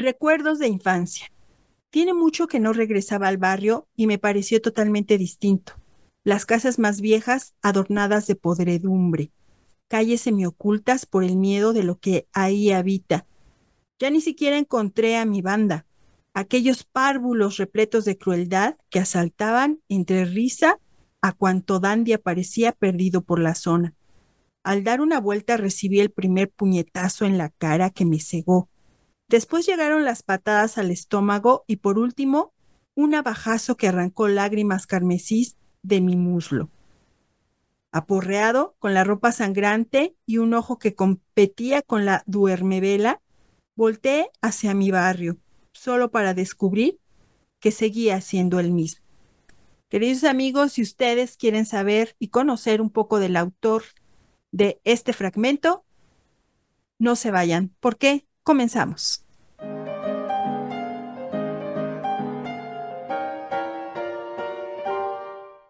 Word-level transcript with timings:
Recuerdos 0.00 0.60
de 0.60 0.68
infancia. 0.68 1.32
Tiene 1.90 2.14
mucho 2.14 2.46
que 2.46 2.60
no 2.60 2.72
regresaba 2.72 3.26
al 3.26 3.36
barrio 3.36 3.88
y 3.96 4.06
me 4.06 4.16
pareció 4.16 4.62
totalmente 4.62 5.18
distinto. 5.18 5.72
Las 6.22 6.46
casas 6.46 6.78
más 6.78 7.00
viejas 7.00 7.56
adornadas 7.62 8.28
de 8.28 8.36
podredumbre, 8.36 9.32
calles 9.88 10.20
semiocultas 10.20 11.04
por 11.04 11.24
el 11.24 11.34
miedo 11.34 11.72
de 11.72 11.82
lo 11.82 11.98
que 11.98 12.28
ahí 12.32 12.70
habita. 12.70 13.26
Ya 13.98 14.08
ni 14.10 14.20
siquiera 14.20 14.56
encontré 14.56 15.16
a 15.16 15.24
mi 15.24 15.42
banda, 15.42 15.84
aquellos 16.32 16.84
párvulos 16.84 17.56
repletos 17.56 18.04
de 18.04 18.16
crueldad 18.16 18.76
que 18.90 19.00
asaltaban 19.00 19.80
entre 19.88 20.26
risa 20.26 20.78
a 21.22 21.32
cuanto 21.32 21.80
dandy 21.80 22.12
aparecía 22.12 22.70
perdido 22.70 23.22
por 23.22 23.40
la 23.40 23.56
zona. 23.56 23.96
Al 24.62 24.84
dar 24.84 25.00
una 25.00 25.18
vuelta 25.18 25.56
recibí 25.56 25.98
el 25.98 26.12
primer 26.12 26.50
puñetazo 26.50 27.24
en 27.24 27.36
la 27.36 27.48
cara 27.48 27.90
que 27.90 28.04
me 28.04 28.20
cegó. 28.20 28.68
Después 29.28 29.66
llegaron 29.66 30.04
las 30.04 30.22
patadas 30.22 30.78
al 30.78 30.90
estómago 30.90 31.64
y 31.66 31.76
por 31.76 31.98
último, 31.98 32.54
un 32.94 33.14
abajazo 33.14 33.76
que 33.76 33.88
arrancó 33.88 34.26
lágrimas 34.26 34.86
carmesís 34.86 35.56
de 35.82 36.00
mi 36.00 36.16
muslo. 36.16 36.70
Aporreado, 37.92 38.74
con 38.78 38.94
la 38.94 39.04
ropa 39.04 39.32
sangrante 39.32 40.14
y 40.26 40.38
un 40.38 40.54
ojo 40.54 40.78
que 40.78 40.94
competía 40.94 41.82
con 41.82 42.04
la 42.04 42.22
duermevela, 42.26 43.20
volteé 43.76 44.30
hacia 44.40 44.74
mi 44.74 44.90
barrio, 44.90 45.38
solo 45.72 46.10
para 46.10 46.34
descubrir 46.34 46.98
que 47.60 47.70
seguía 47.70 48.20
siendo 48.20 48.60
el 48.60 48.72
mismo. 48.72 49.04
Queridos 49.88 50.24
amigos, 50.24 50.72
si 50.72 50.82
ustedes 50.82 51.36
quieren 51.36 51.64
saber 51.64 52.14
y 52.18 52.28
conocer 52.28 52.80
un 52.82 52.90
poco 52.90 53.20
del 53.20 53.36
autor 53.36 53.84
de 54.52 54.80
este 54.84 55.12
fragmento, 55.12 55.84
no 56.98 57.16
se 57.16 57.30
vayan. 57.30 57.74
¿Por 57.80 57.96
qué? 57.96 58.27
Comenzamos. 58.48 59.22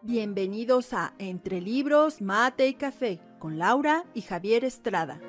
Bienvenidos 0.01 0.93
a 0.93 1.13
Entre 1.19 1.59
Libros, 1.59 2.21
Mate 2.21 2.69
y 2.69 2.75
Café 2.75 3.19
con 3.37 3.59
Laura 3.59 4.05
y 4.13 4.21
Javier 4.21 4.63
Estrada. 4.63 5.19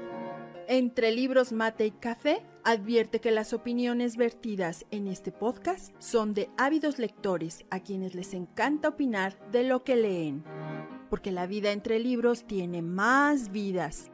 Entre 0.68 1.10
Libros, 1.10 1.50
Mate 1.50 1.86
y 1.86 1.90
Café 1.90 2.40
advierte 2.62 3.20
que 3.20 3.32
las 3.32 3.52
opiniones 3.52 4.16
vertidas 4.16 4.86
en 4.92 5.08
este 5.08 5.32
podcast 5.32 5.92
son 5.98 6.34
de 6.34 6.50
ávidos 6.56 7.00
lectores 7.00 7.64
a 7.70 7.80
quienes 7.80 8.14
les 8.14 8.32
encanta 8.32 8.90
opinar 8.90 9.36
de 9.50 9.64
lo 9.64 9.82
que 9.82 9.96
leen, 9.96 10.44
porque 11.10 11.32
la 11.32 11.48
vida 11.48 11.72
entre 11.72 11.98
libros 11.98 12.46
tiene 12.46 12.80
más 12.80 13.50
vidas. 13.50 14.08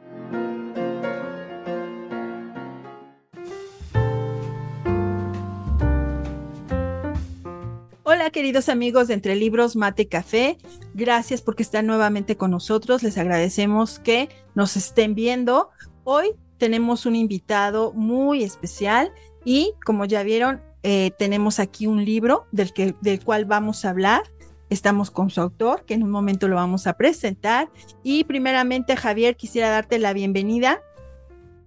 Hola 8.19 8.31
queridos 8.31 8.67
amigos 8.67 9.07
de 9.07 9.13
Entre 9.13 9.35
Libros, 9.35 9.75
Mate 9.75 10.07
Café, 10.07 10.57
gracias 10.95 11.43
porque 11.43 11.61
están 11.61 11.85
nuevamente 11.85 12.35
con 12.35 12.49
nosotros, 12.49 13.03
les 13.03 13.15
agradecemos 13.19 13.99
que 13.99 14.27
nos 14.55 14.75
estén 14.75 15.13
viendo. 15.13 15.69
Hoy 16.03 16.31
tenemos 16.57 17.05
un 17.05 17.15
invitado 17.15 17.93
muy 17.93 18.41
especial 18.41 19.11
y 19.45 19.73
como 19.85 20.03
ya 20.05 20.23
vieron, 20.23 20.63
eh, 20.81 21.11
tenemos 21.19 21.59
aquí 21.59 21.85
un 21.85 22.03
libro 22.03 22.47
del, 22.51 22.73
que, 22.73 22.95
del 23.01 23.23
cual 23.23 23.45
vamos 23.45 23.85
a 23.85 23.91
hablar. 23.91 24.23
Estamos 24.71 25.11
con 25.11 25.29
su 25.29 25.39
autor, 25.39 25.85
que 25.85 25.93
en 25.93 26.01
un 26.01 26.09
momento 26.09 26.47
lo 26.47 26.55
vamos 26.55 26.87
a 26.87 26.93
presentar. 26.93 27.69
Y 28.01 28.23
primeramente, 28.23 28.95
Javier, 28.95 29.35
quisiera 29.35 29.69
darte 29.69 29.99
la 29.99 30.13
bienvenida. 30.13 30.81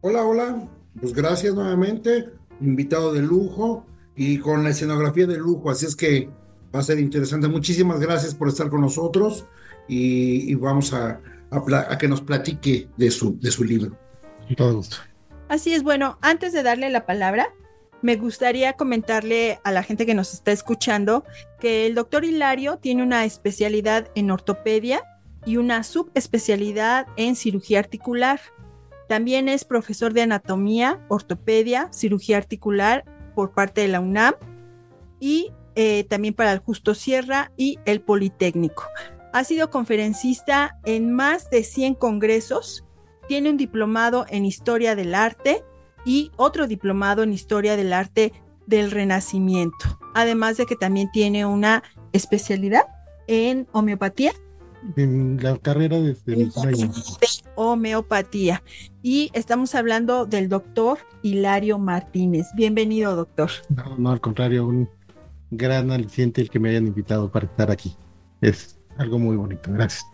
Hola, 0.00 0.24
hola. 0.24 0.68
Pues 1.00 1.12
gracias 1.14 1.54
nuevamente. 1.54 2.28
Invitado 2.60 3.12
de 3.12 3.22
lujo 3.22 3.86
y 4.16 4.38
con 4.38 4.64
la 4.64 4.70
escenografía 4.70 5.28
de 5.28 5.38
lujo. 5.38 5.70
Así 5.70 5.86
es 5.86 5.94
que 5.94 6.28
va 6.74 6.80
a 6.80 6.82
ser 6.82 6.98
interesante. 6.98 7.48
Muchísimas 7.48 8.00
gracias 8.00 8.34
por 8.34 8.48
estar 8.48 8.68
con 8.68 8.80
nosotros 8.80 9.46
y, 9.88 10.55
vamos 10.55 10.92
a, 10.92 11.20
a, 11.50 11.98
que 11.98 12.08
nos 12.08 12.20
platique 12.20 12.89
de 12.96 13.11
su, 13.11 13.39
de 13.39 13.50
su 13.50 13.64
libro. 13.64 13.96
Todo 14.56 14.77
gusto. 14.77 14.96
Así 15.48 15.72
es, 15.74 15.83
bueno, 15.83 16.18
antes 16.20 16.52
de 16.52 16.62
darle 16.62 16.90
la 16.90 17.06
palabra, 17.06 17.52
me 18.02 18.17
gustaría 18.17 18.74
comentarle 18.74 19.61
a 19.64 19.72
la 19.72 19.83
gente 19.83 20.06
que 20.06 20.14
nos 20.14 20.33
está 20.33 20.52
escuchando 20.52 21.24
que 21.58 21.86
el 21.86 21.95
doctor 21.95 22.24
Hilario 22.24 22.78
tiene 22.78 23.02
una 23.02 23.24
especialidad 23.24 24.11
en 24.14 24.30
ortopedia 24.30 25.02
y 25.45 25.56
una 25.56 25.83
subespecialidad 25.83 27.06
en 27.16 27.36
cirugía 27.36 27.78
articular. 27.78 28.40
También 29.08 29.48
es 29.48 29.64
profesor 29.64 30.12
de 30.12 30.22
anatomía, 30.22 31.05
ortopedia, 31.08 31.89
cirugía 31.92 32.36
articular 32.36 33.05
por 33.34 33.52
parte 33.52 33.80
de 33.83 33.89
la 33.89 34.00
UNAM 34.00 34.34
y 35.18 35.52
eh, 35.83 36.05
también 36.05 36.35
para 36.35 36.52
el 36.52 36.58
Justo 36.58 36.95
Sierra 36.95 37.52
y 37.57 37.79
el 37.86 38.02
Politécnico. 38.02 38.85
Ha 39.33 39.45
sido 39.45 39.70
conferencista 39.70 40.79
en 40.85 41.11
más 41.11 41.48
de 41.48 41.64
100 41.64 41.95
congresos 41.95 42.85
tiene 43.29 43.48
un 43.48 43.57
diplomado 43.57 44.27
en 44.29 44.45
Historia 44.45 44.95
del 44.95 45.14
Arte 45.14 45.64
y 46.05 46.33
otro 46.36 46.67
diplomado 46.67 47.23
en 47.23 47.33
Historia 47.33 47.77
del 47.77 47.95
Arte 47.95 48.35
del 48.67 48.90
Renacimiento, 48.90 49.98
además 50.14 50.58
de 50.58 50.67
que 50.67 50.77
también 50.77 51.11
tiene 51.13 51.46
una 51.46 51.83
especialidad 52.13 52.83
en 53.27 53.67
homeopatía. 53.73 54.33
En 54.96 55.39
la 55.42 55.57
carrera 55.57 55.98
de, 55.98 56.14
de 56.27 56.51
homeopatía. 57.55 58.63
Y 59.02 59.30
estamos 59.33 59.74
hablando 59.74 60.27
del 60.27 60.51
doctor 60.51 60.98
Hilario 61.23 61.79
Martínez. 61.79 62.48
Bienvenido, 62.55 63.17
doctor. 63.17 63.51
No, 63.70 63.96
no, 63.96 64.11
al 64.11 64.20
contrario, 64.20 64.67
un 64.67 64.90
gran 65.50 65.90
aliciente 65.90 66.40
el 66.40 66.50
que 66.50 66.58
me 66.58 66.70
hayan 66.70 66.86
invitado 66.86 67.30
para 67.30 67.46
estar 67.46 67.70
aquí. 67.70 67.96
Es 68.40 68.78
algo 68.96 69.18
muy 69.18 69.36
bonito. 69.36 69.72
Gracias. 69.72 70.05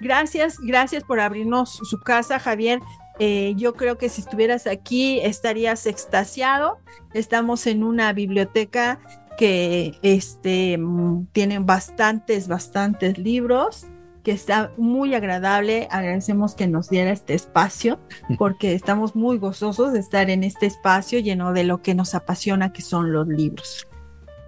Gracias, 0.00 0.58
gracias 0.60 1.04
por 1.04 1.20
abrirnos 1.20 1.70
su 1.70 2.00
casa, 2.00 2.38
Javier. 2.38 2.80
Eh, 3.18 3.54
yo 3.56 3.74
creo 3.74 3.96
que 3.96 4.08
si 4.08 4.20
estuvieras 4.20 4.66
aquí 4.66 5.20
estarías 5.20 5.86
extasiado. 5.86 6.78
Estamos 7.14 7.66
en 7.66 7.82
una 7.82 8.12
biblioteca 8.12 9.00
que 9.38 9.98
este, 10.02 10.76
mm, 10.78 11.26
tiene 11.32 11.58
bastantes, 11.60 12.48
bastantes 12.48 13.16
libros, 13.18 13.86
que 14.22 14.32
está 14.32 14.72
muy 14.76 15.14
agradable. 15.14 15.88
Agradecemos 15.90 16.54
que 16.54 16.66
nos 16.66 16.90
diera 16.90 17.10
este 17.10 17.34
espacio 17.34 17.98
porque 18.38 18.74
estamos 18.74 19.16
muy 19.16 19.38
gozosos 19.38 19.94
de 19.94 20.00
estar 20.00 20.28
en 20.28 20.44
este 20.44 20.66
espacio 20.66 21.18
lleno 21.20 21.52
de 21.52 21.64
lo 21.64 21.80
que 21.80 21.94
nos 21.94 22.14
apasiona, 22.14 22.72
que 22.72 22.82
son 22.82 23.12
los 23.12 23.26
libros. 23.28 23.86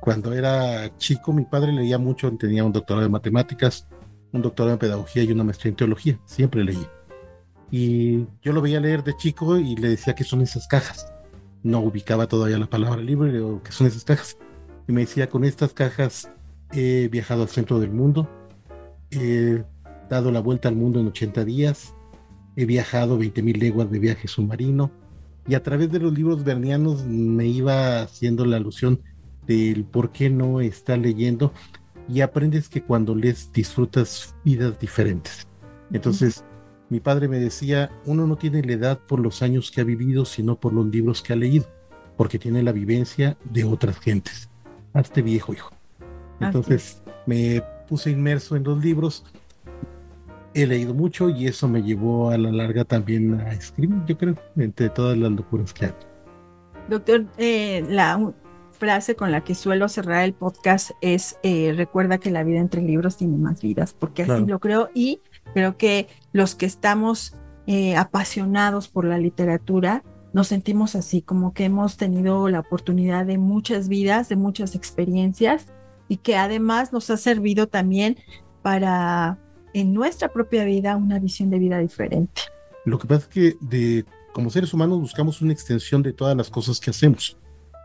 Cuando 0.00 0.32
era 0.32 0.96
chico, 0.96 1.32
mi 1.32 1.44
padre 1.44 1.72
leía 1.72 1.98
mucho, 1.98 2.30
tenía 2.36 2.64
un 2.64 2.72
doctorado 2.72 3.02
de 3.02 3.10
matemáticas 3.10 3.88
un 4.32 4.42
doctorado 4.42 4.74
en 4.74 4.78
pedagogía 4.78 5.22
y 5.22 5.32
una 5.32 5.44
maestría 5.44 5.70
en 5.70 5.76
teología, 5.76 6.20
siempre 6.24 6.64
leí. 6.64 6.86
Y 7.70 8.26
yo 8.42 8.52
lo 8.52 8.62
veía 8.62 8.80
leer 8.80 9.04
de 9.04 9.16
chico 9.16 9.58
y 9.58 9.76
le 9.76 9.88
decía 9.90 10.14
que 10.14 10.24
son 10.24 10.40
esas 10.40 10.66
cajas. 10.66 11.12
No 11.62 11.80
ubicaba 11.80 12.26
todavía 12.26 12.58
la 12.58 12.68
palabra 12.70 13.00
libre 13.00 13.40
o 13.40 13.62
que 13.62 13.72
son 13.72 13.86
esas 13.86 14.04
cajas. 14.04 14.38
Y 14.86 14.92
me 14.92 15.02
decía, 15.02 15.28
con 15.28 15.44
estas 15.44 15.72
cajas 15.72 16.30
he 16.72 17.08
viajado 17.08 17.42
al 17.42 17.48
centro 17.48 17.78
del 17.78 17.90
mundo, 17.90 18.28
he 19.10 19.62
dado 20.08 20.30
la 20.30 20.40
vuelta 20.40 20.68
al 20.68 20.76
mundo 20.76 21.00
en 21.00 21.08
80 21.08 21.44
días, 21.44 21.94
he 22.56 22.64
viajado 22.64 23.18
20.000 23.18 23.58
leguas 23.58 23.90
de 23.90 23.98
viaje 23.98 24.28
submarino 24.28 24.90
y 25.46 25.54
a 25.54 25.62
través 25.62 25.90
de 25.90 25.98
los 25.98 26.12
libros 26.12 26.44
vernianos 26.44 27.04
me 27.06 27.46
iba 27.46 28.02
haciendo 28.02 28.44
la 28.44 28.56
alusión 28.56 29.02
del 29.48 29.84
por 29.84 30.12
qué 30.12 30.30
no 30.30 30.60
está 30.60 30.96
leyendo 30.96 31.52
y 32.08 32.20
aprendes 32.20 32.68
que 32.68 32.82
cuando 32.82 33.14
lees 33.14 33.52
disfrutas 33.52 34.36
vidas 34.44 34.78
diferentes. 34.78 35.46
Entonces, 35.92 36.44
mi 36.90 37.00
padre 37.00 37.28
me 37.28 37.38
decía, 37.38 37.90
uno 38.06 38.26
no 38.26 38.36
tiene 38.36 38.62
la 38.62 38.72
edad 38.72 39.00
por 39.06 39.20
los 39.20 39.42
años 39.42 39.70
que 39.70 39.80
ha 39.80 39.84
vivido, 39.84 40.24
sino 40.24 40.56
por 40.56 40.72
los 40.72 40.86
libros 40.86 41.22
que 41.22 41.32
ha 41.32 41.36
leído, 41.36 41.66
porque 42.16 42.38
tiene 42.38 42.62
la 42.62 42.72
vivencia 42.72 43.36
de 43.44 43.64
otras 43.64 43.98
gentes. 43.98 44.48
Hazte 44.94 45.22
viejo, 45.22 45.52
hijo. 45.52 45.70
Entonces, 46.40 47.02
me 47.26 47.62
puse 47.88 48.10
inmerso 48.10 48.56
en 48.56 48.64
los 48.64 48.82
libros, 48.82 49.24
he 50.54 50.66
leído 50.66 50.94
mucho 50.94 51.28
y 51.30 51.46
eso 51.46 51.68
me 51.68 51.82
llevó 51.82 52.30
a 52.30 52.38
la 52.38 52.50
larga 52.50 52.84
también 52.84 53.40
a 53.40 53.52
escribir, 53.52 53.98
yo 54.06 54.16
creo, 54.16 54.34
entre 54.56 54.88
todas 54.88 55.16
las 55.16 55.32
locuras 55.32 55.72
que 55.72 55.86
hago. 55.86 55.98
Doctor, 56.88 57.26
eh, 57.36 57.84
la 57.88 58.32
frase 58.78 59.16
con 59.16 59.32
la 59.32 59.42
que 59.42 59.54
suelo 59.54 59.88
cerrar 59.88 60.24
el 60.24 60.32
podcast 60.32 60.92
es 61.00 61.38
eh, 61.42 61.74
recuerda 61.76 62.18
que 62.18 62.30
la 62.30 62.44
vida 62.44 62.60
entre 62.60 62.80
libros 62.80 63.16
tiene 63.16 63.36
más 63.36 63.60
vidas, 63.60 63.94
porque 63.98 64.22
así 64.22 64.46
lo 64.46 64.60
creo 64.60 64.88
y 64.94 65.20
creo 65.52 65.76
que 65.76 66.08
los 66.32 66.54
que 66.54 66.66
estamos 66.66 67.34
eh, 67.66 67.96
apasionados 67.96 68.88
por 68.88 69.04
la 69.04 69.18
literatura 69.18 70.04
nos 70.32 70.48
sentimos 70.48 70.94
así, 70.94 71.22
como 71.22 71.52
que 71.52 71.64
hemos 71.64 71.96
tenido 71.96 72.48
la 72.48 72.60
oportunidad 72.60 73.26
de 73.26 73.38
muchas 73.38 73.88
vidas, 73.88 74.28
de 74.28 74.36
muchas 74.36 74.74
experiencias 74.74 75.66
y 76.06 76.18
que 76.18 76.36
además 76.36 76.92
nos 76.92 77.10
ha 77.10 77.16
servido 77.16 77.66
también 77.66 78.16
para 78.62 79.38
en 79.74 79.92
nuestra 79.92 80.32
propia 80.32 80.64
vida 80.64 80.96
una 80.96 81.18
visión 81.18 81.50
de 81.50 81.58
vida 81.58 81.78
diferente. 81.78 82.42
Lo 82.84 82.98
que 82.98 83.06
pasa 83.06 83.22
es 83.22 83.28
que 83.28 83.56
de, 83.60 84.04
como 84.32 84.50
seres 84.50 84.72
humanos 84.72 85.00
buscamos 85.00 85.42
una 85.42 85.52
extensión 85.52 86.02
de 86.02 86.12
todas 86.12 86.36
las 86.36 86.48
cosas 86.48 86.78
que 86.80 86.90
hacemos 86.90 87.36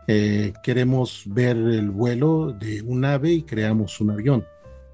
Eh, 0.06 0.52
queremos 0.62 1.22
ver 1.26 1.56
el 1.56 1.90
vuelo 1.90 2.52
de 2.52 2.82
un 2.82 3.04
ave 3.04 3.32
y 3.32 3.42
creamos 3.42 4.00
un 4.00 4.10
avión. 4.10 4.44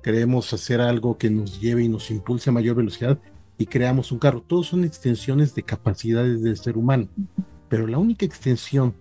Queremos 0.03 0.53
hacer 0.53 0.81
algo 0.81 1.19
que 1.19 1.31
nos 1.31 1.61
lleve 1.61 1.85
y 1.85 1.89
nos 1.89 2.11
impulse 2.11 2.51
a 2.51 2.53
mayor 2.53 2.77
velocidad 2.77 3.19
y 3.59 3.67
creamos 3.67 4.12
un 4.12 4.19
carro. 4.19 4.43
Todos 4.43 4.69
son 4.69 4.85
extensiones 4.85 5.55
de 5.55 5.62
capacidades 5.62 6.43
del 6.43 6.57
ser 6.57 6.79
humano. 6.79 7.09
Pero 7.69 7.87
la 7.87 7.99
única 7.99 8.25
extensión 8.25 8.95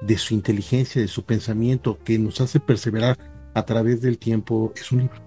de 0.00 0.16
su 0.16 0.34
inteligencia, 0.34 1.00
de 1.00 1.08
su 1.08 1.24
pensamiento, 1.24 1.98
que 2.02 2.18
nos 2.18 2.40
hace 2.40 2.58
perseverar 2.58 3.18
a 3.54 3.64
través 3.64 4.00
del 4.00 4.18
tiempo, 4.18 4.72
es 4.74 4.90
un 4.92 5.00
libro. 5.00 5.20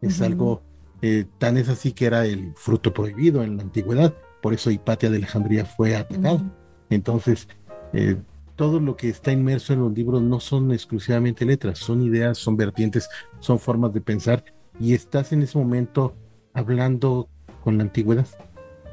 Es 0.00 0.20
algo 0.20 0.62
eh, 1.06 1.26
tan 1.38 1.56
es 1.58 1.68
así 1.68 1.92
que 1.92 2.06
era 2.06 2.24
el 2.24 2.54
fruto 2.56 2.94
prohibido 2.94 3.42
en 3.42 3.58
la 3.58 3.62
antigüedad. 3.62 4.14
Por 4.40 4.54
eso 4.54 4.70
Hipatia 4.70 5.10
de 5.10 5.18
Alejandría 5.18 5.64
fue 5.64 5.94
atacado. 5.96 6.42
Entonces, 6.90 7.46
eh, 7.92 8.16
todo 8.56 8.80
lo 8.80 8.96
que 8.96 9.08
está 9.08 9.32
inmerso 9.32 9.72
en 9.72 9.80
los 9.80 9.92
libros 9.92 10.22
no 10.22 10.40
son 10.40 10.72
exclusivamente 10.72 11.44
letras, 11.44 11.78
son 11.78 12.02
ideas, 12.02 12.38
son 12.38 12.56
vertientes, 12.56 13.08
son 13.40 13.58
formas 13.58 13.92
de 13.92 14.00
pensar 14.00 14.44
y 14.78 14.94
estás 14.94 15.32
en 15.32 15.42
ese 15.42 15.58
momento 15.58 16.14
hablando 16.52 17.28
con 17.62 17.78
la 17.78 17.84
antigüedad. 17.84 18.26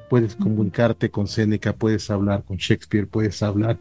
Puedes 0.09 0.35
comunicarte 0.35 1.09
con 1.09 1.27
Séneca, 1.27 1.73
puedes 1.73 2.09
hablar 2.09 2.43
con 2.43 2.57
Shakespeare, 2.57 3.07
puedes 3.07 3.41
hablar 3.43 3.79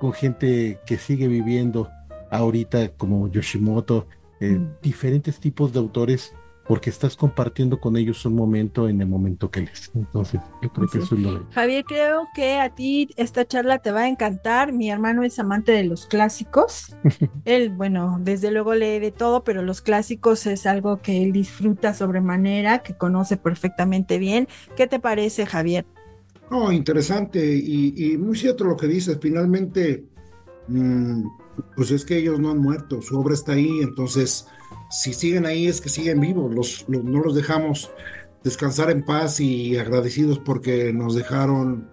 con 0.00 0.12
gente 0.12 0.78
que 0.86 0.98
sigue 0.98 1.28
viviendo 1.28 1.88
ahorita 2.30 2.88
como 2.96 3.28
Yoshimoto, 3.28 4.06
eh, 4.40 4.60
diferentes 4.82 5.40
tipos 5.40 5.72
de 5.72 5.78
autores 5.78 6.34
porque 6.68 6.90
estás 6.90 7.16
compartiendo 7.16 7.80
con 7.80 7.96
ellos 7.96 8.24
un 8.26 8.34
momento 8.34 8.88
en 8.88 9.00
el 9.00 9.06
momento 9.06 9.50
que 9.50 9.60
les. 9.60 9.90
Entonces, 9.94 10.40
yo 10.62 10.72
creo 10.72 10.88
que 10.88 10.98
eso 10.98 11.14
es 11.14 11.20
lo 11.20 11.46
Javier, 11.52 11.84
creo 11.84 12.26
que 12.34 12.58
a 12.58 12.74
ti 12.74 13.08
esta 13.16 13.46
charla 13.46 13.78
te 13.78 13.92
va 13.92 14.02
a 14.02 14.08
encantar. 14.08 14.72
Mi 14.72 14.90
hermano 14.90 15.22
es 15.22 15.38
amante 15.38 15.72
de 15.72 15.84
los 15.84 16.06
clásicos. 16.06 16.96
él, 17.44 17.70
bueno, 17.70 18.18
desde 18.20 18.50
luego 18.50 18.74
lee 18.74 18.98
de 18.98 19.12
todo, 19.12 19.44
pero 19.44 19.62
los 19.62 19.80
clásicos 19.80 20.46
es 20.46 20.66
algo 20.66 21.00
que 21.00 21.22
él 21.22 21.32
disfruta 21.32 21.94
sobremanera, 21.94 22.80
que 22.80 22.96
conoce 22.96 23.36
perfectamente 23.36 24.18
bien. 24.18 24.48
¿Qué 24.76 24.86
te 24.86 24.98
parece, 24.98 25.46
Javier? 25.46 25.86
Oh, 26.50 26.70
interesante 26.70 27.56
y, 27.56 28.16
muy 28.18 28.36
cierto 28.36 28.64
lo 28.64 28.76
que 28.76 28.86
dices. 28.86 29.18
Finalmente, 29.20 30.04
mm, 30.68 31.24
pues 31.76 31.90
es 31.90 32.04
que 32.04 32.18
ellos 32.18 32.38
no 32.40 32.50
han 32.50 32.58
muerto, 32.58 33.02
su 33.02 33.18
obra 33.18 33.34
está 33.34 33.52
ahí, 33.52 33.80
entonces 33.82 34.46
si 34.90 35.12
siguen 35.12 35.46
ahí 35.46 35.66
es 35.66 35.80
que 35.80 35.88
siguen 35.88 36.20
vivos, 36.20 36.54
los, 36.54 36.88
no 36.88 37.22
los 37.22 37.34
dejamos 37.34 37.90
descansar 38.44 38.90
en 38.90 39.04
paz 39.04 39.40
y 39.40 39.76
agradecidos 39.76 40.38
porque 40.38 40.92
nos 40.92 41.14
dejaron 41.14 41.88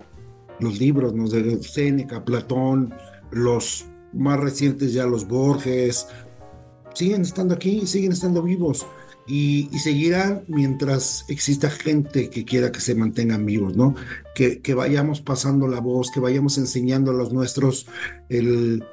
los 0.60 0.80
libros, 0.80 1.14
nos 1.14 1.32
de 1.32 1.62
Séneca, 1.64 2.24
Platón, 2.24 2.94
los 3.32 3.86
más 4.14 4.40
recientes 4.40 4.94
ya 4.94 5.06
los 5.06 5.28
Borges, 5.28 6.08
siguen 6.94 7.24
estando 7.24 7.56
aquí, 7.56 7.88
siguen 7.88 8.12
estando 8.12 8.44
vivos 8.44 8.86
y, 9.26 9.68
seguirán 9.80 10.44
mientras 10.48 11.26
exista 11.28 11.70
gente 11.70 12.30
que 12.30 12.46
quiera 12.46 12.72
que 12.72 12.82
se 12.82 12.94
mantengan 12.94 13.46
vivos, 13.46 13.76
¿no? 13.76 13.96
Que, 14.36 14.62
que 14.62 14.74
vayamos 14.74 15.22
pasando 15.22 15.68
la 15.68 15.80
voz, 15.80 16.12
que 16.12 16.20
vayamos 16.20 16.58
enseñando 16.58 17.12
a 17.12 17.14
los 17.16 17.34
nuestros 17.34 17.88
el, 18.30 18.84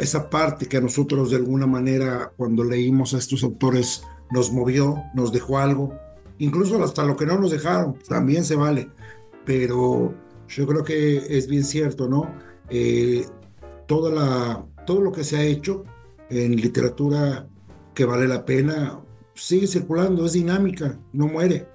esa 0.00 0.30
parte 0.30 0.66
que 0.66 0.78
a 0.78 0.80
nosotros 0.80 1.30
de 1.30 1.36
alguna 1.36 1.66
manera 1.66 2.32
cuando 2.36 2.64
leímos 2.64 3.14
a 3.14 3.18
estos 3.18 3.42
autores 3.42 4.02
nos 4.30 4.52
movió, 4.52 4.96
nos 5.14 5.32
dejó 5.32 5.58
algo, 5.58 5.94
incluso 6.38 6.82
hasta 6.82 7.04
lo 7.04 7.16
que 7.16 7.26
no 7.26 7.38
nos 7.38 7.50
dejaron, 7.50 7.98
también 8.08 8.44
se 8.44 8.56
vale, 8.56 8.88
pero 9.44 10.14
yo 10.48 10.66
creo 10.66 10.84
que 10.84 11.36
es 11.36 11.46
bien 11.46 11.64
cierto, 11.64 12.08
¿no? 12.08 12.32
Eh, 12.68 13.26
toda 13.86 14.10
la, 14.10 14.64
todo 14.86 15.00
lo 15.00 15.12
que 15.12 15.24
se 15.24 15.36
ha 15.36 15.42
hecho 15.42 15.84
en 16.28 16.56
literatura 16.56 17.46
que 17.94 18.04
vale 18.04 18.28
la 18.28 18.44
pena 18.44 19.00
sigue 19.34 19.66
circulando, 19.66 20.24
es 20.26 20.32
dinámica, 20.32 20.98
no 21.12 21.26
muere. 21.26 21.66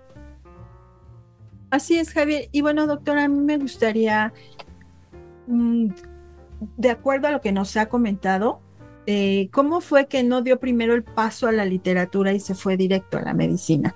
Así 1.72 1.98
es, 1.98 2.12
Javier. 2.12 2.48
Y 2.52 2.62
bueno, 2.62 2.88
doctora, 2.88 3.26
a 3.26 3.28
mí 3.28 3.40
me 3.40 3.58
gustaría 3.58 4.32
mm, 5.48 5.90
de 6.78 6.90
acuerdo 6.90 7.28
a 7.28 7.32
lo 7.32 7.42
que 7.42 7.52
nos 7.52 7.76
ha 7.78 7.88
comentado, 7.88 8.62
eh, 9.08 9.50
¿cómo 9.52 9.82
fue 9.82 10.08
que 10.08 10.24
no 10.24 10.42
dio 10.42 10.60
primero 10.60 10.94
el 10.94 11.04
paso 11.04 11.48
a 11.48 11.52
la 11.52 11.66
literatura 11.66 12.34
y 12.34 12.40
se 12.40 12.56
fue 12.56 12.78
directo 12.78 13.18
a 13.18 13.22
la 13.22 13.34
medicina? 13.34 13.96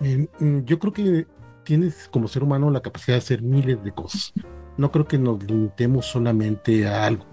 Eh, 0.00 0.28
mm, 0.38 0.60
yo 0.60 0.78
creo 0.78 0.92
que 0.92 1.26
tienes 1.64 2.08
como 2.08 2.28
ser 2.28 2.42
humano 2.42 2.70
la 2.70 2.80
capacidad 2.80 3.16
de 3.16 3.18
hacer 3.18 3.42
miles 3.42 3.82
de 3.82 3.92
cosas. 3.92 4.32
No 4.76 4.90
creo 4.90 5.06
que 5.06 5.18
nos 5.18 5.42
limitemos 5.42 6.06
solamente 6.06 6.86
a 6.86 7.06
algo. 7.06 7.24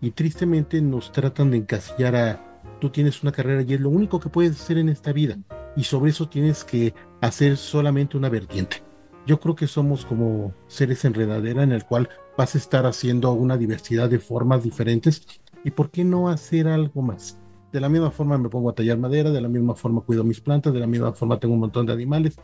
Y 0.00 0.10
tristemente 0.10 0.80
nos 0.80 1.12
tratan 1.12 1.50
de 1.50 1.58
encasillar 1.58 2.16
a 2.16 2.46
tú 2.80 2.90
tienes 2.90 3.22
una 3.22 3.32
carrera 3.32 3.62
y 3.62 3.74
es 3.74 3.80
lo 3.80 3.90
único 3.90 4.20
que 4.20 4.28
puedes 4.28 4.60
hacer 4.60 4.78
en 4.78 4.88
esta 4.88 5.12
vida. 5.12 5.38
Y 5.76 5.84
sobre 5.84 6.10
eso 6.10 6.28
tienes 6.28 6.64
que 6.64 6.94
hacer 7.20 7.56
solamente 7.56 8.16
una 8.16 8.28
vertiente. 8.28 8.82
Yo 9.26 9.40
creo 9.40 9.54
que 9.56 9.66
somos 9.66 10.04
como 10.04 10.54
seres 10.68 11.04
enredadera 11.04 11.62
en 11.62 11.72
el 11.72 11.84
cual 11.84 12.08
vas 12.36 12.54
a 12.54 12.58
estar 12.58 12.86
haciendo 12.86 13.32
una 13.32 13.56
diversidad 13.56 14.08
de 14.08 14.18
formas 14.18 14.62
diferentes. 14.62 15.26
¿Y 15.64 15.70
por 15.70 15.90
qué 15.90 16.04
no 16.04 16.28
hacer 16.28 16.68
algo 16.68 17.02
más? 17.02 17.38
De 17.72 17.80
la 17.80 17.88
misma 17.88 18.10
forma 18.10 18.38
me 18.38 18.48
pongo 18.48 18.70
a 18.70 18.74
tallar 18.74 18.98
madera, 18.98 19.30
de 19.30 19.40
la 19.40 19.48
misma 19.48 19.74
forma 19.74 20.00
cuido 20.00 20.22
mis 20.24 20.40
plantas, 20.40 20.72
de 20.72 20.80
la 20.80 20.86
misma 20.86 21.12
forma 21.12 21.38
tengo 21.38 21.54
un 21.54 21.60
montón 21.60 21.86
de 21.86 21.92
animales. 21.92 22.36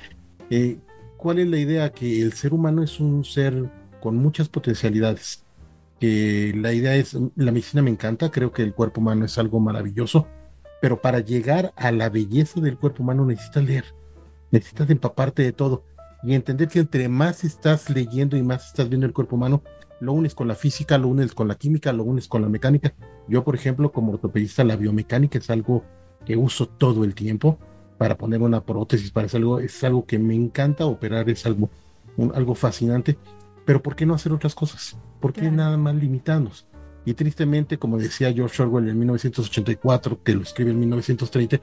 Eh, 0.51 0.79
¿Cuál 1.17 1.39
es 1.39 1.49
la 1.49 1.59
idea? 1.59 1.93
Que 1.93 2.21
el 2.21 2.33
ser 2.33 2.53
humano 2.53 2.83
es 2.83 2.99
un 2.99 3.25
ser 3.25 3.71
con 4.01 4.17
muchas 4.17 4.49
potencialidades. 4.49 5.45
Que 6.01 6.53
la 6.57 6.73
idea 6.73 6.97
es, 6.97 7.17
la 7.37 7.53
medicina 7.53 7.83
me 7.83 7.91
encanta, 7.91 8.31
creo 8.31 8.53
que 8.53 8.63
el 8.63 8.75
cuerpo 8.75 9.01
humano 9.01 9.25
es 9.25 9.39
algo 9.39 9.61
maravilloso, 9.61 10.27
pero 10.81 11.01
para 11.01 11.21
llegar 11.21 11.73
a 11.77 11.93
la 11.93 12.11
belleza 12.11 12.61
del 12.61 12.77
cuerpo 12.77 13.05
humano 13.05 13.25
necesitas 13.25 13.63
leer, 13.63 13.85
necesitas 14.51 14.91
empaparte 14.91 15.45
de 15.45 15.53
todo 15.53 15.85
y 16.25 16.35
entender 16.35 16.69
que 16.69 16.81
entre 16.81 17.09
más 17.09 17.45
estás 17.45 17.89
leyendo 17.89 18.37
y 18.37 18.43
más 18.43 18.67
estás 18.67 18.89
viendo 18.89 19.07
el 19.07 19.13
cuerpo 19.13 19.37
humano, 19.37 19.63
lo 20.03 20.13
unes 20.13 20.35
con 20.35 20.49
la 20.49 20.57
física, 20.57 20.99
lo 20.99 21.07
unes 21.07 21.33
con 21.33 21.47
la 21.47 21.55
química, 21.55 21.93
lo 21.93 22.03
unes 22.03 22.27
con 22.27 22.43
la 22.43 22.49
mecánica. 22.49 22.93
Yo, 23.29 23.45
por 23.45 23.55
ejemplo, 23.55 23.93
como 23.93 24.13
ortopedista, 24.13 24.65
la 24.65 24.75
biomecánica 24.75 25.39
es 25.39 25.49
algo 25.49 25.85
que 26.27 26.37
uso 26.37 26.67
todo 26.67 27.05
el 27.05 27.15
tiempo 27.15 27.57
para 27.99 28.19
poner 28.19 28.43
una 28.43 28.65
prótesis, 28.65 29.13
para 29.13 29.27
hacer 29.27 29.39
algo, 29.39 29.61
es 29.61 29.85
algo 29.85 30.05
que 30.05 30.19
me 30.19 30.35
encanta 30.35 30.87
operar, 30.87 31.31
es 31.31 31.47
algo, 31.47 31.71
algo 32.35 32.57
fascinante. 32.57 33.17
Pero 33.65 33.81
¿por 33.81 33.95
qué 33.95 34.05
no 34.05 34.15
hacer 34.15 34.33
otras 34.33 34.57
cosas? 34.57 34.97
¿Por 35.21 35.33
qué 35.33 35.49
nada 35.53 35.77
más 35.77 35.95
limitarnos? 35.95 36.67
Y 37.05 37.15
tristemente, 37.15 37.79
como 37.79 37.97
decía 37.97 38.33
George 38.33 38.61
Orwell 38.61 38.89
en 38.89 38.99
1984, 38.99 40.21
que 40.25 40.35
lo 40.35 40.43
escribe 40.43 40.73
en 40.73 40.81
1930, 40.81 41.61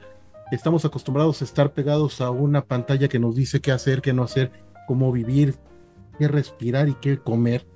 estamos 0.50 0.86
acostumbrados 0.86 1.42
a 1.42 1.44
estar 1.44 1.74
pegados 1.74 2.22
a 2.22 2.30
una 2.30 2.64
pantalla 2.64 3.08
que 3.08 3.18
nos 3.18 3.36
dice 3.36 3.60
qué 3.60 3.70
hacer, 3.70 4.00
qué 4.00 4.14
no 4.14 4.22
hacer, 4.22 4.50
cómo 4.86 5.12
vivir, 5.12 5.56
qué 6.18 6.26
respirar 6.26 6.88
y 6.88 6.94
qué 6.94 7.18
comer 7.18 7.66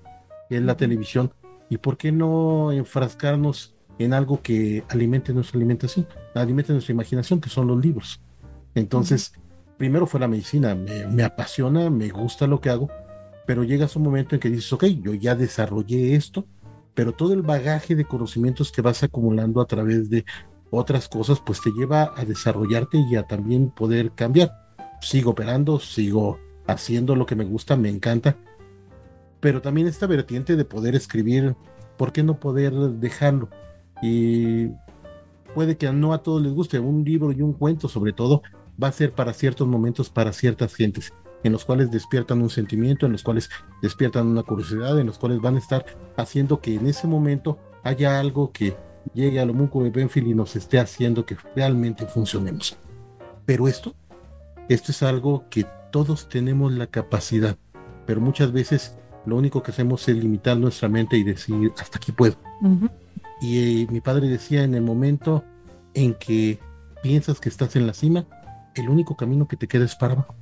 que 0.48 0.56
es 0.56 0.62
la 0.62 0.76
televisión, 0.76 1.32
y 1.68 1.78
por 1.78 1.96
qué 1.96 2.12
no 2.12 2.72
enfrascarnos 2.72 3.74
en 3.98 4.12
algo 4.12 4.42
que 4.42 4.84
alimente 4.88 5.32
nuestra 5.32 5.56
alimentación, 5.56 6.06
alimente 6.34 6.72
nuestra 6.72 6.92
imaginación, 6.92 7.40
que 7.40 7.48
son 7.48 7.66
los 7.68 7.82
libros. 7.82 8.20
Entonces, 8.74 9.32
primero 9.76 10.06
fue 10.06 10.20
la 10.20 10.28
medicina, 10.28 10.74
me, 10.74 11.22
apasiona, 11.22 11.90
me 11.90 12.08
gusta 12.08 12.46
lo 12.46 12.60
que 12.60 12.70
hago, 12.70 12.90
pero 13.46 13.62
llegas 13.62 13.96
un 13.96 14.02
momento 14.02 14.34
en 14.34 14.40
que 14.40 14.50
dices, 14.50 14.72
ok, 14.72 14.84
yo 14.84 15.14
ya 15.14 15.34
desarrollé 15.34 16.14
esto, 16.14 16.46
pero 16.94 17.12
todo 17.12 17.34
el 17.34 17.42
bagaje 17.42 17.94
de 17.94 18.04
conocimientos 18.04 18.72
que 18.72 18.82
vas 18.82 19.02
acumulando 19.02 19.60
a 19.60 19.66
través 19.66 20.10
de 20.10 20.24
otras 20.70 21.08
cosas, 21.08 21.40
pues 21.44 21.60
te 21.60 21.70
lleva 21.70 22.12
a 22.16 22.24
desarrollarte 22.24 22.98
y 22.98 23.16
a 23.16 23.24
también 23.24 23.70
poder 23.70 24.12
cambiar. 24.12 24.52
Sigo 25.00 25.32
operando, 25.32 25.78
sigo 25.78 26.38
haciendo 26.66 27.14
lo 27.14 27.26
que 27.26 27.36
me 27.36 27.44
gusta, 27.44 27.76
me 27.76 27.90
encanta, 27.90 28.36
pero 29.44 29.60
también 29.60 29.86
esta 29.86 30.06
vertiente 30.06 30.56
de 30.56 30.64
poder 30.64 30.94
escribir, 30.94 31.54
¿por 31.98 32.12
qué 32.12 32.22
no 32.22 32.40
poder 32.40 32.72
dejarlo? 32.72 33.50
Y 34.00 34.68
puede 35.54 35.76
que 35.76 35.92
no 35.92 36.14
a 36.14 36.22
todos 36.22 36.40
les 36.40 36.54
guste, 36.54 36.78
un 36.78 37.04
libro 37.04 37.30
y 37.30 37.42
un 37.42 37.52
cuento 37.52 37.86
sobre 37.86 38.14
todo 38.14 38.40
va 38.82 38.88
a 38.88 38.92
ser 38.92 39.12
para 39.12 39.34
ciertos 39.34 39.68
momentos, 39.68 40.08
para 40.08 40.32
ciertas 40.32 40.74
gentes, 40.74 41.12
en 41.42 41.52
los 41.52 41.66
cuales 41.66 41.90
despiertan 41.90 42.40
un 42.40 42.48
sentimiento, 42.48 43.04
en 43.04 43.12
los 43.12 43.22
cuales 43.22 43.50
despiertan 43.82 44.28
una 44.28 44.44
curiosidad, 44.44 44.98
en 44.98 45.08
los 45.08 45.18
cuales 45.18 45.42
van 45.42 45.56
a 45.56 45.58
estar 45.58 45.84
haciendo 46.16 46.62
que 46.62 46.76
en 46.76 46.86
ese 46.86 47.06
momento 47.06 47.58
haya 47.82 48.20
algo 48.20 48.50
que 48.50 48.74
llegue 49.12 49.40
a 49.40 49.44
lo 49.44 49.52
munco 49.52 49.84
de 49.84 49.90
Benfield 49.90 50.28
y 50.28 50.34
nos 50.34 50.56
esté 50.56 50.78
haciendo 50.78 51.26
que 51.26 51.36
realmente 51.54 52.06
funcionemos. 52.06 52.78
Pero 53.44 53.68
esto, 53.68 53.94
esto 54.70 54.90
es 54.90 55.02
algo 55.02 55.44
que 55.50 55.66
todos 55.92 56.30
tenemos 56.30 56.72
la 56.72 56.86
capacidad, 56.86 57.58
pero 58.06 58.22
muchas 58.22 58.50
veces 58.50 58.96
lo 59.26 59.36
único 59.36 59.62
que 59.62 59.70
hacemos 59.70 60.06
es 60.08 60.16
limitar 60.16 60.56
nuestra 60.56 60.88
mente 60.88 61.16
y 61.16 61.24
decir, 61.24 61.72
hasta 61.78 61.98
aquí 61.98 62.12
puedo. 62.12 62.36
Y 63.40 63.82
eh, 63.82 63.86
mi 63.90 64.00
padre 64.00 64.28
decía, 64.28 64.64
en 64.64 64.74
el 64.74 64.82
momento 64.82 65.44
en 65.94 66.14
que 66.14 66.58
piensas 67.02 67.40
que 67.40 67.48
estás 67.48 67.76
en 67.76 67.86
la 67.86 67.94
cima, 67.94 68.26
el 68.74 68.88
único 68.88 69.16
camino 69.16 69.46
que 69.46 69.56
te 69.56 69.68
queda 69.68 69.84
es 69.84 69.94
para 69.94 70.14
abajo. 70.14 70.34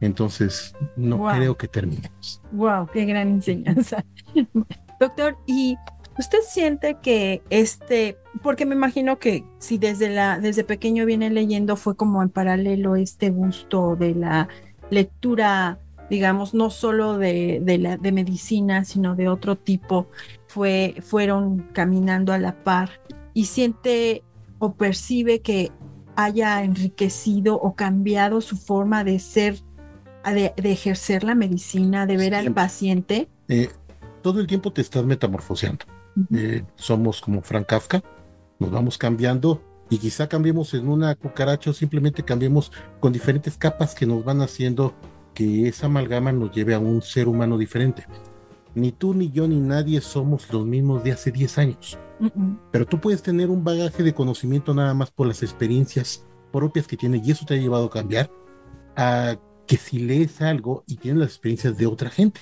Entonces, 0.00 0.74
no 0.96 1.26
creo 1.28 1.56
que 1.56 1.68
terminemos. 1.68 2.40
Wow, 2.52 2.88
qué 2.92 3.04
gran 3.04 3.28
enseñanza. 3.28 4.04
Doctor, 5.00 5.36
y 5.46 5.76
¿Usted 6.20 6.40
siente 6.46 6.98
que 7.00 7.42
este, 7.48 8.18
porque 8.42 8.66
me 8.66 8.74
imagino 8.74 9.18
que 9.18 9.42
si 9.58 9.78
desde 9.78 10.10
la, 10.10 10.38
desde 10.38 10.64
pequeño 10.64 11.06
viene 11.06 11.30
leyendo, 11.30 11.76
fue 11.76 11.96
como 11.96 12.22
en 12.22 12.28
paralelo 12.28 12.94
este 12.94 13.30
gusto 13.30 13.96
de 13.96 14.14
la 14.14 14.48
lectura, 14.90 15.78
digamos, 16.10 16.52
no 16.52 16.70
solo 16.70 17.16
de, 17.16 17.60
de 17.62 17.78
la, 17.78 17.96
de 17.96 18.12
medicina, 18.12 18.84
sino 18.84 19.14
de 19.14 19.28
otro 19.28 19.56
tipo, 19.56 20.08
fue, 20.48 20.96
fueron 21.00 21.68
caminando 21.72 22.32
a 22.32 22.38
la 22.38 22.62
par 22.64 22.90
y 23.32 23.46
siente 23.46 24.24
o 24.58 24.74
percibe 24.74 25.40
que 25.40 25.70
haya 26.16 26.62
enriquecido 26.62 27.54
o 27.54 27.74
cambiado 27.74 28.40
su 28.40 28.56
forma 28.56 29.04
de 29.04 29.18
ser, 29.20 29.56
de, 30.24 30.52
de 30.56 30.72
ejercer 30.72 31.24
la 31.24 31.34
medicina, 31.34 32.06
de 32.06 32.16
ver 32.16 32.34
al 32.34 32.52
paciente? 32.52 33.28
Eh, 33.48 33.70
todo 34.22 34.40
el 34.40 34.46
tiempo 34.46 34.72
te 34.72 34.80
estás 34.80 35.04
metamorfoseando. 35.04 35.86
Eh, 36.34 36.64
somos 36.74 37.20
como 37.20 37.40
Frank 37.40 37.66
Kafka, 37.66 38.02
nos 38.58 38.70
vamos 38.70 38.98
cambiando 38.98 39.62
y 39.88 39.98
quizá 39.98 40.28
cambiemos 40.28 40.74
en 40.74 40.88
una 40.88 41.14
cucaracha 41.14 41.70
o 41.70 41.72
simplemente 41.72 42.22
cambiemos 42.22 42.72
con 43.00 43.12
diferentes 43.12 43.56
capas 43.56 43.94
que 43.94 44.06
nos 44.06 44.24
van 44.24 44.42
haciendo 44.42 44.94
que 45.34 45.68
esa 45.68 45.86
amalgama 45.86 46.32
nos 46.32 46.52
lleve 46.52 46.74
a 46.74 46.78
un 46.78 47.02
ser 47.02 47.28
humano 47.28 47.58
diferente. 47.58 48.06
Ni 48.74 48.92
tú, 48.92 49.14
ni 49.14 49.30
yo, 49.30 49.48
ni 49.48 49.58
nadie 49.58 50.00
somos 50.00 50.52
los 50.52 50.64
mismos 50.64 51.02
de 51.02 51.12
hace 51.12 51.32
10 51.32 51.58
años. 51.58 51.98
Pero 52.70 52.86
tú 52.86 53.00
puedes 53.00 53.22
tener 53.22 53.50
un 53.50 53.64
bagaje 53.64 54.02
de 54.02 54.14
conocimiento 54.14 54.74
nada 54.74 54.94
más 54.94 55.10
por 55.10 55.26
las 55.26 55.42
experiencias 55.42 56.26
propias 56.52 56.86
que 56.86 56.96
tienes 56.96 57.26
y 57.26 57.30
eso 57.30 57.46
te 57.46 57.54
ha 57.54 57.56
llevado 57.56 57.86
a 57.86 57.90
cambiar 57.90 58.30
a 58.96 59.36
que 59.66 59.76
si 59.76 60.00
lees 60.00 60.42
algo 60.42 60.84
y 60.86 60.96
tienes 60.96 61.20
las 61.20 61.30
experiencias 61.30 61.78
de 61.78 61.86
otra 61.86 62.10
gente. 62.10 62.40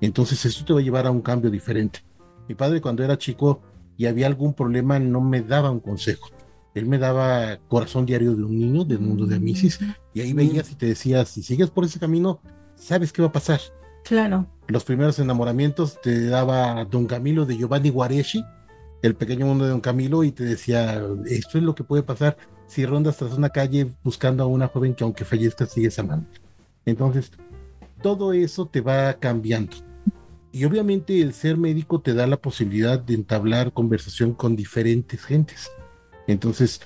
Entonces 0.00 0.44
eso 0.44 0.64
te 0.64 0.72
va 0.72 0.80
a 0.80 0.82
llevar 0.82 1.06
a 1.06 1.10
un 1.10 1.20
cambio 1.20 1.50
diferente. 1.50 2.00
Mi 2.48 2.54
padre 2.54 2.80
cuando 2.80 3.04
era 3.04 3.18
chico 3.18 3.62
y 3.96 4.06
había 4.06 4.26
algún 4.26 4.54
problema 4.54 4.98
no 4.98 5.20
me 5.20 5.42
daba 5.42 5.70
un 5.70 5.80
consejo. 5.80 6.30
Él 6.74 6.86
me 6.86 6.98
daba 6.98 7.58
corazón 7.68 8.06
diario 8.06 8.34
de 8.34 8.44
un 8.44 8.58
niño 8.58 8.84
del 8.84 9.00
mundo 9.00 9.26
de 9.26 9.36
Amisis 9.36 9.80
y 10.14 10.20
ahí 10.20 10.32
veías 10.32 10.70
y 10.70 10.74
te 10.76 10.86
decías, 10.86 11.28
si 11.28 11.42
sigues 11.42 11.70
por 11.70 11.84
ese 11.84 11.98
camino, 11.98 12.40
sabes 12.76 13.12
qué 13.12 13.22
va 13.22 13.28
a 13.28 13.32
pasar. 13.32 13.60
Claro. 14.04 14.46
Los 14.68 14.84
primeros 14.84 15.18
enamoramientos 15.18 16.00
te 16.00 16.26
daba 16.26 16.84
Don 16.84 17.06
Camilo 17.06 17.44
de 17.44 17.56
Giovanni 17.56 17.90
Guareschi, 17.90 18.44
el 19.02 19.14
pequeño 19.14 19.46
mundo 19.46 19.64
de 19.64 19.70
Don 19.70 19.80
Camilo, 19.80 20.24
y 20.24 20.30
te 20.30 20.44
decía, 20.44 21.02
esto 21.26 21.58
es 21.58 21.64
lo 21.64 21.74
que 21.74 21.84
puede 21.84 22.02
pasar 22.02 22.36
si 22.66 22.86
rondas 22.86 23.16
tras 23.16 23.32
una 23.32 23.48
calle 23.48 23.88
buscando 24.04 24.44
a 24.44 24.46
una 24.46 24.68
joven 24.68 24.94
que 24.94 25.02
aunque 25.02 25.24
fallezca 25.24 25.66
sigues 25.66 25.98
amando. 25.98 26.26
Entonces, 26.86 27.32
todo 28.00 28.32
eso 28.32 28.66
te 28.66 28.80
va 28.80 29.14
cambiando 29.14 29.76
y 30.52 30.64
obviamente 30.64 31.20
el 31.20 31.32
ser 31.32 31.56
médico 31.56 32.00
te 32.00 32.14
da 32.14 32.26
la 32.26 32.36
posibilidad 32.36 32.98
de 32.98 33.14
entablar 33.14 33.72
conversación 33.72 34.34
con 34.34 34.56
diferentes 34.56 35.22
gentes. 35.24 35.70
Entonces, 36.30 36.80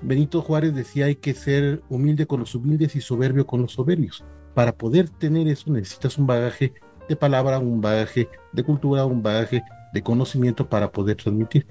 Benito 0.00 0.42
Juárez 0.42 0.74
decía 0.74 1.06
hay 1.06 1.16
que 1.16 1.34
ser 1.34 1.82
humilde 1.88 2.26
con 2.26 2.40
los 2.40 2.54
humildes 2.54 2.94
y 2.96 3.00
soberbio 3.00 3.46
con 3.46 3.62
los 3.62 3.72
soberbios. 3.72 4.24
Para 4.54 4.72
poder 4.72 5.08
tener 5.08 5.48
eso 5.48 5.70
necesitas 5.72 6.18
un 6.18 6.26
bagaje 6.26 6.74
de 7.08 7.16
palabra, 7.16 7.58
un 7.58 7.80
bagaje 7.80 8.28
de 8.52 8.62
cultura, 8.62 9.04
un 9.04 9.22
bagaje 9.22 9.62
de 9.92 10.02
conocimiento 10.02 10.68
para 10.68 10.92
poder 10.92 11.16
transmitir. 11.16 11.66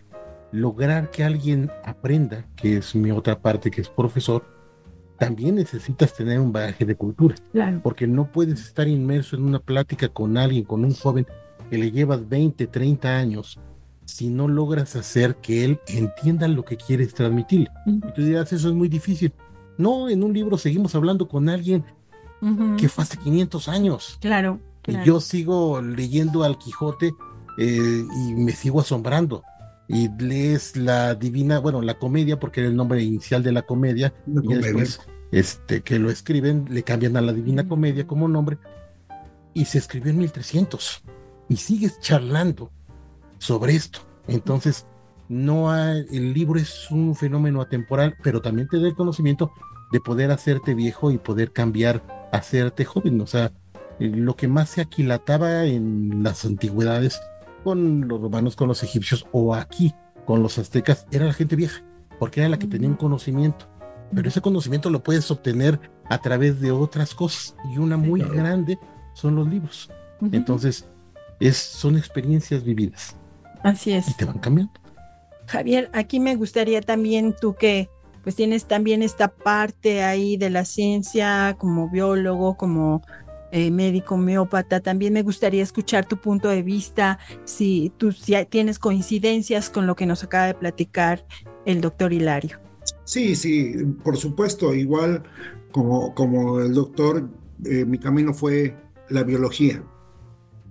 Lograr 0.52 1.12
que 1.12 1.24
alguien 1.24 1.70
aprenda, 1.84 2.46
que 2.56 2.78
es 2.78 2.96
mi 2.96 3.12
otra 3.12 3.40
parte 3.40 3.70
que 3.70 3.82
es 3.82 3.90
profesor, 3.90 4.46
también 5.18 5.56
necesitas 5.56 6.14
tener 6.14 6.40
un 6.40 6.52
bagaje 6.52 6.86
de 6.86 6.96
cultura. 6.96 7.36
Porque 7.84 8.08
no 8.08 8.32
puedes 8.32 8.62
estar 8.62 8.88
inmerso 8.88 9.36
en 9.36 9.44
una 9.44 9.60
plática 9.60 10.10
con 10.10 10.38
alguien, 10.38 10.64
con 10.64 10.84
un 10.84 10.94
joven 10.94 11.26
que 11.70 11.78
le 11.78 11.92
llevas 11.92 12.28
20, 12.28 12.68
30 12.68 13.18
años, 13.18 13.60
si 14.08 14.30
no 14.30 14.48
logras 14.48 14.96
hacer 14.96 15.36
que 15.36 15.66
él 15.66 15.80
entienda 15.88 16.48
lo 16.48 16.64
que 16.64 16.78
quieres 16.78 17.14
transmitir. 17.14 17.70
Y 17.86 18.00
tú 18.14 18.24
dirás, 18.24 18.52
eso 18.54 18.70
es 18.70 18.74
muy 18.74 18.88
difícil. 18.88 19.34
No, 19.78 20.10
en 20.10 20.24
un 20.24 20.34
libro 20.34 20.58
seguimos 20.58 20.96
hablando 20.96 21.28
con 21.28 21.50
alguien 21.50 21.84
que 22.78 22.88
fue 22.88 23.04
hace 23.04 23.18
500 23.18 23.68
años. 23.68 24.18
Claro. 24.22 24.60
Y 24.88 25.04
yo 25.04 25.20
sigo 25.20 25.82
leyendo 25.82 26.44
al 26.44 26.58
Quijote 26.58 27.14
eh, 27.58 28.04
y 28.28 28.34
me 28.34 28.54
sigo 28.54 28.80
asombrando 28.80 29.44
y 29.90 30.10
lees 30.20 30.78
la 30.78 31.14
divina, 31.16 31.60
bueno, 31.60 31.82
la 31.82 31.98
comedia, 31.98 32.40
porque 32.40 32.62
era 32.62 32.70
el 32.70 32.76
nombre 32.76 33.02
inicial 33.04 33.44
de 33.44 33.52
la 33.52 33.62
comedia, 33.62 34.14
y 34.26 34.54
después 34.54 35.00
este, 35.32 35.82
que 35.82 35.98
lo 35.98 36.10
escriben, 36.10 36.66
le 36.70 36.84
cambian 36.84 37.16
a 37.16 37.22
la 37.22 37.32
divina 37.32 37.68
comedia 37.68 38.06
como 38.06 38.28
nombre, 38.28 38.58
y 39.54 39.66
se 39.66 39.78
escribió 39.78 40.12
en 40.12 40.20
1300, 40.20 41.04
y 41.48 41.56
sigues 41.56 42.00
charlando 42.02 42.70
sobre 43.40 43.76
esto. 43.76 44.00
Entonces, 44.28 44.86
no 45.30 45.72
hay, 45.72 46.06
el 46.12 46.34
libro 46.34 46.60
es 46.60 46.90
un 46.90 47.16
fenómeno 47.16 47.62
atemporal, 47.62 48.16
pero 48.24 48.42
también 48.42 48.68
te 48.68 48.80
da 48.80 48.88
el 48.88 48.96
conocimiento 48.96 49.52
de 49.92 50.00
poder 50.00 50.32
hacerte 50.32 50.74
viejo 50.74 51.12
y 51.12 51.18
poder 51.18 51.52
cambiar, 51.52 52.30
hacerte 52.32 52.86
joven. 52.86 53.22
O 53.22 53.28
sea, 53.28 53.52
eh, 54.00 54.08
lo 54.08 54.36
que 54.36 54.48
más 54.48 54.70
se 54.70 54.82
aquilataba 54.82 55.66
en 55.66 56.24
las 56.24 56.46
antigüedades 56.46 57.22
con 57.64 58.08
los 58.08 58.22
romanos, 58.22 58.56
con 58.56 58.68
los 58.68 58.84
egipcios 58.84 59.26
o 59.32 59.54
aquí 59.54 59.94
con 60.26 60.44
los 60.44 60.58
aztecas, 60.58 61.08
era 61.12 61.26
la 61.26 61.34
gente 61.34 61.56
vieja, 61.56 61.84
porque 62.20 62.42
era 62.42 62.50
la 62.50 62.60
que 62.60 62.68
tenía 62.68 62.90
un 62.90 62.96
conocimiento. 62.96 63.68
Pero 64.14 64.30
ese 64.30 64.42
conocimiento 64.42 64.90
lo 64.90 65.04
puedes 65.04 65.30
obtener 65.32 65.80
a 66.10 66.18
través 66.20 66.62
de 66.62 66.72
otras 66.72 67.14
cosas 67.14 67.56
y 67.74 67.78
una 67.78 67.98
muy 67.98 68.22
grande 68.22 68.80
son 69.14 69.36
los 69.36 69.48
libros. 69.48 69.90
Entonces, 70.32 70.88
es, 71.40 71.58
son 71.58 71.98
experiencias 71.98 72.64
vividas. 72.64 73.17
Así 73.68 73.92
es. 73.92 74.10
Y 74.10 74.14
te 74.14 74.26
van 74.26 74.40
cambiando. 74.40 74.74
Javier, 75.48 75.90
aquí 75.94 76.20
me 76.20 76.36
gustaría 76.36 76.82
también 76.82 77.36
tú 77.40 77.56
que 77.56 77.90
pues 78.24 78.36
tienes 78.36 78.66
también 78.66 79.04
esta 79.04 79.30
parte 79.30 80.04
ahí 80.04 80.36
de 80.36 80.50
la 80.50 80.66
ciencia 80.66 81.56
como 81.58 81.90
biólogo, 81.90 82.58
como 82.58 83.02
eh, 83.52 83.72
médico 83.72 84.16
homeópata, 84.16 84.82
también 84.82 85.14
me 85.14 85.22
gustaría 85.22 85.64
escuchar 85.64 86.06
tu 86.06 86.18
punto 86.18 86.50
de 86.50 86.62
vista, 86.62 87.20
si 87.46 87.94
tú 87.96 88.12
si 88.12 88.34
tienes 88.50 88.80
coincidencias 88.80 89.70
con 89.70 89.88
lo 89.88 89.96
que 89.96 90.06
nos 90.06 90.26
acaba 90.26 90.48
de 90.48 90.54
platicar 90.54 91.26
el 91.66 91.80
doctor 91.80 92.12
Hilario. 92.12 92.60
Sí, 93.06 93.38
sí, 93.38 93.74
por 94.04 94.18
supuesto, 94.18 94.76
igual 94.76 95.24
como, 95.72 96.14
como 96.14 96.60
el 96.60 96.74
doctor, 96.74 97.30
eh, 97.64 97.86
mi 97.86 97.98
camino 97.98 98.34
fue 98.34 98.76
la 99.10 99.24
biología. 99.24 99.82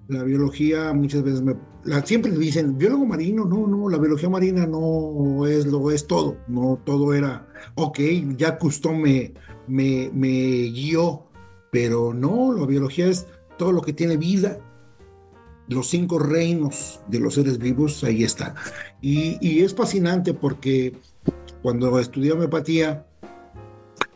La 0.08 0.22
biología 0.22 0.92
muchas 0.92 1.22
veces 1.22 1.42
me... 1.42 1.56
La, 1.84 2.04
siempre 2.04 2.32
dicen, 2.32 2.78
biólogo 2.78 3.06
marino, 3.06 3.44
no, 3.44 3.66
no, 3.66 3.88
la 3.88 3.98
biología 3.98 4.28
marina 4.28 4.66
no 4.66 5.46
es 5.46 5.66
lo 5.66 5.90
es 5.90 6.06
todo, 6.06 6.36
no 6.48 6.80
todo 6.84 7.14
era, 7.14 7.46
ok, 7.76 7.98
ya 8.36 8.58
me, 8.92 9.34
me, 9.68 10.10
me 10.12 10.62
guió 10.70 11.26
pero 11.76 12.14
no, 12.14 12.54
la 12.54 12.64
biología 12.64 13.06
es 13.06 13.26
todo 13.58 13.70
lo 13.70 13.82
que 13.82 13.92
tiene 13.92 14.16
vida. 14.16 14.58
Los 15.68 15.88
cinco 15.88 16.18
reinos 16.18 17.00
de 17.06 17.20
los 17.20 17.34
seres 17.34 17.58
vivos, 17.58 18.02
ahí 18.02 18.24
está. 18.24 18.54
Y, 19.02 19.60
es 19.60 19.74
fascinante 19.74 20.32
porque 20.32 20.96
cuando 21.60 21.98
estudié 21.98 22.32
homeopatía, 22.32 23.06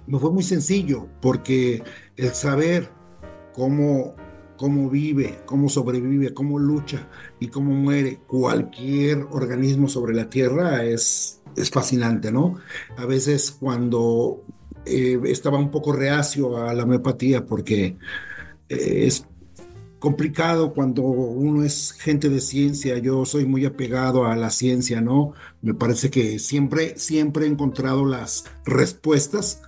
me 0.07 0.19
fue 0.19 0.31
muy 0.31 0.43
sencillo, 0.43 1.07
porque 1.21 1.83
el 2.17 2.31
saber 2.31 2.89
cómo, 3.53 4.15
cómo 4.61 4.91
vive, 4.91 5.39
cómo 5.47 5.71
sobrevive, 5.71 6.35
cómo 6.35 6.59
lucha 6.59 7.09
y 7.39 7.49
cómo 7.49 7.73
muere 7.73 8.19
cualquier 8.27 9.27
organismo 9.31 9.89
sobre 9.89 10.15
la 10.15 10.29
Tierra 10.29 10.85
es, 10.85 11.41
es 11.57 11.71
fascinante, 11.71 12.31
¿no? 12.31 12.57
A 12.99 13.07
veces 13.07 13.53
cuando 13.53 14.45
eh, 14.85 15.19
estaba 15.25 15.57
un 15.57 15.71
poco 15.71 15.95
reacio 15.95 16.59
a 16.59 16.75
la 16.75 16.85
homeopatía 16.85 17.47
porque 17.47 17.97
eh, 18.69 19.07
es 19.07 19.25
complicado 19.99 20.75
cuando 20.75 21.05
uno 21.05 21.65
es 21.65 21.93
gente 21.93 22.29
de 22.29 22.43
ciencia. 22.43 22.99
Yo 22.99 23.25
soy 23.25 23.47
muy 23.47 23.65
apegado 23.65 24.27
a 24.27 24.37
la 24.37 24.51
ciencia, 24.51 25.01
¿no? 25.01 25.33
Me 25.63 25.73
parece 25.73 26.11
que 26.11 26.39
siempre, 26.39 26.99
siempre 26.99 27.47
he 27.47 27.49
encontrado 27.49 28.05
las 28.05 28.45
respuestas 28.67 29.63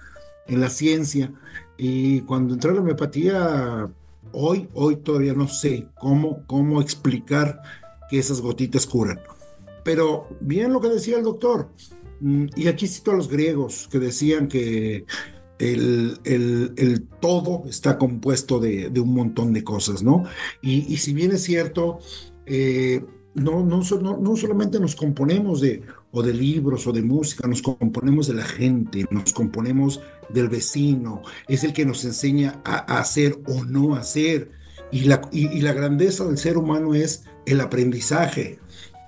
en 0.47 0.61
la 0.61 0.69
ciencia. 0.69 1.33
Y 1.79 2.21
cuando 2.21 2.53
entré 2.53 2.73
a 2.73 2.75
la 2.75 2.81
homeopatía, 2.83 3.91
hoy, 4.33 4.69
hoy 4.75 4.97
todavía 4.97 5.35
no 5.35 5.49
sé 5.49 5.89
cómo, 5.99 6.45
cómo 6.47 6.81
explicar 6.81 7.61
que 8.11 8.19
esas 8.19 8.41
gotitas 8.41 8.87
curan. 8.87 9.21
Pero 9.85 10.29
bien 10.41 10.73
lo 10.73 10.81
que 10.81 10.89
decía 10.89 11.17
el 11.17 11.25
doctor, 11.25 11.69
Mm, 12.23 12.47
y 12.55 12.69
aquí 12.69 12.87
cito 12.87 13.11
a 13.11 13.15
los 13.17 13.29
griegos 13.29 13.89
que 13.91 13.99
decían 13.99 14.47
que 14.47 15.07
el, 15.59 16.19
el, 16.25 17.09
todo 17.21 17.65
está 17.69 17.99
compuesto 17.99 18.61
de, 18.61 18.89
un 19.01 19.13
montón 19.13 19.53
de 19.53 19.65
cosas, 19.65 20.05
¿no? 20.05 20.25
Y, 20.63 20.97
si 20.99 21.13
bien 21.13 21.33
es 21.33 21.43
cierto, 21.43 21.99
eh, 22.47 23.05
no, 23.35 23.65
no, 23.65 23.81
no, 24.01 24.19
no, 24.19 24.37
solamente 24.37 24.79
nos 24.79 24.95
componemos 24.95 25.61
de, 25.61 25.83
o 26.13 26.23
de 26.23 26.33
libros 26.33 26.87
o 26.87 26.93
de 26.93 27.03
música, 27.03 27.49
nos 27.49 27.61
componemos 27.61 28.29
de 28.29 28.35
la 28.35 28.45
gente, 28.45 29.05
nos 29.11 29.33
componemos 29.33 30.01
del 30.33 30.49
vecino, 30.49 31.23
es 31.49 31.65
el 31.65 31.73
que 31.73 31.87
nos 31.87 32.05
enseña 32.05 32.61
a, 32.65 32.99
hacer 32.99 33.39
o 33.47 33.65
no 33.65 33.95
hacer. 33.95 34.51
Y 34.91 35.05
la, 35.05 35.23
y 35.33 35.61
la 35.63 35.73
grandeza 35.73 36.25
del 36.25 36.37
ser 36.37 36.59
humano 36.59 36.95
es 36.95 37.25
el 37.47 37.61
aprendizaje 37.61 38.61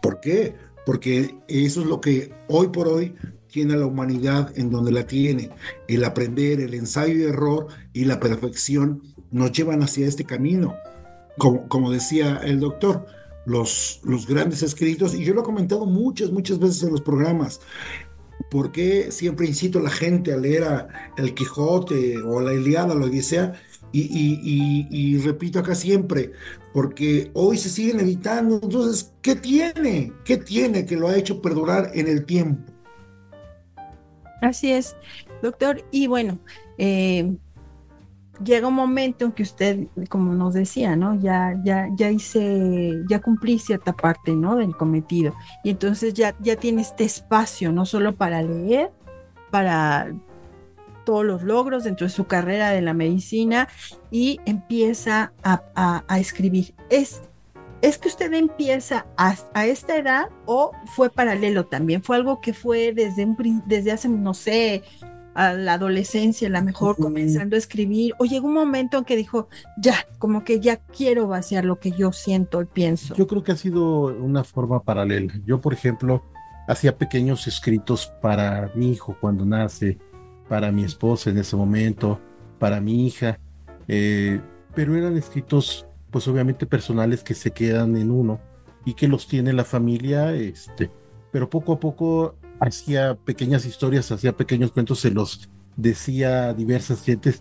¿Por 0.04 0.21
qué? 0.21 0.54
Porque 0.85 1.35
eso 1.49 1.81
es 1.81 1.87
lo 1.87 2.02
que 2.02 2.31
hoy 2.49 2.69
por 2.69 2.88
hoy 2.88 3.14
tiene 3.50 3.73
a 3.73 3.78
la 3.78 3.87
humanidad 3.87 4.52
en 4.54 4.69
donde 4.69 4.93
la 4.93 5.07
tiene. 5.07 5.49
El 5.88 6.04
aprender, 6.04 6.61
el 6.61 6.75
ensayo 6.75 7.14
y 7.14 7.23
error 7.23 7.69
y 7.95 8.04
la 8.04 8.21
perfección 8.21 9.02
nos 9.31 9.52
llevan 9.52 9.83
hacia 9.83 10.07
este 10.07 10.25
camino. 10.25 10.76
Como, 11.38 11.66
como 11.69 11.90
decía 11.90 12.38
el 12.45 12.61
doctor, 12.61 13.07
los, 13.47 14.02
los 14.04 14.26
grandes 14.26 14.62
escritos, 14.62 15.14
y 15.14 15.25
yo 15.25 15.33
lo 15.33 15.40
he 15.40 15.45
comentado 15.45 15.87
muchas, 15.87 16.31
muchas 16.31 16.59
veces 16.59 16.83
en 16.83 16.90
los 16.90 17.00
programas, 17.00 17.62
¿por 18.50 18.72
qué 18.72 19.10
siempre 19.10 19.46
incito 19.46 19.78
a 19.78 19.82
la 19.82 19.90
gente 19.90 20.32
a 20.32 20.36
leer 20.36 20.64
a 20.64 20.88
El 21.16 21.34
Quijote 21.34 22.18
o 22.18 22.40
la 22.40 22.54
Iliada, 22.54 22.94
la 22.94 23.06
Odisea? 23.06 23.54
Y, 23.92 24.00
y, 24.00 24.88
y, 24.90 25.18
repito 25.18 25.60
acá 25.60 25.76
siempre, 25.76 26.32
porque 26.72 27.30
hoy 27.32 27.56
se 27.56 27.68
siguen 27.68 28.00
editando, 28.00 28.58
entonces, 28.60 29.12
¿qué 29.22 29.36
tiene? 29.36 30.12
¿Qué 30.24 30.36
tiene 30.36 30.84
que 30.84 30.96
lo 30.96 31.06
ha 31.06 31.16
hecho 31.16 31.40
perdurar 31.40 31.92
en 31.94 32.08
el 32.08 32.24
tiempo? 32.24 32.72
Así 34.42 34.72
es, 34.72 34.96
doctor. 35.42 35.84
Y 35.92 36.08
bueno, 36.08 36.40
eh, 36.76 37.36
llega 38.42 38.68
un 38.68 38.74
momento 38.74 39.24
en 39.24 39.32
que 39.32 39.42
usted, 39.42 39.86
como 40.08 40.34
nos 40.34 40.54
decía, 40.54 40.96
¿no? 40.96 41.14
Ya, 41.20 41.54
ya, 41.64 41.88
ya 41.94 42.10
hice, 42.10 43.02
ya 43.08 43.20
cumplí 43.20 43.58
cierta 43.58 43.92
parte, 43.92 44.32
¿no? 44.32 44.56
Del 44.56 44.76
cometido. 44.76 45.34
Y 45.62 45.70
entonces 45.70 46.14
ya, 46.14 46.34
ya 46.40 46.56
tiene 46.56 46.82
este 46.82 47.04
espacio, 47.04 47.72
no 47.72 47.86
solo 47.86 48.16
para 48.16 48.42
leer, 48.42 48.90
para 49.50 50.12
todos 51.04 51.24
los 51.24 51.42
logros 51.42 51.84
dentro 51.84 52.06
de 52.06 52.10
su 52.10 52.26
carrera 52.26 52.70
de 52.70 52.80
la 52.80 52.94
medicina 52.94 53.68
y 54.10 54.40
empieza 54.46 55.32
a, 55.42 56.02
escribir. 56.18 56.74
¿Es, 56.90 57.22
¿Es 57.82 57.98
que 57.98 58.08
usted 58.08 58.32
empieza 58.32 59.06
a, 59.16 59.36
a, 59.52 59.66
esta 59.66 59.96
edad 59.96 60.28
o 60.46 60.72
fue 60.96 61.10
paralelo 61.10 61.66
también? 61.66 62.02
¿Fue 62.02 62.16
algo 62.16 62.40
que 62.40 62.54
fue 62.54 62.92
desde, 62.94 63.24
un, 63.24 63.62
desde 63.66 63.92
hace, 63.92 64.08
no 64.08 64.32
sé, 64.32 64.82
a 65.34 65.52
la 65.52 65.74
adolescencia, 65.74 66.48
a 66.48 66.50
lo 66.50 66.62
mejor 66.62 66.96
comenzando 66.96 67.56
a 67.56 67.58
escribir, 67.58 68.14
o 68.18 68.24
llegó 68.24 68.46
un 68.46 68.54
momento 68.54 68.98
en 68.98 69.04
que 69.04 69.16
dijo, 69.16 69.48
ya, 69.76 70.06
como 70.18 70.44
que 70.44 70.60
ya 70.60 70.76
quiero 70.76 71.26
vaciar 71.26 71.64
lo 71.64 71.80
que 71.80 71.90
yo 71.90 72.12
siento 72.12 72.62
y 72.62 72.66
pienso. 72.66 73.14
Yo 73.14 73.26
creo 73.26 73.42
que 73.42 73.52
ha 73.52 73.56
sido 73.56 74.06
una 74.16 74.44
forma 74.44 74.82
paralela. 74.82 75.34
Yo, 75.44 75.60
por 75.60 75.72
ejemplo, 75.72 76.22
hacía 76.68 76.96
pequeños 76.96 77.46
escritos 77.46 78.12
para 78.22 78.70
mi 78.74 78.92
hijo 78.92 79.16
cuando 79.20 79.44
nace, 79.44 79.98
para 80.48 80.70
mi 80.70 80.84
esposa 80.84 81.30
en 81.30 81.38
ese 81.38 81.56
momento, 81.56 82.20
para 82.58 82.80
mi 82.80 83.06
hija, 83.06 83.38
eh, 83.88 84.40
pero 84.74 84.96
eran 84.96 85.16
escritos, 85.16 85.86
pues 86.10 86.26
obviamente 86.28 86.66
personales 86.66 87.22
que 87.22 87.34
se 87.34 87.50
quedan 87.50 87.96
en 87.96 88.10
uno 88.10 88.40
y 88.84 88.94
que 88.94 89.08
los 89.08 89.26
tiene 89.26 89.52
la 89.52 89.64
familia, 89.64 90.34
este, 90.34 90.90
pero 91.30 91.50
poco 91.50 91.72
a 91.72 91.80
poco 91.80 92.36
hacía 92.61 93.14
pequeñas 93.14 93.66
historias, 93.66 94.11
hacía 94.12 94.37
pequeños 94.37 94.73
cuentos, 94.73 95.00
se 95.00 95.11
los 95.11 95.49
decía 95.76 96.49
a 96.49 96.54
diversas 96.54 97.02
gentes 97.02 97.40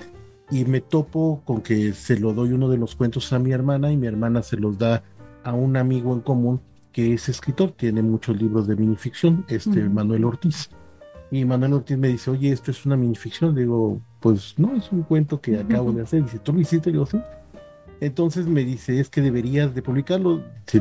y 0.51 0.65
me 0.65 0.82
topo 0.82 1.41
con 1.46 1.62
que 1.62 1.93
se 1.93 2.20
lo 2.20 2.34
doy 2.34 2.51
uno 2.51 2.70
de 2.70 2.77
los 2.77 2.96
cuentos 2.96 3.32
a 3.34 3.39
mi 3.39 3.51
hermana 3.51 3.91
y 3.91 3.98
mi 3.98 4.08
hermana 4.08 4.43
se 4.43 4.58
los 4.58 4.77
da 4.77 5.03
a 5.43 5.53
un 5.53 5.77
amigo 5.77 6.13
en 6.13 6.22
común 6.22 6.62
que 6.91 7.13
es 7.13 7.27
escritor, 7.27 7.72
tiene 7.72 8.03
muchos 8.03 8.39
libros 8.39 8.67
de 8.67 8.75
minificción, 8.75 9.46
este 9.48 9.89
Manuel 9.89 10.25
Ortiz. 10.25 10.70
Y 11.32 11.43
Manuel 11.43 11.74
Ortiz 11.74 11.98
me 11.98 12.10
dice, 12.10 12.29
oye, 12.29 12.51
esto 12.51 12.70
es 12.70 12.86
una 12.86 12.96
minificción. 12.96 13.55
Digo, 13.55 14.00
pues 14.20 14.53
no, 14.58 14.75
es 14.75 14.91
un 14.91 15.01
cuento 15.01 15.41
que 15.41 15.58
acabo 15.58 15.91
de 15.91 16.03
hacer. 16.03 16.22
Dice, 16.22 16.38
¿tú 16.38 16.53
lo 16.53 16.62
hiciste? 16.62 16.91
Digo, 16.91 17.08
sí. 17.08 17.20
Entonces 18.00 18.46
me 18.46 18.63
dice, 18.63 19.00
es 19.00 19.10
que 19.10 19.22
deberías 19.22 19.74
de 19.74 19.82
publicarlo. 19.82 20.43
Si 20.67 20.79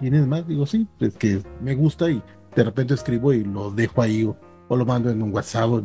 ¿Tienes 0.00 0.26
más? 0.26 0.48
Digo, 0.48 0.64
sí, 0.64 0.88
es 0.98 1.14
que 1.16 1.42
me 1.60 1.74
gusta 1.74 2.10
y 2.10 2.22
de 2.54 2.64
repente 2.64 2.94
escribo 2.94 3.32
y 3.32 3.44
lo 3.44 3.70
dejo 3.70 4.02
ahí 4.02 4.24
o, 4.24 4.36
lo 4.76 4.86
mando 4.86 5.10
en 5.10 5.22
un 5.22 5.32
WhatsApp. 5.32 5.84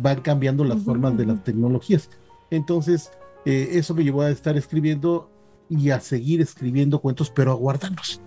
van 0.00 0.20
cambiando 0.20 0.64
las 0.64 0.82
formas 0.82 1.16
de 1.16 1.26
las 1.26 1.42
tecnologías. 1.42 2.10
Entonces, 2.50 3.10
eh, 3.46 3.70
eso 3.72 3.94
me 3.94 4.04
llevó 4.04 4.22
a 4.22 4.30
estar 4.30 4.56
escribiendo 4.56 5.30
y 5.68 5.90
a 5.90 6.00
seguir 6.00 6.40
escribiendo 6.40 7.00
cuentos, 7.00 7.30
pero 7.30 7.52
a 7.52 7.54
guardarlos. 7.54 8.20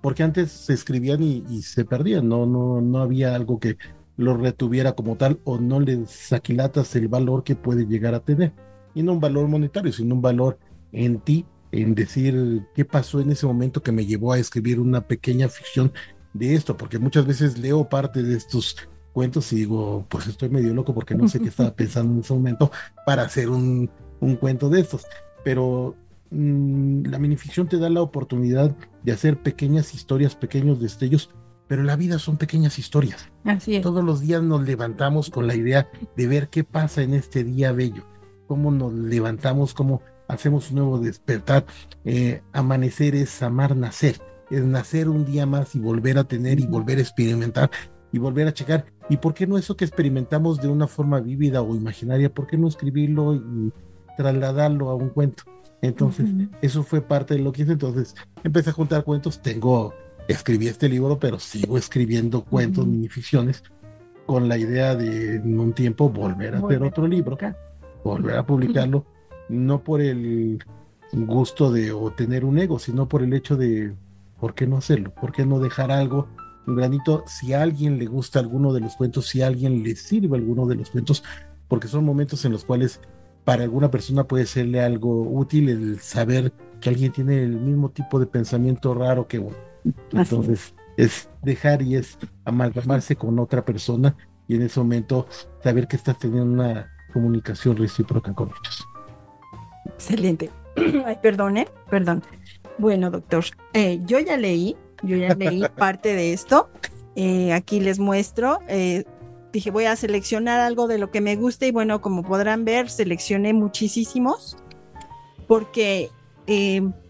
Porque 0.00 0.22
antes 0.22 0.52
se 0.52 0.74
escribían 0.74 1.22
y, 1.24 1.62
se 1.62 1.84
perdían, 1.84 2.28
no, 2.28 2.46
no, 2.46 2.80
no 2.80 2.98
había 2.98 3.34
algo 3.34 3.58
que 3.58 3.76
lo 4.16 4.36
retuviera 4.36 4.92
como 4.92 5.16
tal 5.16 5.40
o 5.44 5.58
no 5.58 5.80
le 5.80 6.06
saquilatas 6.06 6.94
el 6.94 7.08
valor 7.08 7.42
que 7.42 7.56
puede 7.56 7.84
llegar 7.84 8.14
a 8.14 8.20
tener. 8.20 8.52
Y 8.94 9.02
no 9.02 9.14
un 9.14 9.20
valor 9.20 9.48
monetario, 9.48 9.92
sino 9.92 10.14
un 10.14 10.22
valor 10.22 10.58
en 10.92 11.18
ti, 11.18 11.44
en 11.72 11.94
decir 11.94 12.62
qué 12.74 12.84
pasó 12.84 13.20
en 13.20 13.30
ese 13.30 13.46
momento 13.46 13.82
que 13.82 13.92
me 13.92 14.06
llevó 14.06 14.32
a 14.32 14.38
escribir 14.38 14.80
una 14.80 15.06
pequeña 15.06 15.48
ficción 15.48 15.92
de 16.38 16.54
esto, 16.54 16.76
porque 16.76 16.98
muchas 16.98 17.26
veces 17.26 17.58
leo 17.58 17.88
parte 17.88 18.22
de 18.22 18.36
estos 18.36 18.76
cuentos 19.12 19.50
y 19.52 19.56
digo, 19.56 20.04
pues 20.10 20.26
estoy 20.26 20.50
medio 20.50 20.74
loco 20.74 20.92
porque 20.94 21.14
no 21.14 21.26
sé 21.26 21.40
qué 21.40 21.48
estaba 21.48 21.70
pensando 21.76 22.12
en 22.12 22.20
ese 22.20 22.34
momento 22.34 22.70
para 23.06 23.22
hacer 23.22 23.48
un, 23.48 23.88
un 24.20 24.36
cuento 24.36 24.68
de 24.68 24.80
estos. 24.80 25.06
Pero 25.42 25.96
mmm, 26.30 27.06
la 27.06 27.18
minificción 27.18 27.66
te 27.68 27.78
da 27.78 27.88
la 27.88 28.02
oportunidad 28.02 28.76
de 29.02 29.12
hacer 29.12 29.38
pequeñas 29.38 29.94
historias, 29.94 30.34
pequeños 30.34 30.80
destellos, 30.80 31.30
pero 31.66 31.82
la 31.82 31.96
vida 31.96 32.18
son 32.18 32.36
pequeñas 32.36 32.78
historias. 32.78 33.28
Así 33.44 33.76
es. 33.76 33.82
Todos 33.82 34.04
los 34.04 34.20
días 34.20 34.42
nos 34.42 34.66
levantamos 34.66 35.30
con 35.30 35.46
la 35.46 35.54
idea 35.54 35.88
de 36.16 36.26
ver 36.26 36.48
qué 36.48 36.62
pasa 36.62 37.02
en 37.02 37.14
este 37.14 37.42
día 37.42 37.72
bello, 37.72 38.04
cómo 38.46 38.70
nos 38.70 38.92
levantamos, 38.92 39.72
cómo 39.72 40.02
hacemos 40.28 40.70
un 40.70 40.76
nuevo 40.76 40.98
despertar. 40.98 41.64
Eh, 42.04 42.42
amanecer 42.52 43.14
es 43.14 43.42
amar 43.42 43.76
nacer 43.76 44.20
es 44.50 44.62
nacer 44.62 45.08
un 45.08 45.24
día 45.24 45.46
más 45.46 45.74
y 45.74 45.80
volver 45.80 46.18
a 46.18 46.24
tener 46.24 46.60
y 46.60 46.66
volver 46.66 46.98
a 46.98 47.02
experimentar 47.02 47.70
y 48.12 48.18
volver 48.18 48.48
a 48.48 48.54
checar. 48.54 48.86
¿Y 49.08 49.18
por 49.18 49.34
qué 49.34 49.46
no 49.46 49.58
eso 49.58 49.76
que 49.76 49.84
experimentamos 49.84 50.60
de 50.60 50.68
una 50.68 50.86
forma 50.86 51.20
vívida 51.20 51.62
o 51.62 51.74
imaginaria? 51.74 52.32
¿Por 52.32 52.46
qué 52.46 52.56
no 52.56 52.68
escribirlo 52.68 53.34
y 53.34 53.72
trasladarlo 54.16 54.90
a 54.90 54.94
un 54.94 55.10
cuento? 55.10 55.44
Entonces, 55.82 56.26
eso 56.62 56.82
fue 56.82 57.00
parte 57.00 57.34
de 57.34 57.40
lo 57.40 57.52
que 57.52 57.62
hice. 57.62 57.72
Entonces, 57.72 58.14
empecé 58.42 58.70
a 58.70 58.72
juntar 58.72 59.04
cuentos. 59.04 59.40
Tengo, 59.42 59.94
escribí 60.26 60.68
este 60.68 60.88
libro, 60.88 61.18
pero 61.18 61.38
sigo 61.38 61.76
escribiendo 61.76 62.42
cuentos, 62.44 62.86
minificciones, 62.86 63.62
con 64.24 64.48
la 64.48 64.58
idea 64.58 64.96
de 64.96 65.36
en 65.36 65.60
un 65.60 65.72
tiempo 65.72 66.08
volver 66.08 66.56
a 66.56 66.58
hacer 66.58 66.82
otro 66.82 67.06
libro, 67.06 67.38
volver 68.02 68.36
a 68.36 68.46
publicarlo, 68.46 69.06
no 69.48 69.84
por 69.84 70.00
el 70.00 70.58
gusto 71.12 71.70
de 71.70 71.92
o 71.92 72.10
tener 72.10 72.44
un 72.44 72.58
ego, 72.58 72.78
sino 72.78 73.08
por 73.08 73.22
el 73.22 73.32
hecho 73.32 73.56
de 73.56 73.94
¿por 74.40 74.54
qué 74.54 74.66
no 74.66 74.76
hacerlo? 74.76 75.12
¿Por 75.14 75.32
qué 75.32 75.46
no 75.46 75.58
dejar 75.58 75.90
algo, 75.90 76.28
un 76.66 76.76
granito? 76.76 77.24
Si 77.26 77.52
a 77.52 77.62
alguien 77.62 77.98
le 77.98 78.06
gusta 78.06 78.38
alguno 78.38 78.72
de 78.72 78.80
los 78.80 78.96
cuentos, 78.96 79.26
si 79.26 79.42
a 79.42 79.46
alguien 79.46 79.82
le 79.82 79.96
sirve 79.96 80.36
alguno 80.36 80.66
de 80.66 80.76
los 80.76 80.90
cuentos, 80.90 81.24
porque 81.68 81.88
son 81.88 82.04
momentos 82.04 82.44
en 82.44 82.52
los 82.52 82.64
cuales 82.64 83.00
para 83.44 83.62
alguna 83.62 83.90
persona 83.90 84.24
puede 84.24 84.46
serle 84.46 84.80
algo 84.80 85.22
útil 85.22 85.68
el 85.68 86.00
saber 86.00 86.52
que 86.80 86.88
alguien 86.88 87.12
tiene 87.12 87.42
el 87.42 87.56
mismo 87.60 87.90
tipo 87.90 88.18
de 88.18 88.26
pensamiento 88.26 88.94
raro 88.94 89.26
que 89.28 89.38
uno. 89.38 89.56
Entonces, 90.12 90.74
es 90.96 91.28
dejar 91.42 91.82
y 91.82 91.96
es 91.96 92.18
amalgamarse 92.44 93.16
con 93.16 93.38
otra 93.38 93.64
persona 93.64 94.16
y 94.48 94.56
en 94.56 94.62
ese 94.62 94.80
momento 94.80 95.26
saber 95.62 95.86
que 95.86 95.96
estás 95.96 96.18
teniendo 96.18 96.52
una 96.52 96.92
comunicación 97.12 97.76
recíproca 97.76 98.32
con 98.34 98.48
ellos. 98.48 98.86
Excelente. 99.86 100.50
Ay, 101.06 101.16
perdone, 101.22 101.68
perdón. 101.88 102.22
Bueno, 102.78 103.10
doctor, 103.10 103.44
eh, 103.72 104.00
yo 104.04 104.18
ya 104.18 104.36
leí, 104.36 104.76
yo 105.02 105.16
ya 105.16 105.34
leí 105.34 105.62
parte 105.76 106.14
de 106.14 106.32
esto. 106.32 106.68
Eh, 107.14 107.52
aquí 107.52 107.80
les 107.80 107.98
muestro. 107.98 108.58
Eh, 108.68 109.04
dije, 109.52 109.70
voy 109.70 109.84
a 109.86 109.96
seleccionar 109.96 110.60
algo 110.60 110.86
de 110.86 110.98
lo 110.98 111.10
que 111.10 111.20
me 111.20 111.36
guste 111.36 111.68
y 111.68 111.70
bueno, 111.70 112.00
como 112.00 112.22
podrán 112.22 112.64
ver, 112.64 112.90
seleccioné 112.90 113.52
muchísimos 113.52 114.56
porque 115.48 116.10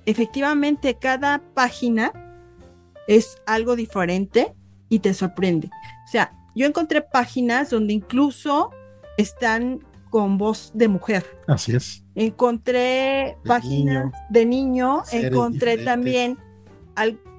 efectivamente 0.06 0.94
cada 0.94 1.42
página 1.54 2.12
es 3.06 3.38
algo 3.46 3.76
diferente 3.76 4.54
y 4.88 5.00
te 5.00 5.12
sorprende. 5.14 5.68
O 6.06 6.10
sea, 6.10 6.32
yo 6.54 6.66
encontré 6.66 7.02
páginas 7.02 7.70
donde 7.70 7.92
incluso 7.92 8.70
están 9.16 9.80
con 10.10 10.38
voz 10.38 10.70
de 10.74 10.88
mujer. 10.88 11.24
Así 11.46 11.74
es. 11.74 12.04
Encontré 12.14 13.36
páginas 13.44 14.12
de 14.30 14.46
niño, 14.46 15.02
encontré 15.12 15.78
también 15.78 16.38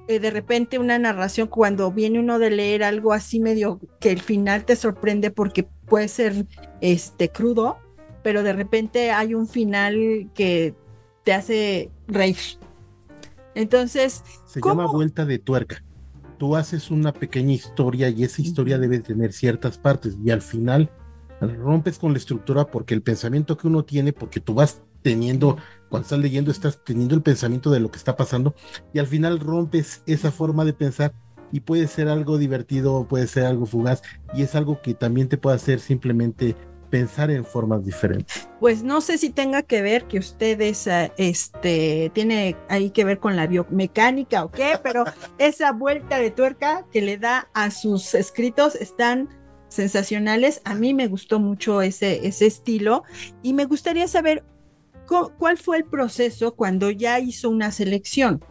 eh, 0.08 0.20
de 0.20 0.30
repente 0.30 0.78
una 0.78 0.98
narración 0.98 1.48
cuando 1.48 1.92
viene 1.92 2.18
uno 2.18 2.38
de 2.38 2.50
leer 2.50 2.82
algo 2.82 3.12
así 3.12 3.40
medio 3.40 3.78
que 4.00 4.10
el 4.10 4.20
final 4.20 4.64
te 4.64 4.74
sorprende 4.74 5.30
porque 5.30 5.64
puede 5.64 6.08
ser 6.08 6.46
este 6.80 7.28
crudo, 7.28 7.76
pero 8.22 8.42
de 8.42 8.54
repente 8.54 9.10
hay 9.10 9.34
un 9.34 9.46
final 9.46 10.30
que 10.34 10.74
te 11.24 11.34
hace 11.34 11.90
reír. 12.06 12.38
Entonces, 13.54 14.22
se 14.46 14.60
llama 14.60 14.86
vuelta 14.86 15.26
de 15.26 15.38
tuerca. 15.38 15.82
Tú 16.38 16.56
haces 16.56 16.90
una 16.90 17.12
pequeña 17.12 17.52
historia 17.52 18.08
y 18.08 18.22
esa 18.22 18.40
historia 18.40 18.78
debe 18.78 19.00
tener 19.00 19.32
ciertas 19.32 19.76
partes 19.76 20.16
y 20.24 20.30
al 20.30 20.40
final 20.40 20.90
rompes 21.40 21.98
con 21.98 22.12
la 22.12 22.18
estructura 22.18 22.66
porque 22.66 22.94
el 22.94 23.02
pensamiento 23.02 23.56
que 23.56 23.66
uno 23.66 23.84
tiene, 23.84 24.12
porque 24.12 24.40
tú 24.40 24.54
vas 24.54 24.82
teniendo, 25.02 25.56
cuando 25.88 26.04
estás 26.04 26.18
leyendo, 26.18 26.50
estás 26.50 26.82
teniendo 26.84 27.14
el 27.14 27.22
pensamiento 27.22 27.70
de 27.70 27.80
lo 27.80 27.90
que 27.90 27.98
está 27.98 28.16
pasando 28.16 28.54
y 28.92 28.98
al 28.98 29.06
final 29.06 29.40
rompes 29.40 30.02
esa 30.06 30.32
forma 30.32 30.64
de 30.64 30.72
pensar 30.72 31.12
y 31.52 31.60
puede 31.60 31.86
ser 31.86 32.08
algo 32.08 32.38
divertido, 32.38 33.06
puede 33.08 33.26
ser 33.26 33.44
algo 33.46 33.66
fugaz 33.66 34.02
y 34.34 34.42
es 34.42 34.54
algo 34.54 34.82
que 34.82 34.94
también 34.94 35.28
te 35.28 35.38
puede 35.38 35.56
hacer 35.56 35.80
simplemente 35.80 36.56
pensar 36.90 37.30
en 37.30 37.44
formas 37.44 37.84
diferentes. 37.84 38.48
Pues 38.60 38.82
no 38.82 39.00
sé 39.00 39.18
si 39.18 39.30
tenga 39.30 39.62
que 39.62 39.82
ver 39.82 40.06
que 40.06 40.18
ustedes, 40.18 40.86
eh, 40.86 41.12
este, 41.16 42.10
tiene 42.14 42.56
ahí 42.68 42.90
que 42.90 43.04
ver 43.04 43.18
con 43.18 43.36
la 43.36 43.46
biomecánica 43.46 44.44
o 44.44 44.50
qué, 44.50 44.78
pero 44.82 45.04
esa 45.38 45.72
vuelta 45.72 46.18
de 46.18 46.30
tuerca 46.30 46.86
que 46.92 47.02
le 47.02 47.18
da 47.18 47.48
a 47.54 47.70
sus 47.70 48.14
escritos 48.14 48.74
están 48.74 49.28
sensacionales. 49.68 50.60
A 50.64 50.74
mí 50.74 50.94
me 50.94 51.06
gustó 51.06 51.40
mucho 51.40 51.82
ese, 51.82 52.26
ese 52.26 52.46
estilo 52.46 53.04
y 53.42 53.52
me 53.52 53.64
gustaría 53.64 54.08
saber 54.08 54.44
cuál 55.38 55.56
fue 55.56 55.78
el 55.78 55.84
proceso 55.84 56.54
cuando 56.54 56.90
ya 56.90 57.18
hizo 57.18 57.48
una 57.48 57.72
selección 57.72 58.44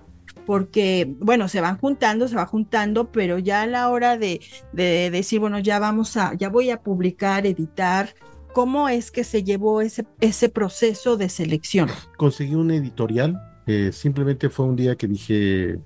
porque, 0.48 1.14
bueno, 1.20 1.50
se 1.50 1.60
van 1.60 1.78
juntando, 1.78 2.30
se 2.30 2.38
va 2.38 2.46
juntando, 2.46 3.12
pero 3.12 3.38
ya 3.38 3.64
a 3.64 3.68
la 3.68 3.90
hora 3.90 4.18
de, 4.18 4.40
de, 4.72 5.12
decir, 5.12 5.42
bueno, 5.42 5.60
ya 5.60 5.78
vamos 5.78 6.16
a, 6.16 6.36
ya 6.36 6.48
voy 6.48 6.70
a 6.70 6.82
publicar, 6.82 7.46
editar, 7.46 8.16
¿cómo 8.54 8.88
es 8.88 9.12
que 9.12 9.26
se 9.26 9.44
llevó 9.44 9.82
ese, 9.82 10.06
ese 10.22 10.48
proceso 10.48 11.18
de 11.18 11.28
selección? 11.28 11.90
Conseguí 12.16 12.56
un 12.56 12.72
editorial, 12.72 13.38
eh, 13.68 13.92
simplemente 13.92 14.50
fue 14.50 14.66
un 14.66 14.78
día 14.78 14.96
que 14.96 15.08
dije, 15.08 15.80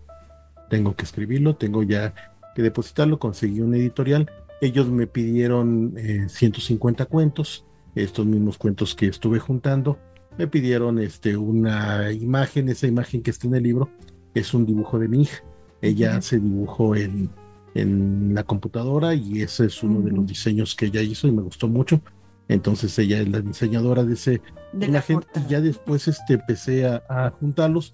tengo 0.69 0.95
que 0.95 1.05
escribirlo, 1.05 1.55
tengo 1.55 1.81
ya 1.81 2.13
que 2.55 2.61
depositarlo, 2.61 3.17
conseguí 3.17 3.61
un 3.61 3.73
editorial, 3.73 4.29
ellos 4.61 4.89
me 4.89 5.07
pidieron 5.07 5.95
150 6.27 7.03
eh, 7.03 7.05
cuentos, 7.07 7.65
estos 7.95 8.25
mismos 8.25 8.57
cuentos 8.57 8.95
que 8.95 9.07
estuve 9.07 9.39
juntando, 9.39 9.97
me 10.37 10.47
pidieron 10.47 10.99
este, 10.99 11.35
una 11.35 12.11
imagen, 12.11 12.69
esa 12.69 12.87
imagen 12.87 13.21
que 13.21 13.31
está 13.31 13.47
en 13.47 13.55
el 13.55 13.63
libro, 13.63 13.89
es 14.33 14.53
un 14.53 14.65
dibujo 14.65 14.97
de 14.99 15.07
mi 15.07 15.23
hija. 15.23 15.43
Ella 15.81 16.21
se 16.21 16.39
dibujó 16.39 16.95
en, 16.95 17.29
en 17.73 18.33
la 18.33 18.43
computadora 18.43 19.13
y 19.15 19.41
ese 19.41 19.65
es 19.65 19.83
uno 19.83 20.01
de 20.01 20.11
los 20.11 20.25
diseños 20.25 20.75
que 20.75 20.85
ella 20.85 21.01
hizo 21.01 21.27
y 21.27 21.31
me 21.31 21.41
gustó 21.41 21.67
mucho. 21.67 22.01
Entonces 22.47 22.97
ella 22.99 23.19
es 23.19 23.29
la 23.29 23.41
diseñadora 23.41 24.03
de 24.03 24.13
ese 24.13 24.41
de 24.73 24.85
imagen 24.87 25.21
y 25.35 25.49
ya 25.49 25.61
después 25.61 26.07
este, 26.07 26.33
empecé 26.33 26.85
a, 26.85 27.31
juntarlos. 27.39 27.93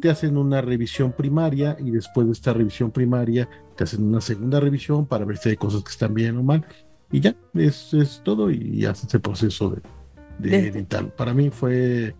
Te 0.00 0.10
hacen 0.10 0.36
una 0.36 0.60
revisión 0.60 1.12
primaria 1.12 1.76
y 1.78 1.90
después 1.90 2.26
de 2.26 2.32
esta 2.32 2.52
revisión 2.52 2.90
primaria 2.90 3.48
te 3.78 3.84
hacen 3.84 4.02
una 4.02 4.20
segunda 4.20 4.58
revisión 4.58 5.06
para 5.06 5.24
ver 5.24 5.36
si 5.36 5.50
hay 5.50 5.56
cosas 5.56 5.84
que 5.84 5.90
están 5.90 6.12
bien 6.12 6.36
o 6.36 6.42
mal. 6.42 6.66
Y 7.12 7.20
ya, 7.20 7.36
es, 7.54 7.94
es 7.94 8.20
todo 8.24 8.50
y 8.50 8.84
haces 8.84 9.14
el 9.14 9.20
proceso 9.20 9.70
de, 9.70 10.50
de, 10.50 10.66
editar. 10.66 11.14
Para 11.14 11.32
mí 11.32 11.50
fue 11.50 12.16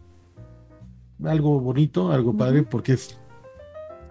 algo 1.25 1.61
bonito, 1.61 2.13
algo 2.13 2.35
padre, 2.35 2.63
porque 2.63 2.93
es 2.93 3.19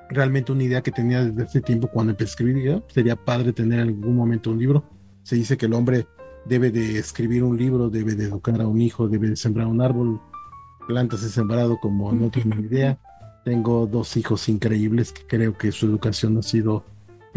realmente 0.09 0.51
una 0.51 0.63
idea 0.63 0.81
que 0.81 0.91
tenía 0.91 1.23
desde 1.23 1.43
hace 1.43 1.61
tiempo 1.61 1.87
cuando 1.87 2.11
empecé 2.11 2.31
a 2.31 2.33
escribir. 2.33 2.83
Sería 2.89 3.15
padre 3.15 3.53
tener 3.53 3.79
en 3.79 3.87
algún 3.87 4.17
momento 4.17 4.51
un 4.51 4.59
libro. 4.59 4.83
Se 5.23 5.37
dice 5.37 5.55
que 5.55 5.67
el 5.67 5.73
hombre 5.73 6.05
debe 6.45 6.69
de 6.69 6.99
escribir 6.99 7.45
un 7.45 7.57
libro, 7.57 7.89
debe 7.89 8.13
de 8.13 8.25
educar 8.25 8.59
a 8.59 8.67
un 8.67 8.81
hijo, 8.81 9.07
debe 9.07 9.29
de 9.29 9.37
sembrar 9.37 9.67
un 9.67 9.79
árbol. 9.79 10.19
Plantas 10.85 11.23
he 11.23 11.29
sembrado 11.29 11.79
como 11.79 12.11
no 12.11 12.29
tengo 12.29 12.57
ni 12.57 12.63
idea. 12.63 12.99
Tengo 13.45 13.87
dos 13.87 14.17
hijos 14.17 14.49
increíbles 14.49 15.13
que 15.13 15.25
creo 15.25 15.57
que 15.57 15.71
su 15.71 15.85
educación 15.85 16.37
ha 16.37 16.41
sido 16.41 16.83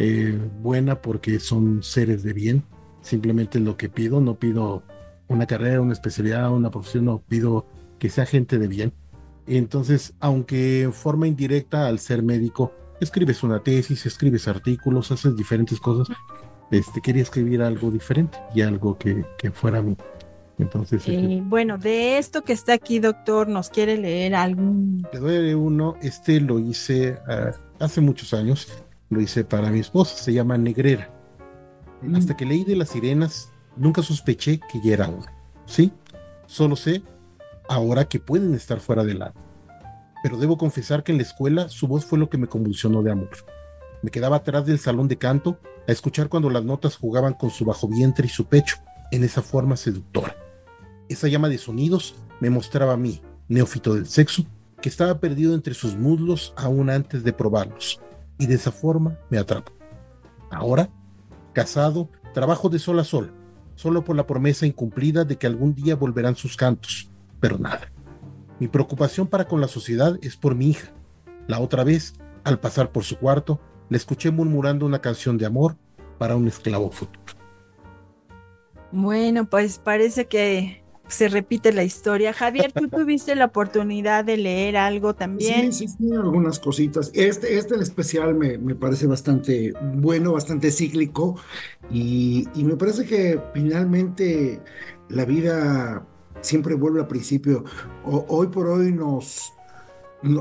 eh, 0.01 0.39
buena 0.61 1.01
porque 1.01 1.39
son 1.39 1.83
seres 1.83 2.23
de 2.23 2.33
bien. 2.33 2.65
Simplemente 3.03 3.61
lo 3.61 3.77
que 3.77 3.89
pido, 3.89 4.21
no 4.21 4.35
pido 4.35 4.83
una 5.29 5.47
carrera, 5.47 5.81
una 5.81 5.93
especialidad, 5.93 6.53
una 6.53 6.71
profesión, 6.71 7.05
no 7.05 7.23
pido 7.27 7.67
que 7.99 8.09
sea 8.11 8.27
gente 8.27 8.59
de 8.59 8.67
bien 8.67 8.93
entonces, 9.57 10.15
aunque 10.21 10.83
en 10.83 10.93
forma 10.93 11.27
indirecta, 11.27 11.87
al 11.87 11.99
ser 11.99 12.23
médico, 12.23 12.73
escribes 13.01 13.43
una 13.43 13.63
tesis, 13.63 14.07
escribes 14.07 14.47
artículos, 14.47 15.11
haces 15.11 15.37
diferentes 15.37 15.81
cosas, 15.81 16.17
este, 16.71 17.01
quería 17.01 17.23
escribir 17.23 17.63
algo 17.63 17.91
diferente 17.91 18.39
y 18.55 18.63
algo 18.63 18.97
que, 18.97 19.25
que 19.39 19.51
fuera 19.51 19.83
mí. 19.83 19.97
Entonces, 20.59 21.09
este, 21.09 21.43
bueno, 21.43 21.79
de 21.79 22.19
esto 22.19 22.43
que 22.43 22.53
está 22.53 22.75
aquí, 22.75 22.99
doctor, 23.01 23.49
¿nos 23.49 23.71
quiere 23.71 23.97
leer 23.97 24.35
algún? 24.35 25.05
Le 25.13 25.19
doy 25.19 25.55
uno, 25.55 25.97
este 26.03 26.39
lo 26.41 26.59
hice 26.59 27.19
ah, 27.27 27.53
hace 27.81 28.03
muchos 28.03 28.35
años, 28.35 28.69
lo 29.11 29.21
hice 29.21 29.45
para 29.45 29.71
mi 29.71 29.81
esposa, 29.81 30.17
se 30.17 30.33
llama 30.33 30.57
Negrera. 30.57 31.11
Mm. 32.03 32.15
Hasta 32.15 32.37
que 32.37 32.47
leí 32.47 32.65
de 32.65 32.77
las 32.77 32.91
sirenas, 32.91 33.53
nunca 33.77 34.03
sospeché 34.03 34.61
que 34.71 34.81
ya 34.81 34.95
era 34.95 35.09
una, 35.09 35.33
¿sí? 35.67 35.93
Solo 36.47 36.77
sé 36.77 37.03
ahora 37.69 38.07
que 38.07 38.19
pueden 38.19 38.55
estar 38.55 38.81
fuera 38.81 39.05
del 39.05 39.21
lado. 39.21 39.35
Pero 40.23 40.37
debo 40.39 40.59
confesar 40.59 41.03
que 41.03 41.13
en 41.13 41.19
la 41.19 41.25
escuela 41.25 41.69
su 41.69 41.87
voz 41.87 42.05
fue 42.05 42.19
lo 42.19 42.29
que 42.29 42.39
me 42.39 42.49
convulsionó 42.49 43.03
de 43.03 43.13
amor. 43.13 43.31
Me 44.03 44.11
quedaba 44.11 44.37
atrás 44.37 44.67
del 44.67 44.79
salón 44.79 45.09
de 45.09 45.19
canto 45.19 45.59
a 45.87 45.93
escuchar 45.93 46.29
cuando 46.29 46.51
las 46.51 46.65
notas 46.65 46.97
jugaban 46.97 47.35
con 47.35 47.51
su 47.51 47.65
bajo 47.65 47.89
vientre 47.89 48.27
y 48.27 48.31
su 48.31 48.47
pecho 48.47 48.77
en 49.11 49.25
esa 49.25 49.43
forma 49.43 49.77
seductora. 49.77 50.37
Esa 51.09 51.29
llama 51.29 51.49
de 51.49 51.59
sonidos 51.59 52.15
me 52.41 52.51
mostraba 52.51 52.95
a 52.95 52.97
mí, 52.97 53.21
neófito 53.49 53.95
del 53.95 54.07
sexo, 54.07 54.45
que 54.81 54.89
estaba 54.89 55.21
perdido 55.21 55.55
entre 55.55 55.75
sus 55.75 55.97
muslos 55.97 56.55
aún 56.57 56.91
antes 56.91 57.23
de 57.23 57.33
probarlos, 57.33 58.01
y 58.41 58.47
de 58.47 58.55
esa 58.57 58.73
forma 58.73 59.17
me 59.29 59.39
atrapó. 59.39 59.73
Ahora, 60.51 60.91
casado, 61.53 62.09
trabajo 62.35 62.69
de 62.69 62.81
sol 62.81 62.99
a 62.99 63.05
sol, 63.05 63.33
solo 63.77 64.03
por 64.03 64.17
la 64.17 64.27
promesa 64.27 64.67
incumplida 64.67 65.25
de 65.25 65.37
que 65.37 65.47
algún 65.47 65.75
día 65.75 65.95
volverán 65.95 66.35
sus 66.35 66.57
cantos, 66.57 67.11
pero 67.39 67.59
nada. 67.59 67.93
Mi 68.59 68.67
preocupación 68.67 69.29
para 69.29 69.47
con 69.47 69.61
la 69.61 69.69
sociedad 69.69 70.19
es 70.23 70.37
por 70.37 70.55
mi 70.55 70.71
hija. 70.71 70.91
La 71.47 71.61
otra 71.61 71.85
vez, 71.85 72.15
al 72.43 72.59
pasar 72.59 72.91
por 72.91 73.05
su 73.05 73.19
cuarto, 73.19 73.61
le 73.91 73.99
escuché 73.99 74.31
murmurando 74.31 74.87
una 74.87 75.01
canción 75.01 75.37
de 75.37 75.47
amor 75.47 75.77
para 76.19 76.35
un 76.35 76.49
esclavo 76.49 76.91
futuro. 76.91 77.21
Bueno, 78.91 79.49
pues 79.49 79.79
parece 79.79 80.27
que 80.27 80.80
se 81.11 81.29
repite 81.29 81.73
la 81.73 81.85
historia. 81.85 82.33
Javier, 82.33 82.73
tú 82.73 82.89
tuviste 82.89 83.35
la 83.35 83.47
oportunidad 83.47 84.25
de 84.25 84.37
leer 84.37 84.77
algo 84.77 85.15
también. 85.15 85.73
Sí, 85.73 85.87
sí, 85.87 85.95
sí, 85.99 86.13
algunas 86.15 86.59
cositas. 86.59 87.11
Este, 87.15 87.59
este 87.59 87.75
en 87.75 87.83
especial 87.83 88.35
me, 88.35 88.59
me 88.59 88.75
parece 88.75 89.07
bastante 89.07 89.73
bueno, 89.95 90.33
bastante 90.33 90.71
cíclico 90.71 91.37
y, 91.91 92.49
y 92.55 92.65
me 92.65 92.77
parece 92.77 93.05
que 93.05 93.41
finalmente 93.53 94.61
la 95.09 95.25
vida 95.25 96.07
siempre 96.41 96.75
vuelve 96.75 97.01
al 97.01 97.09
principio. 97.09 97.65
hoy 98.05 98.49
por 98.49 98.69
hoy 98.69 98.93
nos, 98.93 99.53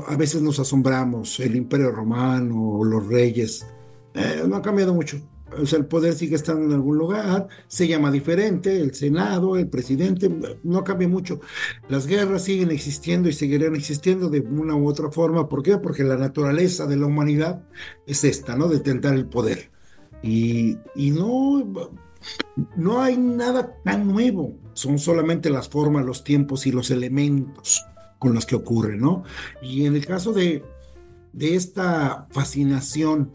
a 0.06 0.16
veces 0.16 0.42
nos 0.42 0.58
asombramos, 0.58 1.40
el 1.40 1.56
imperio 1.56 1.90
romano, 1.90 2.80
los 2.84 3.06
reyes, 3.06 3.66
eh, 4.14 4.44
no 4.46 4.56
ha 4.56 4.62
cambiado 4.62 4.94
mucho. 4.94 5.20
O 5.58 5.66
sea, 5.66 5.78
el 5.78 5.86
poder 5.86 6.14
sigue 6.14 6.36
estando 6.36 6.64
en 6.64 6.72
algún 6.72 6.98
lugar, 6.98 7.48
se 7.66 7.88
llama 7.88 8.10
diferente, 8.10 8.80
el 8.80 8.94
Senado, 8.94 9.56
el 9.56 9.68
presidente, 9.68 10.30
no 10.62 10.84
cambia 10.84 11.08
mucho. 11.08 11.40
Las 11.88 12.06
guerras 12.06 12.44
siguen 12.44 12.70
existiendo 12.70 13.28
y 13.28 13.32
seguirán 13.32 13.74
existiendo 13.74 14.28
de 14.28 14.40
una 14.40 14.74
u 14.74 14.88
otra 14.88 15.10
forma. 15.10 15.48
¿Por 15.48 15.62
qué? 15.62 15.78
Porque 15.78 16.04
la 16.04 16.16
naturaleza 16.16 16.86
de 16.86 16.96
la 16.96 17.06
humanidad 17.06 17.64
es 18.06 18.24
esta, 18.24 18.56
¿no? 18.56 18.68
De 18.68 18.80
tentar 18.80 19.14
el 19.14 19.26
poder. 19.26 19.70
Y, 20.22 20.76
y 20.94 21.10
no, 21.10 21.88
no 22.76 23.00
hay 23.00 23.16
nada 23.16 23.74
tan 23.84 24.06
nuevo 24.06 24.54
son 24.80 24.98
solamente 24.98 25.50
las 25.50 25.68
formas, 25.68 26.04
los 26.04 26.24
tiempos 26.24 26.66
y 26.66 26.72
los 26.72 26.90
elementos 26.90 27.84
con 28.18 28.34
los 28.34 28.46
que 28.46 28.56
ocurre, 28.56 28.96
¿no? 28.96 29.24
Y 29.62 29.86
en 29.86 29.94
el 29.94 30.06
caso 30.06 30.32
de, 30.32 30.64
de 31.32 31.54
esta 31.54 32.26
fascinación 32.30 33.32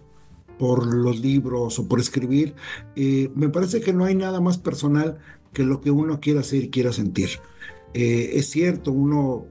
por 0.57 0.85
los 0.85 1.19
libros 1.19 1.79
o 1.79 1.87
por 1.87 1.99
escribir, 1.99 2.55
eh, 2.95 3.29
me 3.35 3.49
parece 3.49 3.81
que 3.81 3.93
no 3.93 4.05
hay 4.05 4.15
nada 4.15 4.41
más 4.41 4.57
personal 4.57 5.17
que 5.53 5.63
lo 5.63 5.81
que 5.81 5.91
uno 5.91 6.19
quiera 6.19 6.41
hacer 6.41 6.63
y 6.63 6.69
quiera 6.69 6.91
sentir. 6.91 7.29
Eh, 7.93 8.31
es 8.33 8.49
cierto, 8.49 8.91
uno 8.91 9.45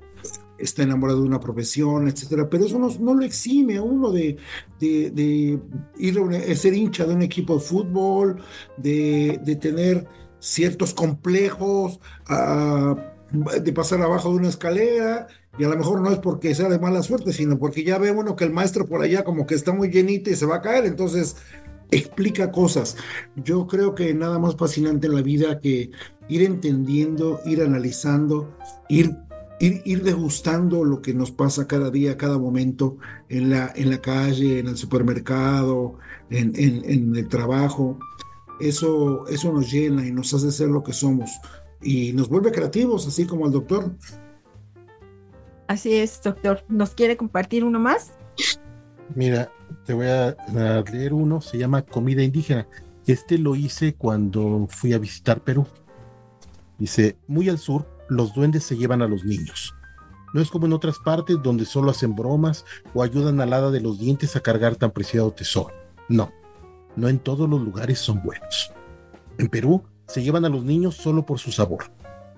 está 0.59 0.83
enamorado 0.83 1.21
de 1.21 1.27
una 1.27 1.41
profesión, 1.41 2.09
etcétera, 2.09 2.49
pero 2.49 2.65
eso 2.65 2.79
no, 2.79 2.89
no 3.01 3.15
lo 3.15 3.25
exime 3.25 3.77
a 3.77 3.83
uno 3.83 4.11
de, 4.11 4.37
de, 4.79 5.59
ir 5.99 6.19
a, 6.19 6.55
ser 6.55 6.75
hincha 6.75 7.07
de 7.07 7.15
un 7.15 7.23
equipo 7.23 7.55
de 7.55 7.61
fútbol, 7.61 8.43
de, 8.77 9.59
tener 9.61 10.07
ciertos 10.39 10.95
complejos, 10.95 11.99
de 13.63 13.73
pasar 13.73 14.01
abajo 14.03 14.31
de 14.31 14.37
una 14.37 14.49
escalera, 14.49 15.27
y 15.59 15.65
a 15.65 15.69
lo 15.69 15.77
mejor 15.77 16.01
no 16.01 16.11
es 16.11 16.19
porque 16.19 16.55
sea 16.55 16.69
de 16.69 16.79
mala 16.79 17.03
suerte, 17.03 17.33
sino 17.33 17.59
porque 17.59 17.85
ya 17.85 17.99
ve 17.99 18.11
uno 18.11 18.37
que 18.37 18.45
el 18.45 18.53
maestro 18.53 18.87
por 18.87 19.03
allá 19.03 19.25
como 19.25 19.47
que 19.47 19.55
está 19.55 19.73
muy 19.73 19.89
llenito 19.91 20.31
y 20.31 20.37
se 20.37 20.47
va 20.47 20.57
a 20.57 20.63
caer, 20.63 20.85
entonces 20.85 21.37
explica 21.91 22.51
cosas. 22.51 22.97
Yo 23.37 23.67
creo 23.67 23.95
que 23.95 24.15
nada 24.15 24.39
más 24.39 24.57
fascinante 24.57 25.07
en 25.07 25.15
la 25.15 25.23
vida 25.23 25.61
que 25.61 25.91
ir 26.29 26.43
entendiendo, 26.43 27.41
ir 27.45 27.63
analizando, 27.63 28.57
ir, 28.89 29.17
ir, 29.61 29.83
ir 29.85 30.03
degustando 30.03 30.85
lo 30.85 31.01
que 31.03 31.15
nos 31.15 31.31
pasa 31.31 31.69
cada 31.69 31.91
día, 31.91 32.17
cada 32.17 32.39
momento, 32.39 32.97
en 33.29 33.51
la, 33.51 33.73
en 33.77 33.91
la 33.91 34.01
calle, 34.01 34.59
en 34.59 34.69
el 34.69 34.77
supermercado, 34.77 35.99
en, 36.31 36.53
en, 36.57 37.15
el 37.15 37.29
trabajo 37.29 37.99
eso, 38.61 39.27
eso 39.29 39.53
nos 39.53 39.71
llena 39.71 40.07
y 40.07 40.13
nos 40.13 40.33
hace 40.33 40.51
ser 40.53 40.69
lo 40.69 40.83
que 40.83 40.93
somos 40.93 41.31
y 41.83 42.13
nos 42.13 42.29
vuelve 42.29 42.53
creativos, 42.53 43.07
así 43.07 43.27
como 43.27 43.47
el 43.47 43.53
doctor. 43.53 43.97
Así 45.67 45.95
es, 45.95 46.21
doctor. 46.23 46.65
¿Nos 46.69 46.91
quiere 46.91 47.17
compartir 47.17 47.65
uno 47.65 47.79
más? 47.79 48.13
Mira, 49.15 49.51
te 49.85 49.93
voy 49.95 50.07
a, 50.07 50.37
leer 50.93 51.15
uno, 51.15 51.41
se 51.41 51.59
llama 51.59 51.83
Comida 51.83 52.23
Indígena. 52.23 52.67
Este 53.07 53.39
lo 53.39 53.55
hice 53.55 53.95
cuando 53.95 54.67
fui 54.71 54.93
a 54.93 54.99
visitar 54.99 55.41
Perú. 55.41 55.67
Dice, 56.79 57.17
muy 57.27 57.49
al 57.49 57.59
sur, 57.59 57.87
los 58.09 58.35
duendes 58.35 58.65
se 58.65 58.77
llevan 58.77 59.03
a 59.03 59.09
los 59.09 59.25
niños. 59.25 59.75
No 60.33 60.41
es 60.41 60.51
como 60.51 60.67
en 60.67 60.73
otras 60.73 60.99
partes 60.99 61.37
donde 61.43 61.65
solo 61.65 61.91
hacen 61.91 62.17
bromas 62.17 62.65
o 62.93 63.03
ayudan 63.03 63.41
al 63.41 63.53
hada 63.53 63.71
de 63.71 63.81
los 63.81 63.99
dientes 63.99 64.35
a 64.37 64.41
cargar 64.41 64.77
tan 64.77 64.91
preciado 64.91 65.31
tesoro. 65.31 65.73
No, 66.09 66.33
no 66.97 67.09
en 67.09 67.19
todos 67.19 67.49
los 67.49 67.61
lugares 67.61 68.01
son 68.01 68.23
buenos. 68.23 68.73
En 69.39 69.49
Perú 69.49 69.85
se 70.07 70.23
llevan 70.23 70.45
a 70.45 70.49
los 70.49 70.65
niños 70.65 70.97
solo 70.97 71.25
por 71.25 71.39
su 71.39 71.53
sabor, 71.53 71.85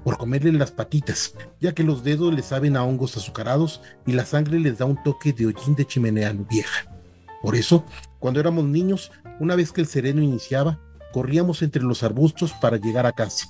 por 0.07 0.19
comerles 0.19 0.55
las 0.55 0.71
patitas, 0.71 1.35
ya 1.61 1.75
que 1.75 1.83
los 1.83 2.05
dedos 2.05 2.33
les 2.33 2.45
saben 2.45 2.77
a 2.77 2.85
hongos 2.85 3.17
azucarados 3.17 3.81
y 4.07 4.13
la 4.13 4.25
sangre 4.25 4.61
les 4.61 4.79
da 4.79 4.85
un 4.85 5.03
toque 5.03 5.33
de 5.33 5.47
hollín 5.47 5.75
de 5.75 5.85
chimenea 5.85 6.33
vieja. 6.49 6.89
Por 7.43 7.57
eso, 7.57 7.85
cuando 8.21 8.39
éramos 8.39 8.67
niños, 8.67 9.11
una 9.41 9.57
vez 9.57 9.73
que 9.73 9.81
el 9.81 9.89
sereno 9.89 10.23
iniciaba, 10.23 10.79
corríamos 11.13 11.61
entre 11.63 11.83
los 11.83 12.05
arbustos 12.05 12.53
para 12.53 12.77
llegar 12.77 13.05
a 13.05 13.11
casa. 13.11 13.49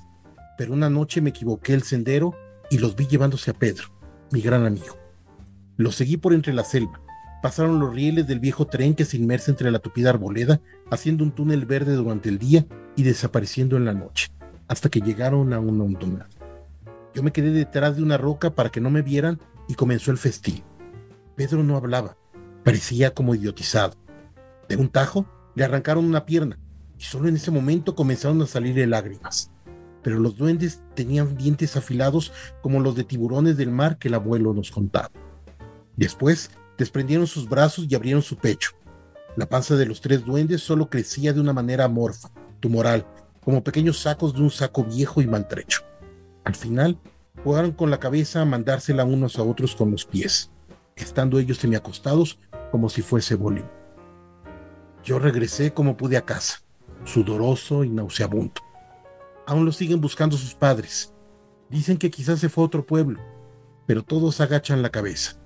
Pero 0.57 0.73
una 0.73 0.89
noche 0.89 1.21
me 1.21 1.29
equivoqué 1.29 1.75
el 1.75 1.83
sendero 1.83 2.35
y 2.71 2.79
los 2.79 2.97
vi 2.97 3.07
llevándose 3.07 3.51
a 3.51 3.55
Pedro, 3.55 3.89
mi 4.31 4.41
gran 4.41 4.65
amigo. 4.65 4.97
Los 5.77 5.97
seguí 5.97 6.17
por 6.17 6.33
entre 6.33 6.55
la 6.55 6.65
selva. 6.65 7.03
Pasaron 7.43 7.81
los 7.81 7.95
rieles 7.95 8.27
del 8.27 8.41
viejo 8.41 8.67
tren 8.67 8.95
que 8.95 9.05
se 9.05 9.19
inmersa 9.19 9.51
entre 9.51 9.71
la 9.71 9.81
tupida 9.81 10.09
arboleda, 10.09 10.63
haciendo 10.91 11.23
un 11.23 11.33
túnel 11.33 11.67
verde 11.67 11.93
durante 11.93 12.31
el 12.31 12.39
día 12.39 12.65
y 12.97 13.03
desapareciendo 13.03 13.77
en 13.77 13.85
la 13.85 13.93
noche, 13.93 14.29
hasta 14.69 14.89
que 14.89 15.03
llegaron 15.03 15.53
a 15.53 15.61
una 15.61 15.85
hondonada. 15.85 16.31
Yo 17.17 17.23
me 17.23 17.33
quedé 17.33 17.51
detrás 17.51 17.97
de 17.97 18.03
una 18.03 18.19
roca 18.19 18.55
para 18.55 18.69
que 18.69 18.83
no 18.83 18.91
me 18.91 19.01
vieran 19.01 19.41
y 19.69 19.75
comenzó 19.75 20.11
el 20.11 20.19
festín. 20.19 20.63
Pedro 21.35 21.65
no 21.65 21.79
hablaba, 21.79 22.19
parecía 22.63 23.15
como 23.15 23.35
idiotizado. 23.35 23.95
De 24.69 24.77
un 24.77 24.91
tajo 24.91 25.27
le 25.55 25.65
arrancaron 25.65 26.05
una 26.05 26.27
pierna 26.27 26.59
y 26.99 27.05
solo 27.05 27.29
en 27.29 27.37
ese 27.37 27.51
momento 27.51 27.95
comenzaron 27.95 28.43
a 28.43 28.47
salirle 28.47 28.87
lágrimas. 28.87 29.51
Pero 30.03 30.19
los 30.19 30.37
duendes 30.37 30.83
tenían 30.95 31.39
dientes 31.39 31.75
afilados 31.79 32.35
como 32.61 32.81
los 32.81 32.95
de 32.95 33.05
tiburones 33.05 33.57
del 33.57 33.71
mar 33.71 33.97
que 33.97 34.09
el 34.09 34.15
abuelo 34.15 34.53
nos 34.53 34.71
contaba. 34.71 35.11
Después 35.97 36.51
desprendieron 36.77 37.27
sus 37.27 37.49
brazos 37.49 37.87
y 37.89 37.95
abrieron 37.95 38.21
su 38.21 38.37
pecho. 38.37 38.73
La 39.37 39.49
panza 39.49 39.75
de 39.77 39.87
los 39.87 40.03
tres 40.03 40.23
duendes 40.23 40.61
solo 40.61 40.91
crecía 40.91 41.33
de 41.33 41.41
una 41.41 41.55
manera 41.55 41.85
amorfa, 41.85 42.31
tumoral, 42.61 43.07
como 43.43 43.65
pequeños 43.65 44.01
sacos 44.01 44.35
de 44.35 44.43
un 44.43 44.51
saco 44.51 44.85
viejo 44.85 45.23
y 45.23 45.27
maltrecho. 45.27 45.81
Al 46.47 46.55
final, 46.55 46.99
jugaron 47.45 47.73
con 47.73 47.91
la 47.91 48.01
cabeza 48.01 48.41
a 48.41 48.47
mandársela 48.47 49.05
unos 49.05 49.39
a 49.39 49.43
otros 49.43 49.77
con 49.77 49.91
los 49.91 50.07
pies, 50.07 50.51
estando 50.95 51.39
ellos 51.39 51.59
semiacostados 51.59 52.39
como 52.71 52.89
si 52.89 53.03
fuese 53.03 53.35
bolín. 53.35 53.67
Yo 55.05 55.19
regresé 55.19 55.75
como 55.75 55.97
pude 55.97 56.17
a 56.17 56.25
casa, 56.25 56.63
sudoroso 57.05 57.85
y 57.85 57.91
nauseabundo. 57.91 58.63
Aún 59.47 59.65
lo 59.65 59.73
siguen 59.73 60.01
buscando 60.01 60.37
sus 60.37 60.55
padres. 60.55 61.13
Dicen 61.69 61.99
que 61.99 62.11
quizás 62.11 62.41
se 62.41 62.49
fue 62.49 62.65
a 62.65 62.67
otro 62.69 62.87
pueblo, 62.87 63.21
pero 63.85 64.03
todos 64.03 64.41
agachan 64.41 64.81
la 64.81 64.91
cabeza. 64.91 65.37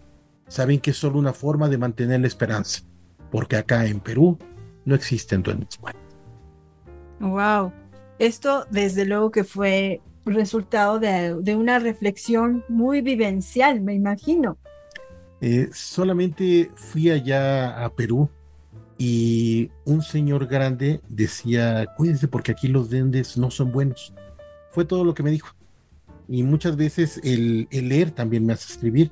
Saben 0.46 0.80
que 0.80 0.90
es 0.90 0.98
solo 0.98 1.18
una 1.18 1.32
forma 1.32 1.68
de 1.68 1.78
mantener 1.78 2.20
la 2.20 2.26
esperanza 2.26 2.82
porque 3.30 3.56
acá 3.56 3.86
en 3.86 4.00
Perú 4.00 4.38
no 4.84 4.94
existen 4.94 5.42
duendes. 5.42 5.80
Wow, 7.20 7.72
esto 8.18 8.66
desde 8.70 9.06
luego 9.06 9.30
que 9.30 9.44
fue 9.44 10.00
resultado 10.24 10.98
de, 10.98 11.56
una 11.56 11.78
reflexión 11.78 12.64
muy 12.68 13.00
vivencial, 13.00 13.80
me 13.80 13.94
imagino. 13.94 14.58
Eh, 15.40 15.70
solamente 15.72 16.70
fui 16.74 17.10
allá 17.10 17.84
a 17.84 17.94
Perú 17.94 18.28
y 18.98 19.70
un 19.86 20.02
señor 20.02 20.46
grande 20.46 21.00
decía, 21.08 21.86
cuídense 21.96 22.28
porque 22.28 22.52
aquí 22.52 22.68
los 22.68 22.90
duendes 22.90 23.38
no 23.38 23.50
son 23.50 23.72
buenos. 23.72 24.12
Fue 24.72 24.84
todo 24.84 25.04
lo 25.04 25.14
que 25.14 25.22
me 25.22 25.30
dijo. 25.30 25.48
Y 26.28 26.42
muchas 26.42 26.76
veces 26.76 27.20
el, 27.24 27.66
el 27.70 27.88
leer 27.88 28.10
también 28.10 28.44
me 28.44 28.52
hace 28.52 28.72
escribir. 28.72 29.10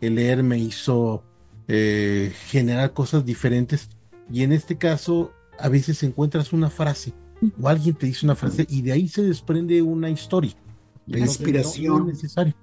El 0.00 0.16
leer 0.16 0.42
me 0.42 0.58
hizo 0.58 1.22
eh, 1.68 2.32
generar 2.46 2.92
cosas 2.92 3.24
diferentes. 3.24 3.90
Y 4.30 4.42
en 4.42 4.52
este 4.52 4.76
caso, 4.76 5.32
a 5.58 5.68
veces 5.68 6.02
encuentras 6.02 6.52
una 6.52 6.70
frase 6.70 7.12
o 7.60 7.68
alguien 7.68 7.94
te 7.94 8.06
dice 8.06 8.26
una 8.26 8.34
frase 8.34 8.66
y 8.68 8.82
de 8.82 8.92
ahí 8.92 9.08
se 9.08 9.22
desprende 9.22 9.80
una 9.82 10.10
historia. 10.10 10.52
La 11.06 11.20
inspiración. 11.20 12.06
necesario. 12.06 12.54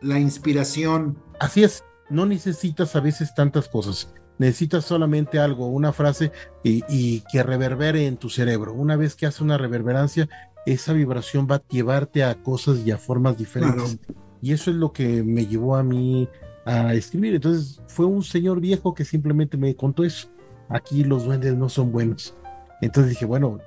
La 0.00 0.18
inspiración. 0.18 1.18
Así 1.40 1.64
es. 1.64 1.84
No 2.08 2.24
necesitas 2.24 2.94
a 2.96 3.00
veces 3.00 3.34
tantas 3.34 3.68
cosas. 3.68 4.14
Necesitas 4.38 4.84
solamente 4.84 5.40
algo, 5.40 5.66
una 5.68 5.92
frase 5.92 6.30
y, 6.62 7.20
que 7.32 7.42
reverbere 7.42 8.06
en 8.06 8.16
tu 8.16 8.30
cerebro. 8.30 8.72
Una 8.72 8.96
vez 8.96 9.16
que 9.16 9.26
hace 9.26 9.42
una 9.42 9.58
reverberancia, 9.58 10.28
esa 10.64 10.92
vibración 10.92 11.48
va 11.50 11.56
a 11.56 11.62
llevarte 11.68 12.22
a 12.22 12.40
cosas 12.42 12.78
y 12.86 12.92
a 12.92 12.98
formas 12.98 13.36
diferentes. 13.36 13.98
Y 14.40 14.52
eso 14.52 14.70
es 14.70 14.76
lo 14.76 14.92
que 14.92 15.24
me 15.24 15.46
llevó 15.46 15.74
a 15.74 15.82
mí 15.82 16.28
a 16.64 16.94
escribir. 16.94 17.34
Entonces 17.34 17.82
fue 17.88 18.06
un 18.06 18.22
señor 18.22 18.60
viejo 18.60 18.94
que 18.94 19.04
simplemente 19.04 19.56
me 19.56 19.74
contó 19.74 20.04
eso. 20.04 20.28
Aquí 20.68 21.02
los 21.02 21.24
duendes 21.24 21.56
no 21.56 21.68
son 21.68 21.90
buenos. 21.90 22.36
Entonces 22.80 23.10
dije, 23.10 23.24
bueno, 23.24 23.58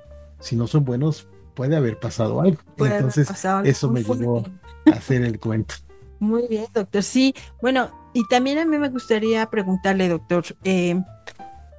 si 0.42 0.56
no 0.56 0.66
son 0.66 0.84
buenos, 0.84 1.26
puede 1.54 1.76
haber 1.76 1.98
pasado 1.98 2.42
algo. 2.42 2.58
Entonces 2.76 3.28
eso 3.64 3.90
me 3.90 4.02
llevó 4.02 4.44
a 4.86 4.90
hacer 4.90 5.22
el 5.22 5.40
cuento. 5.40 5.76
Muy 6.18 6.46
bien, 6.48 6.66
doctor. 6.74 7.02
Sí, 7.02 7.34
bueno, 7.62 7.90
y 8.12 8.26
también 8.28 8.58
a 8.58 8.66
mí 8.66 8.76
me 8.78 8.90
gustaría 8.90 9.48
preguntarle, 9.48 10.08
doctor, 10.08 10.44
eh, 10.62 11.00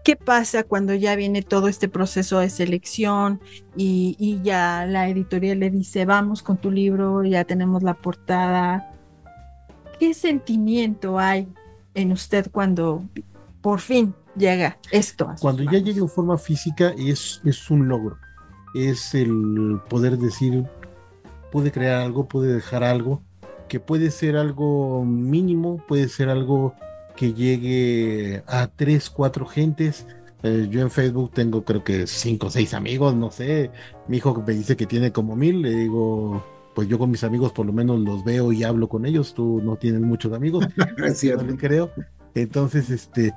¿qué 0.04 0.16
pasa 0.16 0.64
cuando 0.64 0.96
ya 0.96 1.16
viene 1.16 1.44
todo 1.44 1.68
este 1.68 1.88
proceso 1.88 2.40
de 2.40 2.50
selección 2.50 3.40
y, 3.78 4.18
y, 4.20 4.42
ya 4.42 4.86
la 4.86 5.08
editorial 5.08 5.60
le 5.60 5.70
dice, 5.70 6.06
vamos 6.06 6.42
con 6.42 6.58
tu 6.58 6.72
libro, 6.72 7.24
ya 7.24 7.46
tenemos 7.46 7.84
la 7.84 7.94
portada, 7.94 8.94
¿Qué 10.00 10.14
sentimiento 10.14 11.20
hay 11.20 11.48
en 11.94 12.12
usted 12.12 12.52
cuando 12.52 13.04
por 13.62 13.80
fin 13.80 14.14
llega 14.36 14.78
esto? 14.92 15.34
cuando 15.40 15.64
ya 15.64 15.78
llega 15.78 16.00
en 16.00 16.10
forma 16.10 16.38
física 16.38 16.94
es, 16.98 17.42
es 17.46 17.70
un 17.70 17.88
logro. 17.88 18.18
Es 18.74 19.14
el 19.14 19.80
poder 19.90 20.18
decir, 20.18 20.66
pude 21.52 21.72
crear 21.72 22.02
algo, 22.02 22.28
pude 22.28 22.54
dejar 22.54 22.84
algo, 22.84 23.22
que 23.68 23.80
puede 23.80 24.12
ser 24.12 24.36
algo 24.38 25.06
mínimo, 25.06 25.78
puede 25.88 26.10
ser 26.10 26.30
algo 26.30 26.74
que 27.16 27.34
llegue 27.34 28.44
a 28.48 28.68
tres, 28.68 29.10
cuatro 29.10 29.46
gentes. 29.46 30.08
Eh, 30.42 30.68
yo 30.70 30.82
en 30.82 30.92
Facebook 30.92 31.32
tengo 31.34 31.64
creo 31.64 31.84
que 31.84 32.08
cinco 32.08 32.48
o 32.48 32.50
seis 32.50 32.74
amigos, 32.74 33.16
no 33.16 33.32
sé. 33.32 33.72
Mi 34.08 34.18
hijo 34.18 34.44
me 34.46 34.54
dice 34.54 34.76
que 34.76 34.86
tiene 34.86 35.12
como 35.12 35.36
mil, 35.36 35.62
le 35.62 35.72
digo, 35.72 36.44
pues 36.74 36.88
yo 36.88 37.00
con 37.00 37.12
mis 37.12 37.24
amigos 37.24 37.52
por 37.54 37.66
lo 37.66 37.74
menos 37.74 38.00
los 38.00 38.24
veo 38.24 38.52
y 38.52 38.64
hablo 38.64 38.90
con 38.90 39.06
ellos, 39.06 39.34
tú 39.34 39.62
no 39.64 39.78
tienes 39.78 40.02
muchos 40.02 40.34
amigos, 40.34 40.66
creo. 41.58 41.92
Entonces, 42.36 42.90
este, 42.90 43.34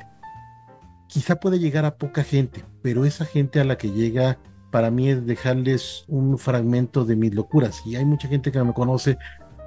quizá 1.06 1.36
puede 1.36 1.58
llegar 1.58 1.84
a 1.84 1.96
poca 1.96 2.24
gente, 2.24 2.64
pero 2.82 3.04
esa 3.04 3.24
gente 3.24 3.60
a 3.60 3.64
la 3.64 3.76
que 3.76 3.90
llega 3.90 4.38
para 4.76 4.90
mí 4.90 5.08
es 5.08 5.24
dejarles 5.24 6.04
un 6.06 6.36
fragmento 6.36 7.06
de 7.06 7.16
mis 7.16 7.34
locuras. 7.34 7.80
Y 7.86 7.96
hay 7.96 8.04
mucha 8.04 8.28
gente 8.28 8.52
que 8.52 8.62
me 8.62 8.74
conoce 8.74 9.16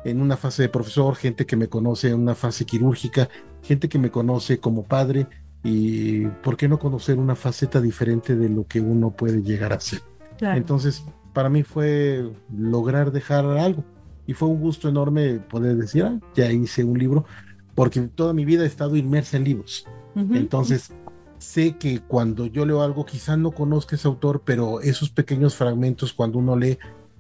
en 0.06 0.22
una 0.22 0.38
fase 0.38 0.62
de 0.62 0.70
profesor, 0.70 1.16
gente 1.16 1.48
que 1.48 1.56
me 1.56 1.68
conoce 1.68 2.10
en 2.10 2.20
una 2.20 2.36
fase 2.36 2.64
quirúrgica, 2.64 3.28
gente 3.64 3.90
que 3.90 3.98
me 3.98 4.12
conoce 4.12 4.60
como 4.60 4.84
padre. 4.84 5.26
Y 5.64 6.28
por 6.44 6.58
qué 6.58 6.68
no 6.68 6.78
conocer 6.78 7.18
una 7.18 7.36
faceta 7.36 7.82
diferente 7.82 8.36
de 8.36 8.50
lo 8.50 8.68
que 8.68 8.82
uno 8.82 9.10
puede 9.10 9.42
llegar 9.42 9.74
a 9.74 9.80
ser. 9.80 10.04
Entonces, 10.42 11.04
para 11.34 11.50
mí 11.50 11.64
fue 11.64 12.32
lograr 12.56 13.12
dejar 13.12 13.46
algo. 13.46 13.84
Y 14.28 14.34
fue 14.34 14.48
un 14.48 14.62
gusto 14.62 14.90
enorme 14.90 15.40
poder 15.40 15.76
decir, 15.78 16.04
ah, 16.04 16.20
ya 16.36 16.52
hice 16.52 16.84
un 16.84 17.00
libro, 17.00 17.26
porque 17.74 18.00
toda 18.02 18.34
mi 18.34 18.46
vida 18.46 18.62
he 18.62 18.68
estado 18.68 18.96
inmersa 18.96 19.38
en 19.38 19.46
libros. 19.46 19.88
Entonces, 20.16 20.94
sé 21.40 21.78
que 21.78 22.00
cuando 22.02 22.46
yo 22.46 22.66
leo 22.66 22.82
algo, 22.82 23.06
quizás 23.06 23.38
no 23.38 23.52
conozca 23.52 23.96
ese 23.96 24.08
autor, 24.08 24.44
pero 24.46 24.82
esos 24.82 25.10
pequeños 25.10 25.56
fragmentos, 25.56 26.14
cuando 26.14 26.38
uno 26.38 26.56
lee, 26.56 26.78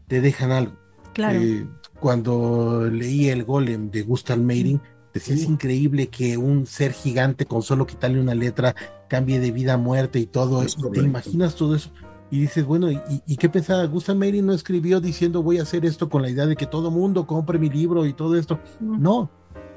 te 0.08 0.21
dejan 0.21 0.51
algo. 0.51 0.73
Claro. 1.13 1.39
Eh, 1.41 1.67
cuando 1.99 2.88
leí 2.89 3.29
El 3.29 3.43
Golem 3.43 3.89
de 3.89 4.03
Gustav 4.03 4.38
Meiring, 4.38 4.79
decía, 5.13 5.36
es 5.36 5.43
increíble 5.43 6.08
que 6.08 6.38
un 6.38 6.65
ser 6.65 6.93
gigante 6.93 7.45
con 7.45 7.62
solo 7.62 7.88
quitarle 7.88 8.21
una 8.21 8.36
letra 8.36 8.75
cambie 9.08 9.39
de 9.39 9.51
vida 9.51 9.73
a 9.73 9.77
muerte 9.77 10.19
y 10.19 10.25
todo. 10.25 10.63
¿Te 10.93 10.99
imaginas 10.99 11.55
todo 11.55 11.75
eso? 11.75 11.91
y 12.32 12.41
dices, 12.41 12.65
bueno, 12.65 12.89
¿y, 12.91 13.38
qué 13.38 13.49
pensaba? 13.49 13.84
Gustav 13.86 14.15
Mary 14.15 14.41
no 14.41 14.53
escribió 14.53 15.01
diciendo 15.01 15.41
voy 15.41 15.58
a 15.58 15.63
hacer 15.63 15.84
esto 15.86 16.10
con 16.10 16.21
la 16.21 16.29
idea 16.29 16.45
de 16.45 16.55
que 16.55 16.67
todo 16.67 16.91
mundo 16.91 17.25
compre 17.25 17.58
mi 17.58 17.69
libro 17.69 18.05
y 18.05 18.13
todo 18.13 18.38
esto. 18.38 18.60
No, 18.79 19.32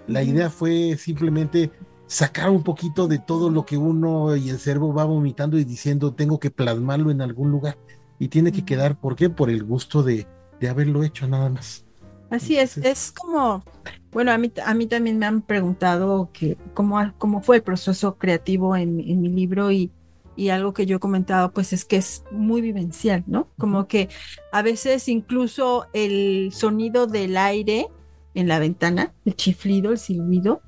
la 0.07 0.23
idea 0.23 0.51
fue 0.51 0.97
simplemente 0.99 1.71
sacar 2.13 2.51
un 2.51 2.63
poquito 2.63 3.09
de 3.09 3.19
todo 3.19 3.49
lo 3.49 3.65
que 3.65 3.79
uno 3.79 4.37
y 4.37 4.51
el 4.51 4.59
cerebro 4.59 4.93
va 4.93 5.05
vomitando 5.05 5.59
y 5.59 5.65
diciendo 5.65 6.13
tengo 6.13 6.39
que 6.39 6.51
plasmarlo 6.51 7.11
en 7.11 7.23
algún 7.23 7.51
lugar. 7.51 7.79
Y 8.19 8.29
tiene 8.29 8.53
que 8.53 8.67
quedar, 8.67 9.01
¿por 9.01 9.17
qué? 9.17 9.31
Por 9.31 9.49
el 9.49 9.65
gusto 9.65 10.03
de, 10.03 10.27
de 10.61 10.69
haberlo 10.69 11.05
hecho 11.05 11.27
nada 11.27 11.49
más. 11.49 11.87
Así 12.29 12.59
es, 12.59 12.77
es 12.77 13.13
como, 13.13 13.65
bueno, 14.11 14.31
a 14.31 14.39
mí, 14.39 14.53
a 14.65 14.75
mí 14.75 14.87
también 14.87 15.19
me 15.19 15.25
han 15.25 15.41
preguntado 15.41 16.29
que 16.35 16.59
cómo, 16.75 17.01
cómo 17.17 17.43
fue 17.43 17.57
el 17.57 17.63
proceso 17.63 18.17
creativo 18.17 18.77
en, 18.77 19.01
en 19.01 19.23
mi 19.23 19.29
libro 19.31 19.71
y, 19.73 19.91
y 20.37 20.51
algo 20.51 20.75
que 20.75 20.85
yo 20.85 20.97
he 20.97 21.01
comentado, 21.01 21.53
pues 21.53 21.73
es 21.73 21.87
que 21.87 21.97
es 21.97 22.25
muy 22.31 22.61
vivencial, 22.61 23.25
¿no? 23.27 23.49
Como 23.59 23.87
que 23.87 24.11
a 24.53 24.61
veces 24.61 25.09
incluso 25.09 25.87
el 25.95 26.51
sonido 26.53 27.07
del 27.07 27.39
aire 27.39 27.89
en 28.35 28.49
la 28.49 28.59
ventana, 28.59 29.15
el 29.25 29.35
chiflido, 29.35 29.93
el 29.93 29.99
silbido, 29.99 30.61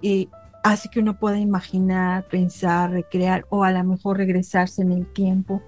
y 0.00 0.28
hace 0.70 0.88
que 0.88 1.00
uno 1.00 1.18
pueda 1.18 1.38
imaginar, 1.38 2.26
pensar, 2.28 2.90
recrear 2.90 3.46
o 3.50 3.64
a 3.64 3.72
lo 3.72 3.84
mejor 3.84 4.18
regresarse 4.18 4.82
en 4.82 4.92
el 4.92 5.06
tiempo. 5.06 5.62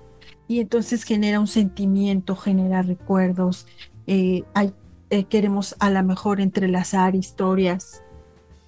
Y 0.46 0.60
entonces 0.60 1.04
genera 1.04 1.40
un 1.40 1.46
sentimiento, 1.46 2.34
genera 2.36 2.82
recuerdos. 2.82 3.66
Eh, 4.06 4.44
hay 4.54 4.72
eh, 5.10 5.24
queremos 5.24 5.74
a 5.78 5.88
lo 5.88 6.02
mejor 6.02 6.38
entrelazar 6.38 7.14
historias 7.14 8.02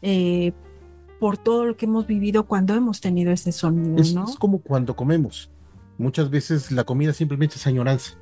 eh, 0.01 0.53
por 1.19 1.37
todo 1.37 1.67
lo 1.67 1.77
que 1.77 1.85
hemos 1.85 2.07
vivido 2.07 2.47
cuando 2.47 2.75
hemos 2.75 3.03
tenido 3.03 3.31
ese 3.31 3.53
sonido, 3.53 4.01
es, 4.01 4.15
¿no? 4.15 4.25
Es 4.25 4.37
como 4.37 4.61
cuando 4.61 4.97
comemos. 4.97 5.51
Muchas 5.99 6.31
veces 6.31 6.73
la 6.73 6.85
comida 6.85 7.13
simplemente 7.13 7.57
es 7.57 7.67
añoranza. 7.67 8.17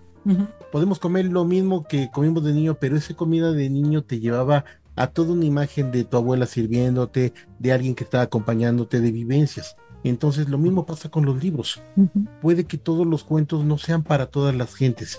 Podemos 0.72 0.98
comer 0.98 1.24
lo 1.26 1.46
mismo 1.46 1.84
que 1.84 2.10
comimos 2.10 2.44
de 2.44 2.52
niño, 2.52 2.74
pero 2.78 2.96
esa 2.96 3.14
comida 3.14 3.52
de 3.52 3.70
niño 3.70 4.02
te 4.02 4.20
llevaba 4.20 4.66
a 4.98 5.06
toda 5.06 5.32
una 5.32 5.44
imagen 5.44 5.90
de 5.90 6.04
tu 6.04 6.16
abuela 6.16 6.46
sirviéndote, 6.46 7.32
de 7.58 7.72
alguien 7.72 7.94
que 7.94 8.04
estaba 8.04 8.24
acompañándote, 8.24 9.00
de 9.00 9.12
vivencias. 9.12 9.76
Entonces 10.04 10.48
lo 10.48 10.58
mismo 10.58 10.86
pasa 10.86 11.08
con 11.08 11.24
los 11.24 11.42
libros. 11.42 11.82
Puede 12.40 12.64
que 12.64 12.78
todos 12.78 13.06
los 13.06 13.24
cuentos 13.24 13.64
no 13.64 13.78
sean 13.78 14.02
para 14.02 14.26
todas 14.26 14.54
las 14.54 14.74
gentes, 14.74 15.18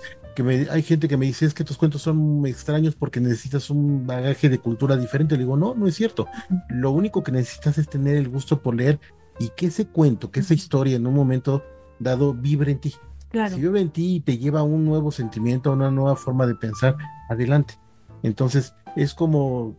hay 0.72 0.84
gente 0.84 1.08
que 1.08 1.18
me 1.18 1.26
dice 1.26 1.46
es 1.46 1.54
que 1.54 1.64
tus 1.64 1.78
cuentos 1.78 2.02
son 2.02 2.46
extraños 2.46 2.96
porque 2.96 3.20
necesitas 3.20 3.70
un 3.70 4.06
bagaje 4.06 4.50
de 4.50 4.60
cultura 4.60 4.96
diferente. 4.96 5.36
Le 5.36 5.44
digo, 5.44 5.58
no, 5.58 5.76
no 5.76 5.88
es 5.88 5.96
cierto. 5.96 6.28
Lo 6.70 6.92
único 6.92 7.24
que 7.24 7.32
necesitas 7.32 7.78
es 7.78 7.90
tener 7.90 8.16
el 8.16 8.30
gusto 8.30 8.62
por 8.62 8.76
leer 8.76 9.00
y 9.40 9.50
que 9.56 9.68
ese 9.68 9.88
cuento, 9.88 10.32
que 10.32 10.40
esa 10.42 10.54
historia 10.54 10.96
en 10.96 11.08
un 11.08 11.14
momento 11.14 11.64
dado 12.00 12.34
vibre 12.34 12.72
en 12.72 12.80
ti. 12.80 12.96
Claro. 13.30 13.56
Si 13.56 13.62
vive 13.62 13.82
en 13.82 13.90
ti 13.90 14.16
y 14.16 14.20
te 14.22 14.38
lleva 14.38 14.62
a 14.62 14.64
un 14.64 14.86
nuevo 14.86 15.12
sentimiento, 15.12 15.70
a 15.70 15.74
una 15.74 15.92
nueva 15.92 16.16
forma 16.16 16.48
de 16.48 16.56
pensar, 16.56 16.98
adelante. 17.30 17.76
Entonces, 18.24 18.74
es 18.96 19.14
como, 19.14 19.76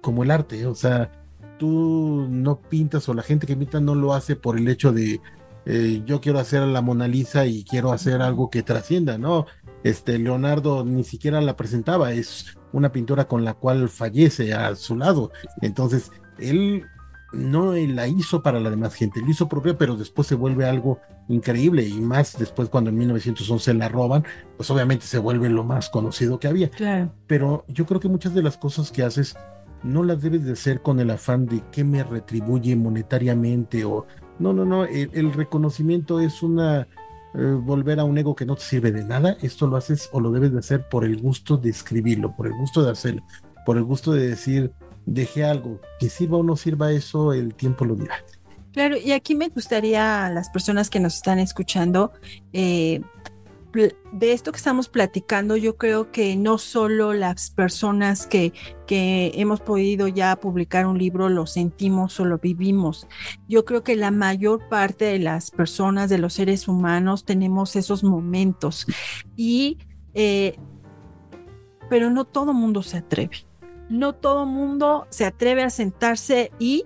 como 0.00 0.22
el 0.22 0.30
arte, 0.30 0.66
o 0.66 0.74
sea, 0.74 1.10
tú 1.58 2.26
no 2.28 2.60
pintas 2.60 3.08
o 3.08 3.14
la 3.14 3.22
gente 3.22 3.46
que 3.46 3.56
pinta 3.56 3.80
no 3.80 3.94
lo 3.94 4.14
hace 4.14 4.36
por 4.36 4.58
el 4.58 4.68
hecho 4.68 4.92
de 4.92 5.20
eh, 5.66 6.02
yo 6.04 6.20
quiero 6.20 6.38
hacer 6.38 6.62
la 6.62 6.82
Mona 6.82 7.08
Lisa 7.08 7.46
y 7.46 7.64
quiero 7.64 7.92
hacer 7.92 8.20
algo 8.20 8.50
que 8.50 8.62
trascienda, 8.62 9.16
¿no? 9.16 9.46
Este 9.82 10.18
Leonardo 10.18 10.84
ni 10.84 11.04
siquiera 11.04 11.40
la 11.40 11.56
presentaba, 11.56 12.12
es 12.12 12.56
una 12.72 12.92
pintura 12.92 13.26
con 13.28 13.44
la 13.44 13.54
cual 13.54 13.88
fallece 13.88 14.52
a 14.52 14.74
su 14.76 14.96
lado. 14.96 15.30
Entonces, 15.62 16.10
él 16.38 16.84
no 17.32 17.72
la 17.72 18.06
hizo 18.06 18.42
para 18.42 18.60
la 18.60 18.70
demás 18.70 18.94
gente, 18.94 19.20
lo 19.20 19.30
hizo 19.30 19.48
propia, 19.48 19.76
pero 19.78 19.96
después 19.96 20.28
se 20.28 20.34
vuelve 20.34 20.66
algo 20.66 21.00
increíble 21.28 21.86
y 21.86 22.00
más 22.00 22.38
después 22.38 22.68
cuando 22.68 22.90
en 22.90 22.98
1911 22.98 23.74
la 23.74 23.88
roban, 23.88 24.24
pues 24.56 24.70
obviamente 24.70 25.06
se 25.06 25.18
vuelve 25.18 25.48
lo 25.48 25.64
más 25.64 25.90
conocido 25.90 26.38
que 26.38 26.48
había. 26.48 26.70
Claro. 26.70 27.12
Pero 27.26 27.64
yo 27.68 27.86
creo 27.86 28.00
que 28.00 28.08
muchas 28.08 28.34
de 28.34 28.42
las 28.42 28.56
cosas 28.56 28.90
que 28.90 29.02
haces 29.02 29.36
no 29.82 30.02
las 30.02 30.22
debes 30.22 30.44
de 30.44 30.52
hacer 30.52 30.80
con 30.80 30.98
el 30.98 31.10
afán 31.10 31.46
de 31.46 31.62
que 31.70 31.84
me 31.84 32.02
retribuye 32.02 32.74
monetariamente 32.74 33.84
o 33.84 34.06
no, 34.38 34.52
no, 34.52 34.64
no, 34.64 34.84
el, 34.84 35.32
reconocimiento 35.32 36.18
es 36.18 36.42
una 36.42 36.88
eh, 37.34 37.56
volver 37.62 38.00
a 38.00 38.04
un 38.04 38.18
ego 38.18 38.34
que 38.34 38.46
no 38.46 38.56
te 38.56 38.62
sirve 38.62 38.90
de 38.90 39.04
nada. 39.04 39.36
Esto 39.42 39.66
lo 39.68 39.76
haces 39.76 40.08
o 40.12 40.20
lo 40.20 40.32
debes 40.32 40.52
de 40.52 40.58
hacer 40.58 40.88
por 40.88 41.04
el 41.04 41.20
gusto 41.20 41.56
de 41.56 41.70
escribirlo, 41.70 42.34
por 42.34 42.46
el 42.46 42.54
gusto 42.54 42.82
de 42.82 42.90
hacerlo, 42.90 43.22
por 43.64 43.76
el 43.76 43.84
gusto 43.84 44.12
de 44.12 44.28
decir, 44.28 44.72
dejé 45.06 45.44
algo, 45.44 45.80
que 46.00 46.08
sirva 46.08 46.38
o 46.38 46.42
no 46.42 46.56
sirva 46.56 46.90
eso, 46.90 47.32
el 47.32 47.54
tiempo 47.54 47.84
lo 47.84 47.94
dirá. 47.94 48.16
Claro, 48.74 48.96
y 48.96 49.12
aquí 49.12 49.36
me 49.36 49.50
gustaría 49.50 50.26
a 50.26 50.30
las 50.30 50.50
personas 50.50 50.90
que 50.90 50.98
nos 50.98 51.14
están 51.14 51.38
escuchando 51.38 52.12
eh, 52.52 53.00
de 54.12 54.32
esto 54.32 54.50
que 54.50 54.56
estamos 54.56 54.88
platicando, 54.88 55.56
yo 55.56 55.76
creo 55.76 56.10
que 56.10 56.34
no 56.34 56.58
solo 56.58 57.12
las 57.12 57.50
personas 57.50 58.26
que, 58.26 58.52
que 58.86 59.30
hemos 59.36 59.60
podido 59.60 60.08
ya 60.08 60.34
publicar 60.36 60.86
un 60.86 60.98
libro 60.98 61.28
lo 61.28 61.46
sentimos 61.46 62.18
o 62.18 62.24
lo 62.24 62.38
vivimos. 62.38 63.06
Yo 63.48 63.64
creo 63.64 63.84
que 63.84 63.94
la 63.94 64.10
mayor 64.10 64.68
parte 64.68 65.04
de 65.04 65.20
las 65.20 65.52
personas, 65.52 66.10
de 66.10 66.18
los 66.18 66.34
seres 66.34 66.66
humanos, 66.66 67.24
tenemos 67.24 67.76
esos 67.76 68.02
momentos. 68.02 68.86
Y, 69.36 69.78
eh, 70.14 70.56
pero 71.90 72.10
no 72.10 72.24
todo 72.24 72.52
mundo 72.52 72.82
se 72.82 72.98
atreve. 72.98 73.46
No 73.88 74.14
todo 74.14 74.46
mundo 74.46 75.06
se 75.10 75.26
atreve 75.26 75.62
a 75.62 75.70
sentarse 75.70 76.50
y, 76.58 76.84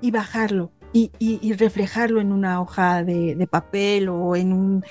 y 0.00 0.10
bajarlo 0.10 0.72
y, 0.92 1.52
reflejarlo 1.54 2.20
en 2.20 2.32
una 2.32 2.60
hoja 2.60 3.02
de, 3.02 3.48
papel 3.50 4.08
o 4.08 4.36
en 4.36 4.52
un 4.52 4.84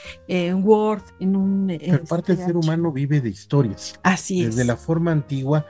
Word, 0.64 1.04
en 1.20 1.36
un... 1.36 1.68
Pero 1.80 2.04
parte 2.06 2.36
del 2.36 2.46
ser 2.46 2.58
humano 2.58 2.92
vive 2.92 3.22
de 3.22 3.30
historias. 3.30 4.00
Así 4.04 4.42
es. 4.42 4.56
Desde 4.56 4.66
la 4.66 4.78
forma 4.78 5.12
antigua 5.12 5.66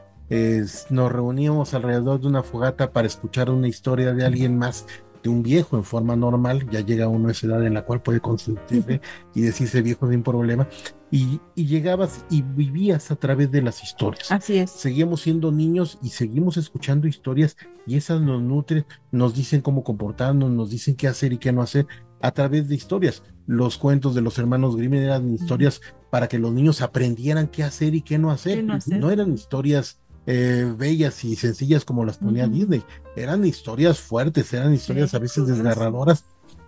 nos 0.89 1.11
reuníamos 1.11 1.73
alrededor 1.73 2.21
de 2.21 2.27
una 2.27 2.43
fogata 2.43 2.91
para 2.91 3.07
escuchar 3.07 3.49
una 3.49 3.67
historia 3.67 4.13
de 4.13 4.25
alguien 4.25 4.57
más 4.57 4.85
de 5.23 5.29
un 5.29 5.43
viejo 5.43 5.77
en 5.77 5.83
forma 5.83 6.15
normal, 6.15 6.67
ya 6.69 6.81
llega 6.81 7.07
uno 7.07 7.29
a 7.29 7.31
esa 7.31 7.47
edad 7.47 7.65
en 7.65 7.73
la 7.73 7.83
cual 7.83 8.01
puede 8.01 8.19
consentirse 8.19 9.01
y 9.33 9.41
decirse 9.41 9.81
viejo 9.81 10.09
sin 10.09 10.23
problema, 10.23 10.67
y, 11.11 11.41
llegabas 11.55 12.25
y 12.29 12.41
vivías 12.41 13.11
a 13.11 13.17
través 13.17 13.51
de 13.51 13.61
las 13.61 13.83
historias. 13.83 14.31
Así 14.31 14.57
es. 14.57 14.71
Seguimos 14.71 15.21
siendo 15.21 15.51
niños 15.51 15.99
y 16.01 16.09
seguimos 16.09 16.57
escuchando 16.57 17.07
historias 17.07 17.57
y 17.85 17.97
esas 17.97 18.21
nos 18.21 18.41
nutren, 18.41 18.85
nos 19.11 19.35
dicen 19.35 19.61
cómo 19.61 19.83
comportarnos, 19.83 20.49
nos 20.49 20.69
dicen 20.69 20.95
qué 20.95 21.07
hacer 21.07 21.33
y 21.33 21.37
qué 21.37 21.51
no 21.51 21.61
hacer 21.61 21.85
a 22.21 22.31
través 22.31 22.67
de 22.69 22.75
historias. 22.75 23.23
Los 23.45 23.77
cuentos 23.77 24.15
de 24.15 24.21
los 24.21 24.37
hermanos 24.39 24.77
Grimm 24.77 24.93
eran 24.93 25.33
historias 25.33 25.81
para 26.09 26.27
que 26.27 26.39
los 26.39 26.53
niños 26.53 26.81
aprendieran 26.81 27.47
qué 27.47 27.63
hacer 27.63 27.93
y 27.93 28.01
qué 28.01 28.17
no 28.17 28.31
hacer. 28.31 28.63
no 28.63 29.11
eran 29.11 29.33
historias 29.33 30.00
eh, 30.25 30.71
bellas 30.77 31.23
y 31.23 31.35
sencillas 31.35 31.85
como 31.85 32.05
las 32.05 32.17
ponía 32.17 32.47
Disney. 32.47 32.83
Eran 33.15 33.45
historias 33.45 33.99
fuertes, 33.99 34.53
eran 34.53 34.73
historias 34.73 35.13
a 35.13 35.19
veces 35.19 35.47
desgarradoras, 35.47 36.25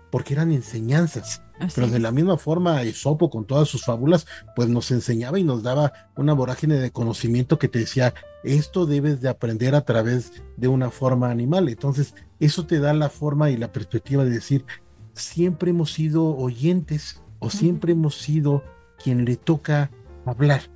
porque 0.10 0.34
eran 0.34 0.52
enseñanzas. 0.52 1.42
Pero 1.76 1.88
de 1.88 2.00
la 2.00 2.12
misma 2.12 2.38
forma, 2.38 2.82
Esopo, 2.82 3.30
con 3.30 3.46
todas 3.46 3.70
sus 3.70 3.86
fábulas, 3.86 4.26
pues 4.56 4.68
nos 4.70 4.92
enseñaba 4.92 5.40
y 5.40 5.44
nos 5.44 5.64
daba 5.64 5.94
una 6.18 6.34
vorágine 6.34 6.76
de 6.76 6.92
conocimiento 6.92 7.58
que 7.58 7.70
te 7.70 7.80
decía, 7.80 8.14
esto 8.44 8.86
debes 8.86 9.22
de 9.22 9.30
aprender 9.30 9.76
a 9.76 9.86
través 9.86 10.34
de 10.58 10.68
una 10.68 10.90
forma 10.90 11.30
animal. 11.30 11.70
Entonces, 11.70 12.16
eso 12.40 12.66
te 12.66 12.80
da 12.80 12.94
la 12.94 13.10
forma 13.10 13.50
y 13.50 13.58
la 13.58 13.72
perspectiva 13.72 14.26
de 14.26 14.32
decir, 14.32 14.66
siempre 15.14 15.70
hemos 15.70 15.94
sido 15.94 16.36
oyentes 16.36 17.22
o 17.40 17.50
siempre 17.50 17.94
hemos 17.94 18.16
sido 18.16 18.64
quien 19.02 19.26
le 19.26 19.36
toca 19.36 19.92
hablar 20.26 20.73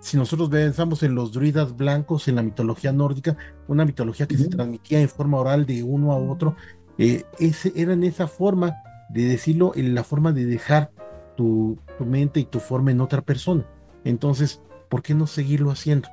si 0.00 0.16
nosotros 0.16 0.48
pensamos 0.48 1.02
en 1.02 1.14
los 1.14 1.32
druidas 1.32 1.76
blancos 1.76 2.26
en 2.26 2.36
la 2.36 2.42
mitología 2.42 2.90
nórdica, 2.90 3.36
una 3.68 3.84
mitología 3.84 4.26
que 4.26 4.38
se 4.38 4.48
transmitía 4.48 5.00
en 5.00 5.08
forma 5.08 5.38
oral 5.38 5.66
de 5.66 5.82
uno 5.82 6.12
a 6.12 6.16
otro, 6.16 6.56
eh, 6.98 7.24
ese, 7.38 7.72
era 7.76 7.92
en 7.92 8.04
esa 8.04 8.26
forma 8.26 8.74
de 9.10 9.24
decirlo, 9.24 9.72
en 9.76 9.94
la 9.94 10.02
forma 10.02 10.32
de 10.32 10.46
dejar 10.46 10.90
tu, 11.36 11.78
mente 11.98 12.40
y 12.40 12.44
tu 12.44 12.60
forma 12.60 12.90
en 12.90 13.00
otra 13.00 13.20
persona. 13.20 13.66
Entonces, 14.04 14.60
¿por 14.88 15.02
qué 15.02 15.14
no 15.14 15.26
seguirlo 15.26 15.70
haciendo? 15.70 16.08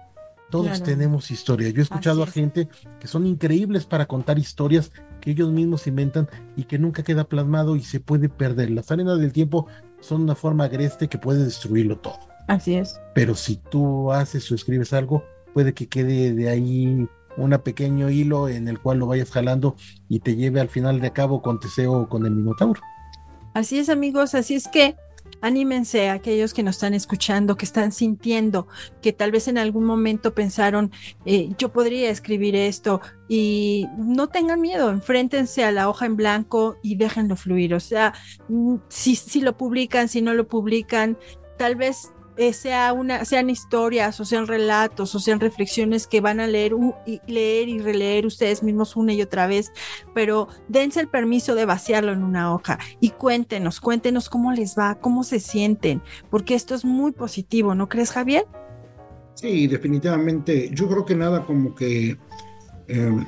Todos 0.50 0.82
tenemos 0.84 1.32
historia. 1.32 1.70
Yo 1.70 1.80
he 1.80 1.84
escuchado 1.84 2.24
a 2.24 2.28
gente 2.28 2.70
que 3.00 3.08
son 3.08 3.26
increíbles 3.26 3.86
para 3.86 4.06
contar 4.06 4.40
historias 4.40 4.92
que 5.20 5.32
ellos 5.32 5.52
mismos 5.52 5.88
inventan 5.88 6.30
y 6.56 6.64
que 6.64 6.80
nunca 6.80 7.04
queda 7.04 7.26
plasmado 7.26 7.76
y 7.76 7.84
se 7.84 8.00
puede 8.00 8.30
perder. 8.30 8.70
Las 8.72 8.90
arenas 8.92 9.20
del 9.20 9.34
tiempo 9.34 9.68
son 10.00 10.22
una 10.22 10.36
forma 10.36 10.66
agreste 10.66 11.10
que 11.10 11.18
puede 11.18 11.44
destruirlo 11.44 11.98
todo. 11.98 12.20
Así 12.48 12.76
es. 12.76 13.00
Pero 13.14 13.36
si 13.36 13.58
tú 13.58 14.12
haces 14.12 14.50
o 14.52 14.56
escribes 14.56 14.94
algo, 14.94 15.24
puede 15.54 15.74
que 15.74 15.88
quede 15.88 16.34
de 16.34 16.50
ahí 16.50 17.08
un 17.38 17.52
pequeño 17.64 18.10
hilo 18.10 18.50
en 18.50 18.68
el 18.68 18.80
cual 18.80 19.00
lo 19.00 19.08
vayas 19.08 19.32
jalando 19.32 19.76
y 20.10 20.20
te 20.20 20.36
lleve 20.36 20.60
al 20.60 20.70
final 20.70 21.00
de 21.00 21.14
cabo 21.14 21.42
con 21.42 21.60
Teseo 21.60 21.94
o 21.94 22.10
con 22.10 22.26
el 22.26 22.32
Minotauro. 22.32 22.82
Así 23.54 23.78
es, 23.78 23.90
amigos. 23.90 24.36
Así 24.36 24.56
es 24.56 24.68
que 24.68 24.96
anímense 25.42 26.10
a 26.10 26.14
aquellos 26.14 26.54
que 26.54 26.64
nos 26.64 26.76
están 26.76 26.94
escuchando, 26.94 27.56
que 27.56 27.66
están 27.66 27.92
sintiendo, 27.92 28.68
que 29.02 29.14
tal 29.14 29.32
vez 29.32 29.48
en 29.48 29.58
algún 29.58 29.86
momento 29.86 30.34
pensaron, 30.34 30.92
eh, 31.26 31.50
yo 31.58 31.72
podría 31.72 32.10
escribir 32.10 32.56
esto 32.56 33.02
y 33.28 33.88
no 33.98 34.28
tengan 34.28 34.62
miedo, 34.62 34.90
enfréntense 34.90 35.64
a 35.64 35.72
la 35.72 35.90
hoja 35.90 36.06
en 36.06 36.16
blanco 36.16 36.78
y 36.82 36.96
déjenlo 36.96 37.36
fluir. 37.36 37.74
O 37.74 37.80
sea, 37.80 38.14
mm, 38.48 38.76
si, 38.88 39.16
si 39.16 39.42
lo 39.42 39.58
publican, 39.58 40.08
si 40.08 40.22
no 40.22 40.34
lo 40.34 40.48
publican, 40.48 41.18
tal 41.58 41.76
vez 41.76 42.14
eh, 42.38 42.54
sea 42.54 42.94
una, 42.94 43.26
sean 43.26 43.50
historias 43.50 44.20
o 44.20 44.26
sean 44.26 44.48
relatos 44.48 45.14
o 45.16 45.20
sean 45.20 45.40
reflexiones 45.40 46.08
que 46.08 46.22
van 46.22 46.40
a 46.40 46.48
leer, 46.48 46.74
y 47.06 47.20
leer 47.28 47.70
y 47.70 47.80
releer 47.80 48.26
ustedes 48.26 48.64
mismos 48.64 48.96
una 48.96 49.14
y 49.14 49.22
otra 49.22 49.48
vez, 49.48 49.72
pero 50.14 50.48
dense 50.68 51.00
el 51.00 51.08
permiso 51.08 51.56
de 51.56 51.66
vaciarlo 51.66 52.12
en 52.12 52.24
una 52.24 52.54
hoja 52.54 52.80
y 53.00 53.10
cuéntenos, 53.10 53.80
cuéntenos 53.80 54.30
cómo 54.30 54.52
les 54.52 54.78
va, 54.78 55.00
cómo 55.00 55.24
se 55.24 55.40
sienten, 55.40 56.02
porque 56.30 56.56
esto 56.56 56.76
es 56.76 56.86
muy 56.86 57.12
positivo, 57.12 57.76
¿no 57.76 57.90
crees, 57.90 58.12
Javier? 58.12 58.46
Sí, 59.36 59.68
definitivamente. 59.68 60.72
Yo 60.74 60.88
creo 60.88 61.06
que 61.06 61.16
nada 61.16 61.46
como 61.46 61.76
que 61.76 62.18
eh, 62.88 63.26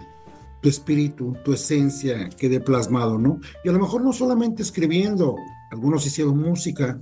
tu 0.62 0.70
espíritu, 0.70 1.38
tu 1.44 1.54
esencia 1.54 2.30
quede 2.30 2.60
plasmado, 2.60 3.18
¿no? 3.18 3.40
Y 3.64 3.70
a 3.70 3.72
lo 3.72 3.80
mejor 3.80 4.04
no 4.04 4.12
solamente 4.12 4.64
escribiendo, 4.64 5.36
algunos 5.72 6.06
hicieron 6.06 6.40
música, 6.40 7.00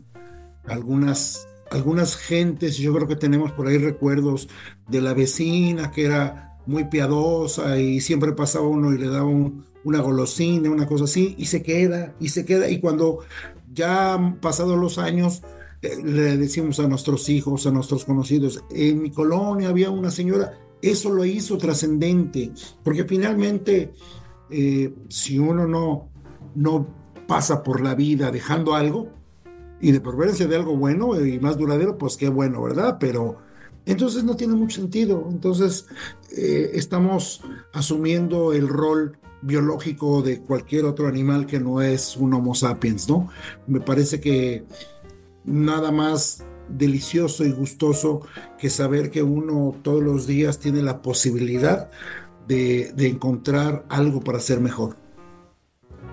algunas, 0.66 1.48
algunas 1.72 2.16
gentes, 2.16 2.78
yo 2.78 2.94
creo 2.94 3.08
que 3.08 3.16
tenemos 3.16 3.52
por 3.52 3.68
ahí 3.68 3.78
recuerdos 3.78 4.48
de 4.88 5.02
la 5.02 5.14
vecina 5.14 5.92
que 5.92 6.06
era 6.06 6.58
muy 6.66 6.86
piadosa 6.86 7.80
y 7.80 8.02
siempre 8.02 8.34
pasaba 8.34 8.68
uno 8.68 8.94
y 8.94 8.98
le 8.98 9.08
daba 9.08 9.26
una 9.26 10.02
golosina, 10.02 10.70
una 10.70 10.86
cosa 10.86 11.06
así, 11.06 11.36
y 11.38 11.46
se 11.46 11.64
queda, 11.64 12.14
y 12.20 12.30
se 12.30 12.46
queda, 12.46 12.70
y 12.70 12.80
cuando 12.80 13.20
ya 13.74 14.14
han 14.14 14.40
pasado 14.40 14.76
los 14.76 14.98
años, 14.98 15.44
eh, 15.82 15.96
le 16.04 16.38
decimos 16.38 16.80
a 16.80 16.88
nuestros 16.88 17.30
hijos, 17.30 17.66
a 17.66 17.72
nuestros 17.72 18.04
conocidos, 18.04 18.64
en 18.70 19.02
mi 19.02 19.12
colonia 19.12 19.70
había 19.70 19.90
una 19.90 20.12
señora, 20.12 20.54
eso 20.82 21.10
lo 21.10 21.24
hizo 21.24 21.58
trascendente, 21.58 22.52
porque 22.84 23.06
finalmente, 23.06 23.94
eh, 24.50 24.94
si 25.08 25.40
uno 25.40 25.68
no, 25.68 26.10
no 26.56 26.88
pasa 27.28 27.64
por 27.64 27.82
la 27.82 27.96
vida 27.96 28.30
dejando 28.32 28.76
algo, 28.76 29.17
y 29.80 29.92
de 29.92 30.02
preferencia 30.02 30.48
de 30.48 30.56
algo 30.56 30.76
bueno 30.76 31.20
y 31.24 31.40
más 31.40 31.58
duradero, 31.58 31.98
pues 31.98 32.18
qué 32.18 32.30
bueno, 32.30 32.62
¿verdad? 32.64 32.98
Pero 33.00 33.38
entonces 33.86 34.24
no 34.24 34.36
tiene 34.36 34.54
mucho 34.54 34.82
sentido. 34.82 35.28
Entonces 35.32 35.88
eh, 36.36 36.72
estamos 36.74 37.42
asumiendo 37.74 38.54
el 38.54 38.68
rol 38.68 39.18
biológico 39.42 40.22
de 40.22 40.42
cualquier 40.42 40.86
otro 40.86 41.08
animal 41.08 41.46
que 41.46 41.60
no 41.60 41.82
es 41.82 42.18
un 42.18 42.34
Homo 42.34 42.56
sapiens, 42.56 43.08
¿no? 43.08 43.30
Me 43.68 43.80
parece 43.80 44.20
que 44.20 44.66
nada 45.46 45.92
más 45.92 46.44
delicioso 46.70 47.46
y 47.46 47.52
gustoso 47.52 48.22
que 48.58 48.70
saber 48.70 49.10
que 49.10 49.24
uno 49.24 49.76
todos 49.84 50.04
los 50.04 50.28
días 50.28 50.60
tiene 50.60 50.82
la 50.82 51.02
posibilidad 51.02 51.90
de, 52.48 52.92
de 52.94 53.08
encontrar 53.08 53.86
algo 53.90 54.22
para 54.22 54.40
ser 54.40 54.60
mejor. 54.60 54.98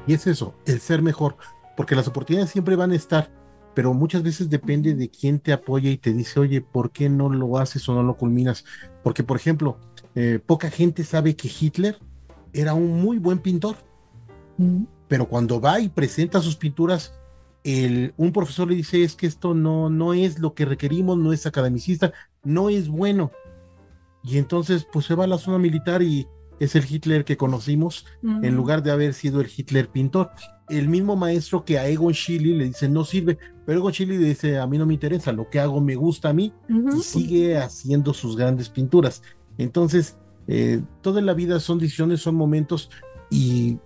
Y 0.07 0.15
es 0.15 0.27
eso, 0.27 0.55
el 0.67 0.81
ser 0.81 1.03
mejor, 1.03 1.37
porque 1.77 1.97
las 1.97 2.07
oportunidades 2.07 2.51
siempre 2.51 2.77
van 2.77 2.93
a 2.93 2.97
estar, 2.97 3.31
pero 3.75 3.93
muchas 3.93 4.23
veces 4.23 4.49
depende 4.49 4.95
de 4.95 5.11
quién 5.11 5.41
te 5.41 5.53
apoya 5.53 5.91
y 5.91 5.99
te 5.99 6.13
dice, 6.13 6.41
oye, 6.41 6.61
¿por 6.61 6.93
qué 6.93 7.09
no 7.09 7.29
lo 7.29 7.59
haces 7.59 7.89
o 7.89 7.95
no 7.95 8.03
lo 8.03 8.17
culminas? 8.17 8.65
Porque, 9.03 9.25
por 9.25 9.37
ejemplo, 9.37 9.79
eh, 10.15 10.41
poca 10.45 10.71
gente 10.71 11.05
sabe 11.05 11.35
que 11.35 11.49
Hitler 11.49 11.99
era 12.53 12.75
un 12.75 13.03
muy 13.03 13.19
buen 13.19 13.39
pintor, 13.39 13.77
mm. 14.59 14.85
pero 15.09 15.29
cuando 15.29 15.61
va 15.61 15.81
y 15.81 15.89
presenta 15.89 16.41
sus 16.41 16.57
pinturas, 16.57 17.15
el, 17.65 18.15
un 18.17 18.33
profesor 18.33 18.69
le 18.69 18.77
dice, 18.77 19.03
es 19.03 19.17
que 19.17 19.27
esto 19.27 19.55
no, 19.55 19.91
no 19.91 20.15
es 20.15 20.39
lo 20.39 20.55
que 20.55 20.65
requerimos, 20.65 21.19
no 21.19 21.33
es 21.33 21.47
academicista, 21.47 22.13
no 22.45 22.71
es 22.71 22.89
bueno. 22.89 23.33
Y 24.23 24.39
entonces, 24.39 24.87
pues 24.91 25.07
se 25.07 25.15
va 25.15 25.25
a 25.25 25.29
la 25.29 25.39
zona 25.39 25.59
militar 25.59 26.03
y 26.03 26.29
es 26.61 26.77
el 26.77 26.85
Hitler 26.89 27.25
que 27.25 27.37
conocimos, 27.37 28.07
en 28.23 28.55
lugar 28.55 28.83
de 28.83 28.91
haber 28.91 29.13
sido 29.13 29.41
el 29.41 29.51
Hitler 29.55 29.89
pintor. 29.89 30.31
El 30.69 30.89
mismo 30.89 31.17
maestro 31.17 31.65
que 31.65 31.79
a 31.79 31.89
Egon 31.89 32.15
Schiele 32.15 32.57
le 32.57 32.65
dice, 32.67 32.89
no 32.89 33.05
sirve, 33.05 33.39
pero 33.67 33.79
Egon 33.79 33.93
Schiele 33.93 34.19
le 34.19 34.29
dice, 34.29 34.59
a 34.59 34.67
mí 34.67 34.79
no 34.79 34.87
me 34.87 34.95
interesa, 34.95 35.33
lo 35.33 35.51
que 35.51 35.61
hago 35.61 35.81
me 35.81 35.95
gusta 35.95 36.31
a 36.31 36.33
mí, 36.33 36.53
y 36.69 37.03
sigue 37.03 37.59
haciendo 37.59 38.15
sus 38.15 38.37
grandes 38.37 38.69
pinturas. 38.69 39.23
Entonces, 39.59 40.17
eh, 40.47 40.83
toda 41.03 41.21
la 41.21 41.35
vida 41.35 41.61
son 41.61 41.79
decisiones, 41.79 42.21
son 42.21 42.35
momentos, 42.35 42.91
y 43.31 43.79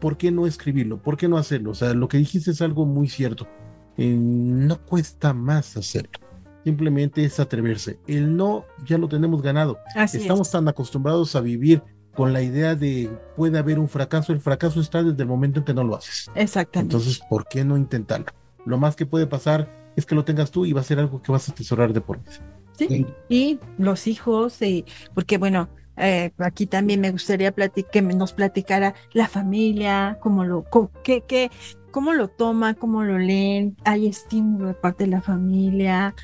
¿por 0.00 0.16
qué 0.16 0.30
no 0.30 0.46
escribirlo? 0.46 1.02
¿Por 1.02 1.16
qué 1.16 1.28
no 1.28 1.38
hacerlo? 1.38 1.70
O 1.70 1.74
sea, 1.74 1.94
lo 1.94 2.08
que 2.08 2.18
dijiste 2.18 2.50
es 2.50 2.62
algo 2.62 2.86
muy 2.86 3.08
cierto. 3.08 3.48
Eh, 3.96 4.16
no 4.16 4.80
cuesta 4.84 5.32
más 5.32 5.76
hacerlo. 5.76 6.18
Simplemente 6.64 7.24
es 7.24 7.38
atreverse. 7.40 7.98
El 8.06 8.36
no 8.36 8.64
ya 8.84 8.98
lo 8.98 9.08
tenemos 9.08 9.40
ganado. 9.40 9.78
Estamos 9.94 10.50
tan 10.50 10.66
acostumbrados 10.68 11.36
a 11.36 11.40
vivir 11.40 11.82
con 12.16 12.32
la 12.32 12.42
idea 12.42 12.74
de 12.74 13.10
puede 13.36 13.58
haber 13.58 13.78
un 13.78 13.88
fracaso. 13.88 14.32
El 14.32 14.40
fracaso 14.40 14.80
está 14.80 15.02
desde 15.02 15.22
el 15.22 15.28
momento 15.28 15.60
en 15.60 15.64
que 15.64 15.74
no 15.74 15.84
lo 15.84 15.96
haces. 15.96 16.30
Exactamente. 16.34 16.96
Entonces, 16.96 17.20
¿por 17.28 17.46
qué 17.46 17.64
no 17.64 17.76
intentarlo? 17.76 18.26
Lo 18.64 18.78
más 18.78 18.96
que 18.96 19.06
puede 19.06 19.26
pasar 19.26 19.70
es 19.94 20.06
que 20.06 20.14
lo 20.14 20.24
tengas 20.24 20.50
tú 20.50 20.66
y 20.66 20.72
va 20.72 20.80
a 20.80 20.84
ser 20.84 20.98
algo 20.98 21.22
que 21.22 21.30
vas 21.30 21.48
a 21.48 21.52
atesorar 21.52 21.92
de 21.92 22.00
por 22.00 22.18
vida. 22.18 22.32
Sí, 22.72 23.06
y 23.28 23.58
los 23.78 24.06
hijos, 24.06 24.60
y, 24.60 24.84
porque 25.14 25.38
bueno, 25.38 25.68
eh, 25.96 26.32
aquí 26.38 26.66
también 26.66 27.00
me 27.00 27.10
gustaría 27.10 27.52
que 27.52 28.02
nos 28.02 28.32
platicara 28.32 28.94
la 29.12 29.28
familia, 29.28 30.18
cómo 30.20 30.44
lo, 30.44 30.64
cómo, 30.64 30.90
qué, 31.02 31.22
qué, 31.22 31.50
cómo 31.90 32.12
lo 32.12 32.28
toma, 32.28 32.74
cómo 32.74 33.02
lo 33.02 33.18
leen, 33.18 33.76
hay 33.84 34.06
estímulo 34.06 34.68
de 34.68 34.74
parte 34.74 35.04
de 35.04 35.10
la 35.10 35.22
familia. 35.22 36.14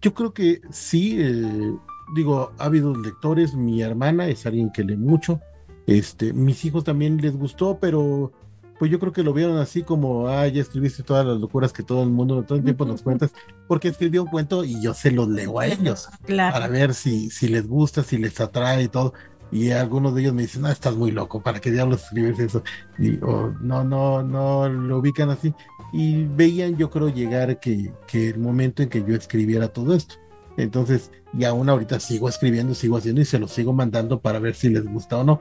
Yo 0.00 0.14
creo 0.14 0.32
que 0.32 0.60
sí, 0.70 1.18
eh, 1.20 1.74
digo, 2.14 2.52
ha 2.58 2.64
habido 2.64 2.94
lectores, 2.94 3.54
mi 3.54 3.82
hermana 3.82 4.28
es 4.28 4.46
alguien 4.46 4.70
que 4.70 4.84
lee 4.84 4.96
mucho, 4.96 5.40
este, 5.86 6.32
mis 6.32 6.64
hijos 6.64 6.84
también 6.84 7.16
les 7.18 7.36
gustó, 7.36 7.78
pero 7.80 8.32
pues 8.78 8.90
yo 8.90 8.98
creo 8.98 9.12
que 9.12 9.22
lo 9.22 9.34
vieron 9.34 9.58
así 9.58 9.82
como, 9.82 10.28
ah, 10.28 10.48
ya 10.48 10.62
escribiste 10.62 11.02
todas 11.02 11.26
las 11.26 11.38
locuras 11.38 11.70
que 11.70 11.82
todo 11.82 12.02
el 12.02 12.08
mundo 12.08 12.42
todo 12.44 12.56
el 12.56 12.64
tiempo 12.64 12.86
nos 12.86 13.02
cuentas, 13.02 13.30
porque 13.68 13.88
escribió 13.88 14.22
un 14.22 14.30
cuento 14.30 14.64
y 14.64 14.80
yo 14.80 14.94
se 14.94 15.10
los 15.10 15.28
leo 15.28 15.60
a 15.60 15.66
ellos 15.66 16.08
para 16.26 16.66
ver 16.66 16.94
si, 16.94 17.28
si 17.28 17.48
les 17.48 17.68
gusta, 17.68 18.02
si 18.02 18.16
les 18.16 18.40
atrae 18.40 18.84
y 18.84 18.88
todo. 18.88 19.12
Y 19.52 19.72
algunos 19.72 20.14
de 20.14 20.22
ellos 20.22 20.32
me 20.32 20.42
dicen, 20.42 20.62
no, 20.62 20.68
estás 20.68 20.94
muy 20.94 21.10
loco, 21.10 21.42
¿para 21.42 21.60
qué 21.60 21.70
diablos 21.70 22.04
escribes 22.04 22.38
eso? 22.38 22.62
Y 22.98 23.18
no, 23.60 23.84
no, 23.84 24.22
no 24.22 24.68
lo 24.68 24.98
ubican 24.98 25.28
así. 25.28 25.52
Y 25.92 26.24
veían, 26.24 26.76
yo 26.76 26.88
creo, 26.88 27.08
llegar 27.08 27.58
que, 27.58 27.92
que 28.06 28.28
el 28.28 28.38
momento 28.38 28.82
en 28.82 28.88
que 28.88 29.04
yo 29.04 29.14
escribiera 29.14 29.68
todo 29.68 29.94
esto. 29.94 30.14
Entonces, 30.62 31.10
y 31.36 31.44
aún 31.44 31.68
ahorita 31.68 32.00
sigo 32.00 32.28
escribiendo, 32.28 32.74
sigo 32.74 32.96
haciendo 32.96 33.20
y 33.20 33.24
se 33.24 33.38
lo 33.38 33.48
sigo 33.48 33.72
mandando 33.72 34.20
para 34.20 34.38
ver 34.38 34.54
si 34.54 34.68
les 34.68 34.84
gusta 34.84 35.18
o 35.18 35.24
no. 35.24 35.40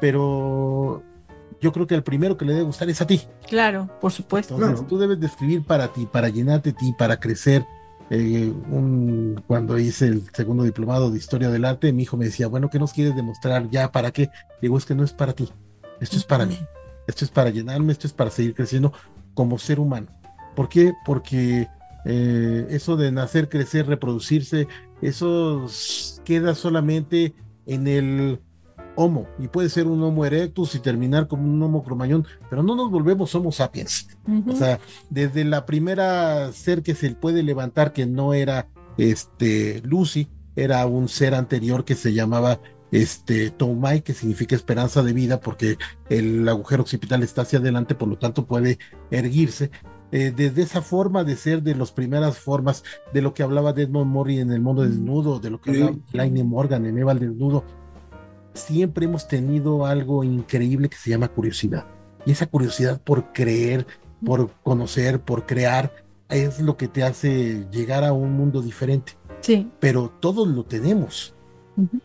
Pero 0.00 1.02
yo 1.60 1.72
creo 1.72 1.86
que 1.86 1.94
el 1.94 2.02
primero 2.02 2.36
que 2.36 2.44
le 2.44 2.52
debe 2.52 2.64
gustar 2.64 2.88
es 2.90 3.00
a 3.00 3.06
ti. 3.06 3.22
Claro, 3.48 3.88
por 4.00 4.12
supuesto. 4.12 4.54
Entonces, 4.54 4.86
tú 4.86 4.98
debes 4.98 5.20
de 5.20 5.26
escribir 5.26 5.64
para 5.64 5.88
ti, 5.88 6.06
para 6.10 6.28
llenarte 6.28 6.70
de 6.70 6.78
ti, 6.78 6.94
para 6.98 7.18
crecer. 7.18 7.64
Eh, 8.10 8.52
cuando 9.46 9.78
hice 9.78 10.08
el 10.08 10.22
segundo 10.34 10.64
diplomado 10.64 11.10
de 11.10 11.16
historia 11.16 11.48
del 11.48 11.64
arte, 11.64 11.92
mi 11.92 12.02
hijo 12.02 12.18
me 12.18 12.26
decía, 12.26 12.46
bueno, 12.46 12.68
¿qué 12.68 12.78
nos 12.78 12.92
quieres 12.92 13.16
demostrar 13.16 13.70
ya? 13.70 13.90
¿Para 13.90 14.10
qué? 14.10 14.28
Digo, 14.60 14.76
es 14.76 14.84
que 14.84 14.94
no 14.94 15.02
es 15.02 15.14
para 15.14 15.32
ti, 15.32 15.48
esto 15.98 16.16
es 16.16 16.24
para 16.24 16.44
mí, 16.44 16.58
esto 17.06 17.24
es 17.24 17.30
para 17.30 17.48
llenarme, 17.48 17.90
esto 17.90 18.06
es 18.06 18.12
para 18.12 18.30
seguir 18.30 18.54
creciendo 18.54 18.92
como 19.32 19.58
ser 19.58 19.80
humano. 19.80 20.08
¿Por 20.54 20.68
qué? 20.68 20.92
Porque 21.06 21.68
eh, 22.04 22.66
eso 22.70 22.96
de 22.96 23.12
nacer, 23.12 23.48
crecer, 23.48 23.86
reproducirse, 23.86 24.68
eso 25.00 25.66
queda 26.24 26.54
solamente 26.54 27.34
en 27.66 27.86
el 27.86 28.40
Homo, 28.94 29.26
y 29.38 29.48
puede 29.48 29.70
ser 29.70 29.86
un 29.86 30.02
Homo 30.02 30.26
erectus 30.26 30.74
y 30.74 30.78
terminar 30.78 31.26
como 31.26 31.50
un 31.50 31.62
Homo 31.62 31.82
cromañón, 31.82 32.26
pero 32.50 32.62
no 32.62 32.76
nos 32.76 32.90
volvemos 32.90 33.34
Homo 33.34 33.50
sapiens. 33.50 34.08
O 34.46 34.54
sea, 34.54 34.80
desde 35.08 35.44
la 35.44 35.64
primera 35.64 36.52
ser 36.52 36.82
que 36.82 36.94
se 36.94 37.10
puede 37.14 37.42
levantar, 37.42 37.92
que 37.92 38.04
no 38.04 38.34
era 38.34 38.68
este 38.98 39.80
Lucy, 39.84 40.28
era 40.56 40.84
un 40.86 41.08
ser 41.08 41.34
anterior 41.34 41.84
que 41.84 41.94
se 41.94 42.12
llamaba 42.12 42.60
este 42.90 43.50
Tomai, 43.50 44.02
que 44.02 44.12
significa 44.12 44.54
esperanza 44.54 45.02
de 45.02 45.14
vida, 45.14 45.40
porque 45.40 45.78
el 46.10 46.46
agujero 46.46 46.82
occipital 46.82 47.22
está 47.22 47.42
hacia 47.42 47.58
adelante, 47.58 47.94
por 47.94 48.08
lo 48.08 48.18
tanto 48.18 48.44
puede 48.44 48.78
erguirse. 49.10 49.70
Eh, 50.12 50.30
desde 50.36 50.62
esa 50.62 50.82
forma 50.82 51.24
de 51.24 51.36
ser, 51.36 51.62
de 51.62 51.74
las 51.74 51.90
primeras 51.90 52.38
formas, 52.38 52.84
de 53.14 53.22
lo 53.22 53.32
que 53.32 53.42
hablaba 53.42 53.70
Edmond 53.70 54.10
Murray 54.10 54.40
en 54.40 54.52
El 54.52 54.60
Mundo 54.60 54.82
Desnudo, 54.82 55.40
de 55.40 55.48
lo 55.48 55.58
que 55.58 55.70
hablaba 55.70 55.96
Laine 56.12 56.44
Morgan 56.44 56.84
en 56.84 56.98
Eva 56.98 57.14
Desnudo, 57.14 57.64
siempre 58.52 59.06
hemos 59.06 59.26
tenido 59.26 59.86
algo 59.86 60.22
increíble 60.22 60.90
que 60.90 60.98
se 60.98 61.10
llama 61.10 61.28
curiosidad. 61.28 61.86
Y 62.26 62.32
esa 62.32 62.46
curiosidad 62.46 63.00
por 63.00 63.32
creer, 63.32 63.86
por 64.24 64.50
conocer, 64.62 65.20
por 65.20 65.46
crear, 65.46 65.92
es 66.28 66.60
lo 66.60 66.76
que 66.76 66.88
te 66.88 67.02
hace 67.02 67.66
llegar 67.70 68.04
a 68.04 68.12
un 68.12 68.32
mundo 68.32 68.60
diferente. 68.60 69.16
Sí. 69.40 69.70
Pero 69.80 70.10
todos 70.20 70.46
lo 70.46 70.64
tenemos. 70.64 71.34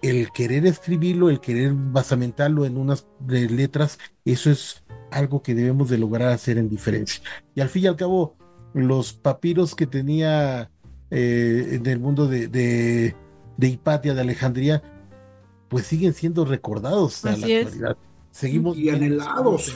El 0.01 0.31
querer 0.31 0.65
escribirlo, 0.65 1.29
el 1.29 1.41
querer 1.41 1.73
basamentarlo 1.73 2.65
en 2.65 2.77
unas 2.77 3.05
letras, 3.27 3.99
eso 4.23 4.49
es 4.49 4.81
algo 5.11 5.41
que 5.41 5.55
debemos 5.55 5.89
de 5.89 5.97
lograr 5.97 6.29
hacer 6.29 6.57
en 6.57 6.69
diferencia. 6.69 7.21
Y 7.55 7.61
al 7.61 7.69
fin 7.69 7.83
y 7.83 7.87
al 7.87 7.95
cabo, 7.95 8.35
los 8.73 9.13
papiros 9.13 9.75
que 9.75 9.87
tenía 9.87 10.69
eh, 11.11 11.69
en 11.71 11.85
el 11.85 11.99
mundo 11.99 12.27
de, 12.27 12.47
de, 12.47 13.15
de 13.57 13.67
Hipatia, 13.67 14.13
de 14.13 14.21
Alejandría, 14.21 14.83
pues 15.69 15.85
siguen 15.85 16.13
siendo 16.13 16.45
recordados 16.45 17.23
a 17.25 17.37
la 17.37 17.47
actualidad. 17.47 17.97
Seguimos 18.31 18.77
y 18.77 18.89
anhelados 18.89 19.73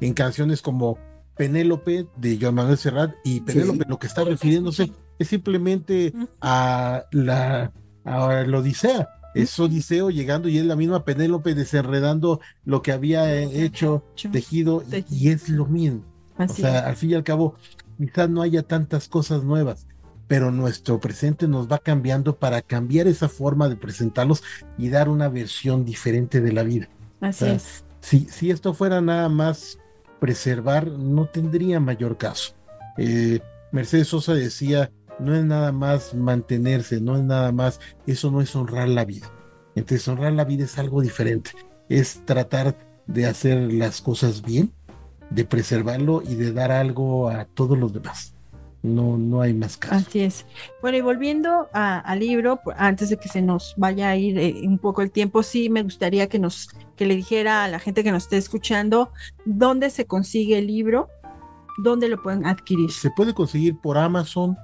en 0.00 0.14
canciones 0.14 0.62
como 0.62 0.98
Penélope 1.36 2.06
de 2.16 2.38
Joan 2.40 2.54
Manuel 2.54 2.78
Serrat 2.78 3.14
y 3.24 3.40
Penélope 3.40 3.84
lo 3.88 3.98
que 3.98 4.06
está 4.06 4.24
refiriéndose 4.24 4.92
es 5.18 5.28
simplemente 5.28 6.12
a 6.40 7.04
la 7.12 7.72
a 8.04 8.42
la 8.44 8.58
Odisea. 8.58 9.08
Es 9.34 9.58
Odiseo 9.58 10.10
llegando 10.10 10.48
y 10.48 10.58
es 10.58 10.64
la 10.64 10.76
misma 10.76 11.04
Penélope 11.04 11.54
desenredando 11.54 12.40
lo 12.64 12.82
que 12.82 12.92
había 12.92 13.40
hecho, 13.40 14.04
tejido, 14.32 14.82
y, 15.10 15.28
es 15.28 15.48
lo 15.48 15.66
mismo. 15.66 16.04
o 16.36 16.48
sea, 16.48 16.80
al 16.80 16.96
fin 16.96 17.10
y 17.10 17.14
al 17.14 17.24
cabo, 17.24 17.54
quizás 17.98 18.28
no 18.28 18.42
haya 18.42 18.62
tantas 18.62 19.08
cosas 19.08 19.44
nuevas, 19.44 19.86
pero 20.26 20.50
nuestro 20.50 21.00
presente 21.00 21.46
nos 21.48 21.70
va 21.70 21.78
cambiando 21.78 22.36
para 22.36 22.62
cambiar 22.62 23.06
esa 23.06 23.28
forma 23.28 23.68
de 23.68 23.76
presentarlos 23.76 24.42
y 24.78 24.88
dar 24.88 25.08
una 25.08 25.28
versión 25.28 25.84
diferente 25.84 26.40
de 26.40 26.52
la 26.52 26.62
vida. 26.62 26.88
Así 27.20 27.46
es. 27.46 27.84
Si, 28.00 28.20
si 28.30 28.50
esto 28.50 28.74
fuera 28.74 29.00
nada 29.00 29.28
más 29.28 29.78
preservar, 30.20 30.86
no 30.86 31.26
tendría 31.26 31.80
mayor 31.80 32.16
caso. 32.16 32.54
Eh, 32.96 33.40
Mercedes 33.72 34.08
Sosa 34.08 34.34
decía, 34.34 34.90
no 35.20 35.34
es 35.34 35.44
nada 35.44 35.72
más 35.72 36.14
mantenerse, 36.14 37.00
no 37.00 37.16
es 37.16 37.22
nada 37.22 37.52
más, 37.52 37.80
eso 38.06 38.30
no 38.30 38.40
es 38.40 38.54
honrar 38.56 38.88
la 38.88 39.04
vida. 39.04 39.30
Entonces 39.74 40.06
honrar 40.08 40.32
la 40.32 40.44
vida 40.44 40.64
es 40.64 40.78
algo 40.78 41.00
diferente, 41.00 41.52
es 41.88 42.24
tratar 42.24 42.76
de 43.06 43.26
hacer 43.26 43.72
las 43.72 44.00
cosas 44.00 44.42
bien, 44.42 44.72
de 45.30 45.44
preservarlo 45.44 46.22
y 46.22 46.34
de 46.34 46.52
dar 46.52 46.72
algo 46.72 47.28
a 47.28 47.44
todos 47.44 47.78
los 47.78 47.92
demás. 47.92 48.34
No, 48.82 49.18
no 49.18 49.42
hay 49.42 49.52
más 49.52 49.76
caso. 49.76 49.96
Así 49.96 50.20
es. 50.20 50.46
Bueno, 50.80 50.96
y 50.96 51.00
volviendo 51.02 51.68
al 51.72 52.18
libro, 52.18 52.60
antes 52.76 53.10
de 53.10 53.18
que 53.18 53.28
se 53.28 53.42
nos 53.42 53.74
vaya 53.76 54.08
a 54.08 54.16
ir 54.16 54.38
eh, 54.38 54.62
un 54.64 54.78
poco 54.78 55.02
el 55.02 55.10
tiempo, 55.10 55.42
sí 55.42 55.68
me 55.68 55.82
gustaría 55.82 56.28
que 56.28 56.38
nos, 56.38 56.70
que 56.96 57.04
le 57.04 57.14
dijera 57.14 57.64
a 57.64 57.68
la 57.68 57.78
gente 57.78 58.02
que 58.02 58.10
nos 58.10 58.24
esté 58.24 58.38
escuchando 58.38 59.12
dónde 59.44 59.90
se 59.90 60.06
consigue 60.06 60.58
el 60.58 60.66
libro, 60.66 61.10
dónde 61.82 62.08
lo 62.08 62.22
pueden 62.22 62.46
adquirir. 62.46 62.90
Se 62.90 63.10
puede 63.10 63.34
conseguir 63.34 63.78
por 63.78 63.98
Amazon 63.98 64.56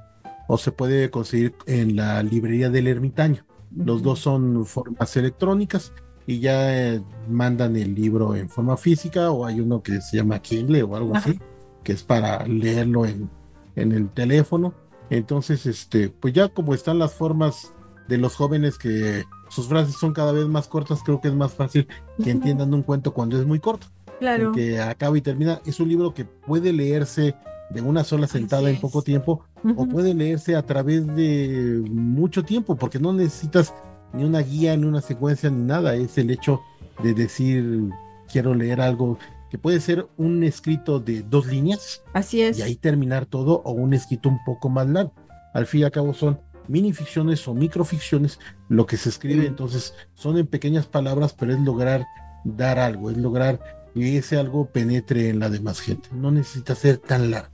o 0.49 0.59
se 0.59 0.73
puede 0.73 1.11
conseguir 1.11 1.55
en 1.67 1.97
la 1.97 2.23
librería 2.23 2.71
del 2.71 2.87
ermitaño. 2.87 3.45
Los 3.75 4.03
dos 4.03 4.21
son 4.21 4.65
formas 4.65 5.17
electrónicas 5.17 5.93
y 6.27 6.41
ya 6.41 6.95
eh, 6.95 7.03
mandan 7.29 7.77
el 7.77 7.95
libro 7.95 8.35
en 8.35 8.49
forma 8.49 8.77
física 8.77 9.31
o 9.31 9.45
hay 9.45 9.61
uno 9.61 9.83
que 9.83 10.01
se 10.01 10.17
llama 10.17 10.41
Kindle 10.41 10.83
o 10.83 10.97
algo 10.97 11.17
así, 11.17 11.39
que 11.83 11.93
es 11.93 12.03
para 12.03 12.47
leerlo 12.47 13.07
en 13.07 13.29
en 13.77 13.93
el 13.93 14.09
teléfono. 14.11 14.75
Entonces, 15.11 15.67
este, 15.67 16.09
pues 16.09 16.35
ya 16.35 16.49
como 16.49 16.75
están 16.75 16.99
las 16.99 17.15
formas 17.15 17.73
de 18.09 18.19
los 18.19 18.35
jóvenes 18.35 18.79
que 18.79 19.25
sus 19.49 19.69
frases 19.69 19.95
son 19.95 20.13
cada 20.13 20.33
vez 20.33 20.47
más 20.47 20.67
cortas, 20.67 21.03
creo 21.05 21.21
que 21.21 21.29
es 21.29 21.35
más 21.35 21.53
fácil 21.53 21.87
que 22.23 22.31
entiendan 22.31 22.75
un 22.75 22.83
cuento 22.83 23.15
cuando 23.15 23.39
es 23.39 23.47
muy 23.47 23.61
corto. 23.61 23.87
Claro. 24.19 24.51
Que 24.53 24.81
acaba 24.81 25.17
y 25.17 25.21
termina. 25.21 25.61
Es 25.65 25.79
un 25.79 25.89
libro 25.89 26.15
que 26.15 26.25
puede 26.25 26.73
leerse 26.73 27.37
de 27.71 27.81
una 27.81 28.05
sola 28.05 28.27
sentada 28.27 28.71
en 28.71 28.81
poco 28.81 29.03
tiempo 29.03 29.45
o 29.77 29.87
puede 29.87 30.15
leerse 30.15 30.55
a 30.55 30.63
través 30.63 31.07
de 31.17 31.83
mucho 31.91 32.45
tiempo, 32.45 32.77
porque 32.77 32.99
no 32.99 33.13
necesitas 33.13 33.75
ni 34.13 34.25
una 34.25 34.41
guía, 34.41 34.77
ni 34.77 34.85
una 34.85 35.01
secuencia, 35.01 35.51
ni 35.51 35.65
nada. 35.65 35.95
Es 35.95 36.17
el 36.19 36.31
hecho 36.31 36.61
de 37.03 37.15
decir, 37.15 37.91
quiero 38.31 38.55
leer 38.55 38.81
algo 38.81 39.19
que 39.51 39.59
puede 39.59 39.81
ser 39.81 40.07
un 40.17 40.43
escrito 40.43 41.01
de 41.01 41.23
dos 41.23 41.47
líneas. 41.47 42.03
Así 42.13 42.43
es. 42.43 42.59
Y 42.59 42.63
ahí 42.63 42.77
terminar 42.77 43.27
todo 43.27 43.63
o 43.65 43.73
un 43.73 43.95
escrito 43.95 44.29
un 44.29 44.43
poco 44.45 44.69
más 44.69 44.89
largo. 44.89 45.13
Al 45.53 45.67
fin 45.67 45.81
y 45.81 45.85
al 45.85 45.91
cabo 45.91 46.15
son 46.15 46.41
minificciones 46.69 47.47
o 47.49 47.55
microficciones 47.55 48.39
lo 48.69 48.87
que 48.87 48.97
se 48.97 49.09
escribe, 49.09 49.47
entonces 49.47 49.95
son 50.15 50.37
en 50.37 50.47
pequeñas 50.47 50.87
palabras, 50.87 51.33
pero 51.33 51.53
es 51.53 51.61
lograr 51.61 52.05
dar 52.45 52.79
algo, 52.79 53.11
es 53.11 53.17
lograr 53.17 53.61
que 53.95 54.19
ese 54.19 54.37
algo 54.37 54.67
penetre 54.67 55.31
en 55.31 55.39
la 55.39 55.49
demás 55.49 55.81
gente. 55.81 56.09
No 56.13 56.31
necesita 56.31 56.75
ser 56.75 56.99
tan 56.99 57.31
largo. 57.31 57.51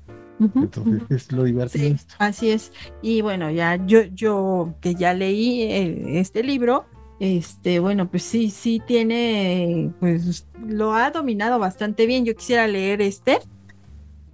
Entonces 0.55 1.03
es 1.09 1.32
lo 1.32 1.45
divertido. 1.45 1.97
así 2.18 2.51
es. 2.51 2.72
Y 3.03 3.20
bueno, 3.22 3.51
ya 3.51 3.76
yo, 3.86 4.03
yo 4.03 4.74
que 4.80 4.95
ya 4.95 5.14
leí 5.14 5.62
eh, 5.62 6.20
este 6.20 6.43
libro, 6.43 6.86
este, 7.20 7.78
bueno, 7.78 8.11
pues 8.11 8.24
sí, 8.24 8.51
sí 8.51 8.82
tiene, 8.84 9.93
pues 10.01 10.47
lo 10.66 10.95
ha 10.95 11.11
dominado 11.11 11.59
bastante 11.59 12.07
bien. 12.07 12.24
Yo 12.24 12.34
quisiera 12.34 12.66
leer 12.66 13.01
este. 13.01 13.38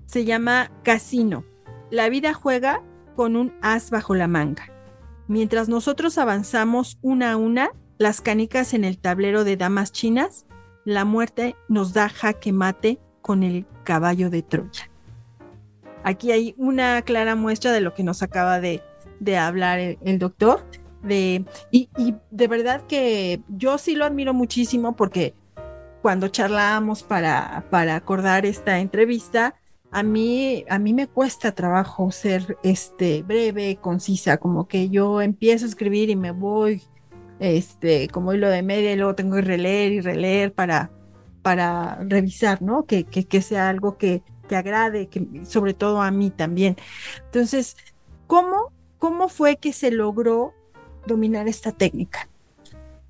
Se 0.06 0.24
llama 0.24 0.70
Casino. 0.84 1.44
La 1.90 2.08
vida 2.08 2.32
juega 2.32 2.82
con 3.14 3.36
un 3.36 3.52
as 3.60 3.90
bajo 3.90 4.14
la 4.14 4.26
manga. 4.26 4.72
Mientras 5.26 5.68
nosotros 5.68 6.16
avanzamos 6.16 6.98
una 7.02 7.32
a 7.32 7.36
una, 7.36 7.72
las 7.98 8.22
canicas 8.22 8.72
en 8.72 8.84
el 8.84 8.96
tablero 8.96 9.44
de 9.44 9.58
damas 9.58 9.92
chinas, 9.92 10.46
la 10.86 11.04
muerte 11.04 11.56
nos 11.68 11.92
da 11.92 12.08
jaque 12.08 12.52
mate 12.52 12.98
con 13.20 13.42
el 13.42 13.66
caballo 13.84 14.30
de 14.30 14.42
Troya. 14.42 14.90
Aquí 16.04 16.32
hay 16.32 16.54
una 16.56 17.02
clara 17.02 17.34
muestra 17.34 17.72
de 17.72 17.80
lo 17.80 17.94
que 17.94 18.04
nos 18.04 18.22
acaba 18.22 18.60
de, 18.60 18.82
hablar 19.36 19.78
el 19.78 20.18
doctor 20.18 20.64
de, 21.02 21.44
y, 21.70 21.88
de 22.30 22.48
verdad 22.48 22.82
que 22.86 23.40
yo 23.48 23.78
sí 23.78 23.94
lo 23.94 24.04
admiro 24.04 24.34
muchísimo 24.34 24.96
porque 24.96 25.34
cuando 26.02 26.28
charlábamos 26.28 27.02
para, 27.02 27.64
para 27.70 27.96
acordar 27.96 28.46
esta 28.46 28.78
entrevista, 28.78 29.54
a 29.90 30.02
mí, 30.02 30.64
a 30.68 30.78
mí 30.78 30.94
me 30.94 31.06
cuesta 31.06 31.52
trabajo 31.52 32.10
ser 32.10 32.58
este, 32.62 33.22
breve, 33.22 33.78
concisa, 33.80 34.36
como 34.36 34.68
que 34.68 34.90
yo 34.90 35.20
empiezo 35.22 35.64
a 35.64 35.68
escribir 35.68 36.10
y 36.10 36.16
me 36.16 36.30
voy, 36.30 36.82
este, 37.40 38.08
como 38.08 38.32
hilo 38.32 38.48
de 38.48 38.62
media 38.62 38.92
y 38.92 38.96
luego 38.96 39.14
tengo 39.14 39.36
que 39.36 39.42
releer 39.42 39.92
y 39.92 40.00
releer 40.00 40.52
para, 40.52 40.90
para 41.42 41.96
revisar, 42.02 42.62
¿no? 42.62 42.84
Que, 42.84 43.04
que 43.04 43.42
sea 43.42 43.68
algo 43.68 43.96
que, 43.96 44.22
que 44.48 44.56
agrade, 44.56 45.06
que, 45.06 45.26
sobre 45.44 45.74
todo 45.74 46.02
a 46.02 46.10
mí 46.10 46.30
también. 46.30 46.76
Entonces, 47.26 47.76
¿cómo, 48.26 48.72
¿cómo 48.98 49.28
fue 49.28 49.56
que 49.56 49.72
se 49.72 49.92
logró 49.92 50.54
dominar 51.06 51.46
esta 51.46 51.70
técnica? 51.70 52.28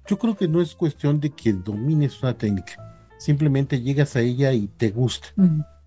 Yo 0.06 0.18
creo 0.18 0.36
que 0.36 0.48
no 0.48 0.60
es 0.60 0.74
cuestión 0.74 1.20
de 1.20 1.30
que 1.30 1.52
domines 1.52 2.22
una 2.22 2.36
técnica, 2.36 3.06
simplemente 3.18 3.80
llegas 3.80 4.16
a 4.16 4.20
ella 4.20 4.52
y 4.52 4.66
te 4.68 4.90
gusta. 4.90 5.28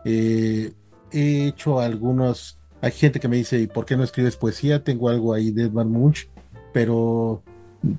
Eh, 0.05 0.73
he 1.11 1.47
hecho 1.47 1.79
algunos, 1.79 2.59
hay 2.81 2.91
gente 2.91 3.19
que 3.19 3.27
me 3.27 3.37
dice, 3.37 3.59
¿y 3.59 3.67
por 3.67 3.85
qué 3.85 3.97
no 3.97 4.03
escribes 4.03 4.37
poesía? 4.37 4.83
Tengo 4.83 5.09
algo 5.09 5.33
ahí 5.33 5.51
de 5.51 5.63
Edvard 5.63 5.87
Munch, 5.87 6.29
pero 6.73 7.43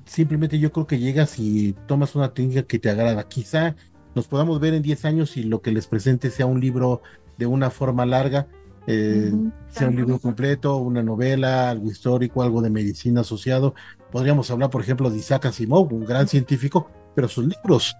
simplemente 0.05 0.59
yo 0.59 0.71
creo 0.71 0.87
que 0.87 0.99
llegas 0.99 1.39
y 1.39 1.75
tomas 1.87 2.15
una 2.15 2.33
técnica 2.33 2.63
que 2.63 2.79
te 2.79 2.89
agrada. 2.89 3.27
Quizá 3.27 3.75
nos 4.15 4.27
podamos 4.27 4.59
ver 4.59 4.73
en 4.73 4.83
10 4.83 5.05
años 5.05 5.37
y 5.37 5.43
lo 5.43 5.61
que 5.61 5.71
les 5.71 5.87
presente 5.87 6.29
sea 6.29 6.45
un 6.45 6.59
libro 6.59 7.01
de 7.37 7.45
una 7.45 7.69
forma 7.69 8.05
larga, 8.05 8.47
eh, 8.85 9.31
sea 9.69 9.87
un 9.87 9.95
libro 9.95 10.19
completo, 10.19 10.77
una 10.77 11.01
novela, 11.01 11.69
algo 11.69 11.89
histórico, 11.89 12.43
algo 12.43 12.61
de 12.61 12.69
medicina 12.69 13.21
asociado. 13.21 13.75
Podríamos 14.11 14.51
hablar, 14.51 14.69
por 14.69 14.81
ejemplo, 14.81 15.09
de 15.09 15.17
Isaac 15.17 15.45
Asimov, 15.45 15.93
un 15.93 16.05
gran 16.05 16.27
científico, 16.27 16.89
pero 17.15 17.27
sus 17.27 17.45
libros 17.45 17.95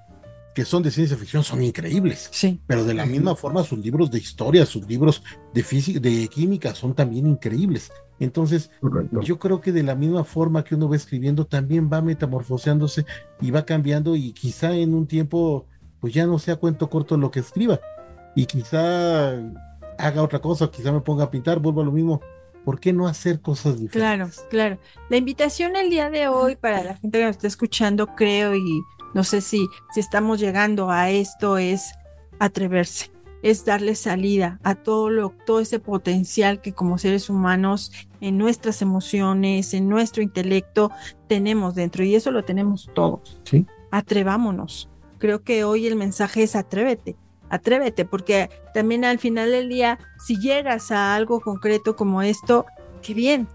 que 0.54 0.66
son 0.66 0.84
de 0.84 0.92
ciencia 0.92 1.18
ficción 1.18 1.44
son 1.44 1.64
increíbles. 1.64 2.30
Sí. 2.32 2.62
Pero 2.68 2.84
de 2.86 2.94
la 2.94 3.06
misma 3.06 3.36
forma, 3.36 3.64
sus 3.64 3.80
libros 3.80 4.12
de 4.12 4.20
historia, 4.20 4.66
sus 4.66 4.88
libros 4.88 5.24
de 5.54 5.64
física, 5.64 6.00
de 6.00 6.28
química 6.28 6.76
son 6.76 6.94
también 6.94 7.28
increíbles. 7.28 7.92
Entonces, 8.20 8.70
yo 9.24 9.40
creo 9.40 9.62
que 9.62 9.72
de 9.72 9.84
la 9.84 9.96
misma 9.96 10.24
forma 10.24 10.64
que 10.64 10.76
uno 10.76 10.88
va 10.88 10.96
escribiendo, 10.96 11.46
también 11.46 11.90
va 11.92 12.02
metamorfoseándose 12.02 13.06
y 13.42 13.52
va 13.52 13.66
cambiando 13.66 14.16
y 14.16 14.32
quizá 14.32 14.76
en 14.76 14.94
un 14.94 15.08
tiempo, 15.08 15.66
pues 16.00 16.14
ya 16.14 16.28
no 16.28 16.38
sea 16.38 16.58
cuento 16.58 16.90
corto 16.90 17.18
lo 17.18 17.32
que 17.32 17.40
escriba. 17.40 17.80
Y 18.36 18.46
quizá 18.46 19.34
haga 19.98 20.24
otra 20.24 20.40
cosa, 20.40 20.70
quizá 20.70 20.92
me 20.92 21.02
ponga 21.02 21.26
a 21.26 21.32
pintar, 21.32 21.60
vuelvo 21.60 21.82
a 21.82 21.86
lo 21.86 21.92
mismo. 21.92 22.22
¿Por 22.66 22.80
qué 22.80 22.94
no 22.94 23.08
hacer 23.08 23.42
cosas 23.42 23.80
diferentes? 23.80 24.02
Claro, 24.02 24.30
claro. 24.50 24.78
La 25.10 25.18
invitación 25.18 25.76
el 25.76 25.90
día 25.90 26.10
de 26.10 26.30
hoy 26.30 26.56
para 26.56 26.84
la 26.84 26.96
gente 26.96 27.20
que 27.20 27.26
nos 27.26 27.36
está 27.36 27.48
escuchando, 27.48 28.08
creo, 28.16 28.56
y 28.56 28.82
no 29.14 29.24
sé 29.24 29.42
si, 29.42 29.68
si 29.94 30.00
estamos 30.00 30.40
llegando 30.40 30.90
a 30.90 31.10
esto, 31.10 31.58
es 31.58 31.94
atreverse, 32.40 33.12
es 33.44 33.66
darle 33.66 33.96
salida 33.96 34.60
a 34.64 34.76
todo 34.76 35.10
lo, 35.10 35.34
todo 35.46 35.60
ese 35.60 35.80
potencial 35.80 36.62
que 36.62 36.72
como 36.74 36.98
seres 36.98 37.30
humanos 37.30 37.92
en 38.22 38.38
nuestras 38.38 38.82
emociones, 38.82 39.74
en 39.74 39.90
nuestro 39.90 40.24
intelecto 40.24 40.90
tenemos 41.28 41.76
dentro, 41.76 42.06
y 42.06 42.16
eso 42.16 42.32
lo 42.32 42.46
tenemos 42.46 42.90
todos. 42.96 43.42
Sí. 43.44 43.66
Atrevámonos. 43.92 44.90
Creo 45.20 45.44
que 45.44 45.66
hoy 45.66 45.86
el 45.86 45.98
mensaje 45.98 46.44
es 46.44 46.56
atrévete 46.56 47.18
atrévete, 47.54 48.04
porque 48.04 48.50
también 48.74 49.06
al 49.06 49.20
final 49.20 49.52
del 49.52 49.70
día, 49.70 50.00
si 50.18 50.40
llegas 50.40 50.92
a 50.92 51.16
algo 51.16 51.40
concreto 51.40 51.96
como 51.96 52.24
esto, 52.24 52.66
qué 53.04 53.14
bien. 53.14 53.48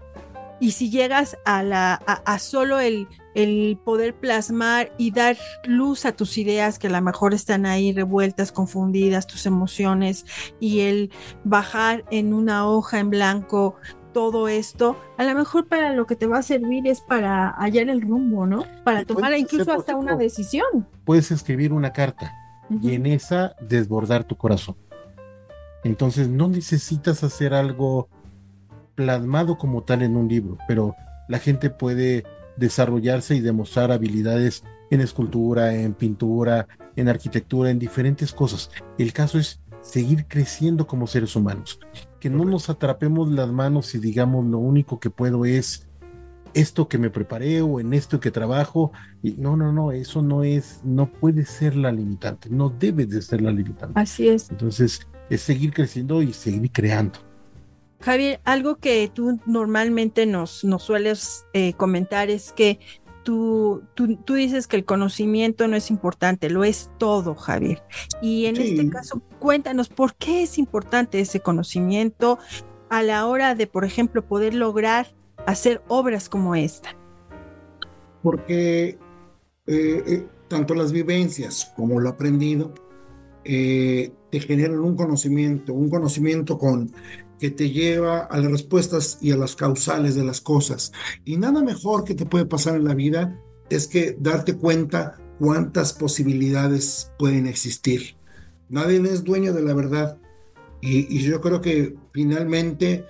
Y 0.61 0.71
si 0.71 0.89
llegas 0.89 1.37
a, 1.45 1.63
la, 1.63 1.93
a, 1.93 2.39
solo 2.39 2.79
el, 2.79 3.07
el 3.35 3.77
poder 3.83 4.13
plasmar 4.13 4.91
y 4.97 5.11
dar 5.11 5.37
luz 5.65 6.05
a 6.05 6.13
tus 6.13 6.37
ideas 6.37 6.79
que 6.79 6.87
a 6.87 6.89
lo 6.89 7.01
mejor 7.01 7.33
están 7.33 7.65
ahí 7.65 7.93
revueltas, 7.93 8.51
confundidas, 8.51 9.27
tus 9.27 9.45
emociones, 9.45 10.25
y 10.59 10.81
el 10.81 11.11
bajar 11.43 12.03
en 12.11 12.33
una 12.33 12.67
hoja 12.67 12.99
en 12.99 13.09
blanco 13.09 13.75
todo 14.13 14.47
esto, 14.47 14.97
a 15.17 15.23
lo 15.23 15.35
mejor 15.35 15.67
para 15.67 15.93
lo 15.93 16.05
que 16.05 16.15
te 16.15 16.25
va 16.25 16.39
a 16.39 16.41
servir 16.41 16.87
es 16.87 16.99
para 17.01 17.51
hallar 17.51 17.89
el 17.89 18.01
rumbo, 18.01 18.45
¿no? 18.45 18.65
Para 18.83 19.05
tomar 19.05 19.37
incluso 19.37 19.71
hasta 19.71 19.95
una 19.95 20.15
decisión. 20.15 20.87
Puedes 21.05 21.31
escribir 21.31 21.71
una 21.71 21.93
carta 21.93 22.33
y 22.81 22.93
en 22.93 23.05
esa 23.05 23.55
desbordar 23.61 24.23
tu 24.23 24.35
corazón. 24.35 24.75
Entonces 25.83 26.27
no 26.27 26.47
necesitas 26.47 27.23
hacer 27.23 27.53
algo 27.53 28.09
plasmado 28.95 29.57
como 29.57 29.83
tal 29.83 30.01
en 30.01 30.17
un 30.17 30.27
libro, 30.27 30.57
pero 30.67 30.95
la 31.27 31.39
gente 31.39 31.69
puede 31.69 32.25
desarrollarse 32.57 33.35
y 33.35 33.39
demostrar 33.39 33.91
habilidades 33.91 34.63
en 34.91 35.01
escultura, 35.01 35.73
en 35.73 35.93
pintura, 35.93 36.67
en 36.95 37.07
arquitectura, 37.07 37.69
en 37.69 37.79
diferentes 37.79 38.33
cosas. 38.33 38.69
El 38.97 39.13
caso 39.13 39.39
es 39.39 39.61
seguir 39.81 40.25
creciendo 40.27 40.87
como 40.87 41.07
seres 41.07 41.35
humanos. 41.35 41.79
que 42.19 42.29
no 42.29 42.43
nos 42.43 42.69
atrapemos 42.69 43.31
las 43.31 43.49
manos 43.49 43.95
y 43.95 43.99
digamos 43.99 44.45
lo 44.45 44.57
único 44.57 44.99
que 44.99 45.09
puedo 45.09 45.45
es 45.45 45.87
esto 46.53 46.87
que 46.87 46.97
me 46.97 47.09
preparé 47.09 47.61
o 47.61 47.79
en 47.79 47.93
esto 47.93 48.19
que 48.19 48.31
trabajo. 48.31 48.91
Y 49.21 49.33
no, 49.33 49.57
no, 49.57 49.71
no, 49.71 49.91
eso 49.91 50.21
no 50.21 50.43
es, 50.43 50.81
no 50.83 51.11
puede 51.11 51.45
ser 51.45 51.75
la 51.75 51.91
limitante, 51.91 52.49
no 52.49 52.69
debe 52.69 53.05
de 53.05 53.21
ser 53.21 53.41
la 53.41 53.51
limitante. 53.51 53.99
Así 53.99 54.27
es. 54.27 54.49
Entonces, 54.49 55.07
es 55.29 55.41
seguir 55.41 55.73
creciendo 55.73 56.21
y 56.21 56.33
seguir 56.33 56.71
creando. 56.71 57.19
Javier, 58.01 58.39
algo 58.45 58.77
que 58.77 59.11
tú 59.13 59.39
normalmente 59.45 60.25
nos, 60.25 60.63
nos 60.63 60.83
sueles 60.83 61.45
eh, 61.53 61.73
comentar 61.73 62.29
es 62.29 62.53
que 62.53 62.79
tú, 63.23 63.83
tú, 63.93 64.15
tú, 64.15 64.35
dices 64.35 64.67
que 64.67 64.77
el 64.77 64.85
conocimiento 64.85 65.67
no 65.67 65.75
es 65.75 65.91
importante, 65.91 66.49
lo 66.49 66.63
es 66.63 66.89
todo, 66.97 67.35
Javier. 67.35 67.83
Y 68.21 68.45
en 68.45 68.55
sí. 68.55 68.63
este 68.63 68.89
caso, 68.89 69.21
cuéntanos 69.39 69.89
por 69.89 70.15
qué 70.15 70.43
es 70.43 70.57
importante 70.57 71.19
ese 71.19 71.41
conocimiento 71.41 72.39
a 72.89 73.03
la 73.03 73.27
hora 73.27 73.53
de, 73.53 73.67
por 73.67 73.83
ejemplo, 73.83 74.25
poder 74.25 74.53
lograr 74.53 75.13
hacer 75.45 75.81
obras 75.87 76.29
como 76.29 76.55
esta? 76.55 76.95
Porque 78.21 78.97
eh, 79.67 80.03
eh, 80.07 80.27
tanto 80.47 80.73
las 80.73 80.91
vivencias 80.91 81.71
como 81.75 81.99
lo 81.99 82.09
aprendido 82.09 82.73
eh, 83.45 84.11
te 84.31 84.39
generan 84.39 84.79
un 84.79 84.95
conocimiento, 84.95 85.73
un 85.73 85.89
conocimiento 85.89 86.57
con 86.57 86.91
que 87.39 87.51
te 87.51 87.69
lleva 87.69 88.19
a 88.19 88.37
las 88.37 88.51
respuestas 88.51 89.17
y 89.21 89.31
a 89.31 89.37
las 89.37 89.55
causales 89.55 90.15
de 90.15 90.25
las 90.25 90.41
cosas. 90.41 90.91
Y 91.23 91.37
nada 91.37 91.63
mejor 91.63 92.03
que 92.03 92.15
te 92.15 92.25
puede 92.25 92.45
pasar 92.45 92.75
en 92.75 92.83
la 92.83 92.93
vida 92.93 93.39
es 93.69 93.87
que 93.87 94.17
darte 94.19 94.55
cuenta 94.57 95.15
cuántas 95.39 95.93
posibilidades 95.93 97.11
pueden 97.17 97.47
existir. 97.47 98.17
Nadie 98.67 99.01
es 99.03 99.23
dueño 99.23 99.53
de 99.53 99.61
la 99.61 99.73
verdad. 99.73 100.17
Y, 100.81 101.15
y 101.15 101.21
yo 101.21 101.39
creo 101.41 101.61
que 101.61 101.95
finalmente 102.11 103.05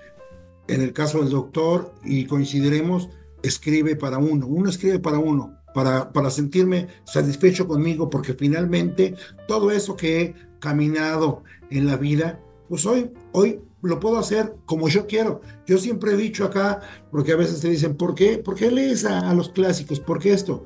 en 0.69 0.81
el 0.81 0.93
caso 0.93 1.19
del 1.19 1.29
doctor, 1.29 1.93
y 2.03 2.25
coincidiremos, 2.25 3.09
escribe 3.43 3.95
para 3.95 4.17
uno, 4.17 4.47
uno 4.47 4.69
escribe 4.69 4.99
para 4.99 5.19
uno, 5.19 5.55
para, 5.73 6.11
para 6.11 6.29
sentirme 6.29 6.87
satisfecho 7.05 7.67
conmigo, 7.67 8.09
porque 8.09 8.33
finalmente 8.33 9.15
todo 9.47 9.71
eso 9.71 9.95
que 9.95 10.21
he 10.21 10.35
caminado 10.59 11.43
en 11.69 11.87
la 11.87 11.97
vida, 11.97 12.39
pues 12.67 12.85
hoy, 12.85 13.11
hoy 13.31 13.59
lo 13.81 13.99
puedo 13.99 14.17
hacer 14.17 14.55
como 14.65 14.89
yo 14.89 15.07
quiero. 15.07 15.41
Yo 15.65 15.77
siempre 15.77 16.13
he 16.13 16.17
dicho 16.17 16.45
acá, 16.45 16.81
porque 17.11 17.31
a 17.31 17.37
veces 17.37 17.61
te 17.61 17.69
dicen, 17.69 17.95
¿por 17.95 18.13
qué? 18.15 18.37
¿Por 18.37 18.55
qué 18.55 18.71
lees 18.71 19.05
a, 19.05 19.29
a 19.29 19.33
los 19.33 19.49
clásicos? 19.49 19.99
¿Por 19.99 20.19
qué 20.19 20.33
esto? 20.33 20.65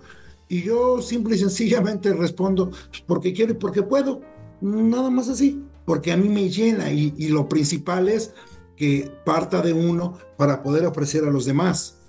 Y 0.49 0.63
yo 0.63 1.01
simple 1.01 1.35
y 1.35 1.39
sencillamente 1.39 2.13
respondo, 2.13 2.69
pues 2.69 3.03
porque 3.05 3.33
quiero 3.33 3.53
y 3.53 3.55
porque 3.55 3.83
puedo. 3.83 4.21
Nada 4.61 5.09
más 5.09 5.27
así, 5.27 5.61
porque 5.85 6.11
a 6.11 6.17
mí 6.17 6.29
me 6.29 6.49
llena 6.49 6.91
y, 6.91 7.13
y 7.17 7.27
lo 7.27 7.49
principal 7.49 8.07
es 8.07 8.33
que 8.83 9.09
parta 9.23 9.61
de 9.61 9.71
uno 9.71 10.17
para 10.35 10.61
poder 10.61 10.85
ofrecer 10.85 11.23
a 11.23 11.31
los 11.31 11.45
demás. 11.45 11.99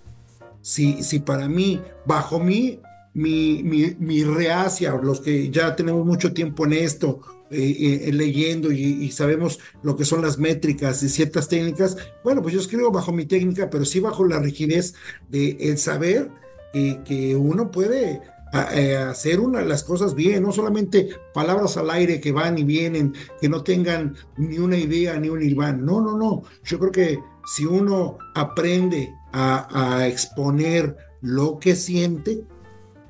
Si, 0.60 1.04
si 1.04 1.20
para 1.20 1.48
mí, 1.48 1.80
bajo 2.04 2.40
mí, 2.40 2.80
mi, 3.12 3.62
mi, 3.62 3.94
mi 4.00 4.24
reacia, 4.24 4.92
los 5.00 5.20
que 5.20 5.50
ya 5.50 5.76
tenemos 5.76 6.04
mucho 6.04 6.32
tiempo 6.32 6.66
en 6.66 6.72
esto, 6.72 7.20
eh, 7.48 8.08
eh, 8.08 8.12
leyendo 8.12 8.72
y, 8.72 9.08
sabemos 9.12 9.60
lo 9.84 9.94
que 9.94 10.04
son 10.04 10.20
las 10.22 10.36
métricas 10.38 11.00
y 11.04 11.08
ciertas 11.08 11.46
técnicas, 11.46 11.96
bueno, 12.24 12.42
pues 12.42 12.54
yo 12.54 12.60
escribo 12.60 12.90
bajo 12.90 13.12
mi 13.12 13.24
técnica, 13.24 13.70
pero 13.70 13.84
sí 13.84 14.00
bajo 14.00 14.24
la 14.24 14.40
rigidez 14.40 14.94
de 15.28 15.56
el 15.60 15.78
saber 15.78 16.28
que 16.72 17.36
uno 17.36 17.70
puede 17.70 18.20
a, 18.54 18.60
a 18.60 19.10
hacer 19.10 19.40
una 19.40 19.60
de 19.60 19.66
las 19.66 19.84
cosas 19.84 20.14
bien, 20.14 20.42
no 20.42 20.52
solamente 20.52 21.08
palabras 21.32 21.76
al 21.76 21.90
aire 21.90 22.20
que 22.20 22.32
van 22.32 22.56
y 22.56 22.64
vienen, 22.64 23.14
que 23.40 23.48
no 23.48 23.62
tengan 23.62 24.16
ni 24.36 24.58
una 24.58 24.76
idea 24.76 25.18
ni 25.18 25.28
un 25.28 25.42
irván. 25.42 25.84
No, 25.84 26.00
no, 26.00 26.16
no. 26.16 26.42
Yo 26.64 26.78
creo 26.78 26.92
que 26.92 27.18
si 27.46 27.66
uno 27.66 28.18
aprende 28.34 29.14
a, 29.32 29.98
a 29.98 30.06
exponer 30.06 30.96
lo 31.20 31.58
que 31.58 31.76
siente, 31.76 32.44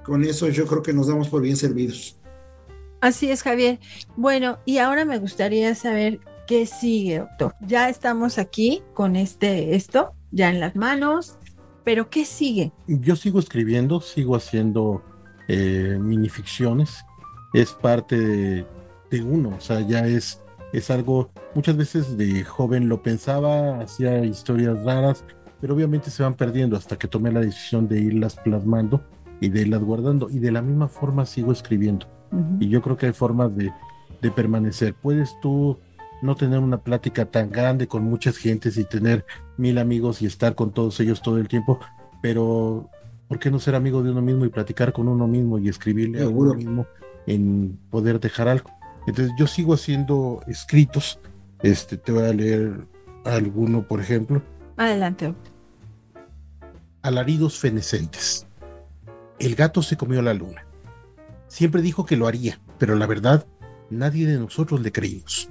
con 0.05 0.24
eso 0.24 0.49
yo 0.49 0.66
creo 0.66 0.82
que 0.82 0.92
nos 0.92 1.09
damos 1.09 1.28
por 1.28 1.42
bien 1.42 1.57
servidos. 1.57 2.18
Así 3.01 3.30
es, 3.30 3.42
Javier. 3.42 3.80
Bueno, 4.16 4.59
y 4.64 4.78
ahora 4.78 5.05
me 5.05 5.18
gustaría 5.18 5.74
saber 5.74 6.20
qué 6.47 6.66
sigue, 6.66 7.18
doctor. 7.18 7.55
Ya 7.61 7.88
estamos 7.88 8.38
aquí 8.38 8.82
con 8.95 9.16
este 9.16 9.74
esto 9.74 10.14
ya 10.30 10.49
en 10.51 10.61
las 10.61 10.74
manos, 10.74 11.36
pero 11.84 12.09
¿qué 12.11 12.24
sigue? 12.24 12.72
Yo 12.86 13.14
sigo 13.16 13.38
escribiendo, 13.38 14.01
sigo 14.01 14.36
haciendo 14.36 15.03
eh, 15.49 15.99
minificciones, 16.01 17.05
es 17.53 17.72
parte 17.72 18.18
de, 18.18 18.66
de, 19.11 19.22
uno, 19.22 19.51
o 19.57 19.61
sea, 19.61 19.80
ya 19.80 20.07
es, 20.07 20.42
es 20.72 20.90
algo, 20.90 21.30
muchas 21.55 21.76
veces 21.76 22.16
de 22.16 22.45
joven 22.45 22.88
lo 22.88 23.03
pensaba, 23.03 23.80
hacía 23.80 24.24
historias 24.24 24.82
raras, 24.84 25.24
pero 25.61 25.74
obviamente 25.74 26.11
se 26.11 26.22
van 26.22 26.34
perdiendo 26.34 26.76
hasta 26.76 26.99
que 26.99 27.09
tomé 27.09 27.32
la 27.32 27.40
decisión 27.40 27.88
de 27.88 28.01
irlas 28.01 28.36
plasmando 28.36 29.03
y 29.40 29.49
de 29.49 29.62
irlas 29.62 29.82
guardando, 29.82 30.28
y 30.30 30.38
de 30.38 30.53
la 30.53 30.62
misma 30.62 30.88
forma 30.88 31.26
sigo 31.26 31.53
escribiendo. 31.53 32.07
Uh 32.32 32.36
-huh. 32.36 32.57
Y 32.61 32.68
yo 32.68 32.82
creo 32.82 32.97
que 32.97 33.07
hay 33.07 33.12
formas 33.12 33.55
de, 33.57 33.72
de 34.20 34.30
permanecer. 34.30 34.95
Puedes 34.95 35.38
tú 35.40 35.78
no 36.22 36.34
tener 36.34 36.59
una 36.59 36.78
plática 36.78 37.26
tan 37.26 37.51
grande 37.51 37.86
con 37.86 38.05
muchas 38.05 38.38
gentes 38.38 38.76
y 38.78 38.84
tener 38.84 39.24
mil 39.59 39.78
amigos 39.78 40.22
y 40.22 40.26
estar 40.26 40.55
con 40.55 40.72
todos 40.72 40.99
ellos 41.01 41.20
todo 41.20 41.38
el 41.38 41.49
tiempo, 41.49 41.78
pero 42.22 42.88
¿por 43.29 43.39
qué 43.39 43.51
no 43.51 43.59
ser 43.59 43.75
amigo 43.75 44.03
de 44.03 44.11
uno 44.11 44.22
mismo 44.22 44.45
y 44.45 44.49
platicar 44.49 44.93
con 44.93 45.09
uno 45.09 45.27
mismo 45.27 45.59
y 45.59 45.68
escribirle 45.68 46.22
a 46.22 46.29
uno 46.29 46.55
mismo 46.55 46.87
en 47.27 47.79
poder 47.91 48.20
dejar 48.20 48.49
algo? 48.49 48.70
Entonces 49.07 49.35
yo 49.39 49.47
sigo 49.47 49.75
haciendo 49.75 50.43
escritos, 50.47 51.18
este, 51.62 51.97
te 51.97 52.12
voy 52.12 52.25
a 52.25 52.33
leer 52.33 52.87
alguno, 53.25 53.87
por 53.87 54.01
ejemplo. 54.01 54.43
Adelante. 54.77 55.35
Alaridos 57.03 57.59
fenecentes. 57.59 58.47
El 59.39 59.55
gato 59.55 59.83
se 59.83 59.97
comió 59.97 60.22
la 60.22 60.35
luna. 60.35 60.66
Siempre 61.49 61.83
dijo 61.83 62.07
que 62.07 62.16
lo 62.16 62.27
haría, 62.27 62.61
pero 62.79 62.97
la 62.97 63.07
verdad, 63.07 63.47
nadie 63.91 64.27
de 64.27 64.39
nosotros 64.39 64.81
le 64.81 64.93
creímos. 64.93 65.49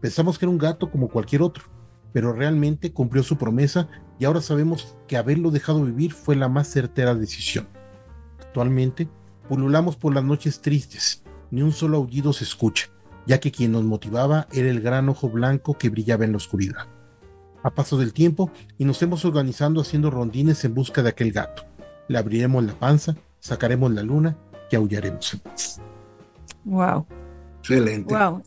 Pensamos 0.00 0.38
que 0.38 0.44
era 0.44 0.50
un 0.50 0.58
gato 0.58 0.90
como 0.90 1.08
cualquier 1.08 1.42
otro, 1.42 1.64
pero 2.12 2.32
realmente 2.32 2.92
cumplió 2.92 3.22
su 3.22 3.36
promesa 3.36 3.88
y 4.18 4.24
ahora 4.24 4.40
sabemos 4.40 4.96
que 5.06 5.16
haberlo 5.16 5.50
dejado 5.50 5.84
vivir 5.84 6.12
fue 6.12 6.36
la 6.36 6.48
más 6.48 6.68
certera 6.68 7.14
decisión. 7.14 7.68
Actualmente, 8.40 9.08
pululamos 9.48 9.96
por 9.96 10.14
las 10.14 10.24
noches 10.24 10.60
tristes, 10.60 11.22
ni 11.50 11.62
un 11.62 11.72
solo 11.72 11.98
aullido 11.98 12.32
se 12.32 12.44
escucha, 12.44 12.86
ya 13.26 13.40
que 13.40 13.50
quien 13.50 13.72
nos 13.72 13.84
motivaba 13.84 14.46
era 14.52 14.70
el 14.70 14.80
gran 14.80 15.08
ojo 15.08 15.28
blanco 15.28 15.76
que 15.76 15.90
brillaba 15.90 16.24
en 16.24 16.32
la 16.32 16.38
oscuridad. 16.38 16.86
A 17.62 17.70
paso 17.70 17.96
del 17.96 18.12
tiempo, 18.12 18.50
y 18.78 18.84
nos 18.84 19.00
hemos 19.02 19.24
organizando 19.24 19.80
haciendo 19.80 20.10
rondines 20.10 20.64
en 20.64 20.74
busca 20.74 21.02
de 21.02 21.08
aquel 21.08 21.32
gato. 21.32 21.64
Le 22.08 22.18
abriremos 22.18 22.62
la 22.62 22.74
panza, 22.74 23.16
sacaremos 23.40 23.92
la 23.92 24.02
luna 24.02 24.36
y 24.70 24.76
aullaremos 24.76 25.34
en 25.34 25.40
paz. 25.40 25.80
Wow. 26.64 27.06
Excelente. 27.60 28.14
Wow. 28.14 28.42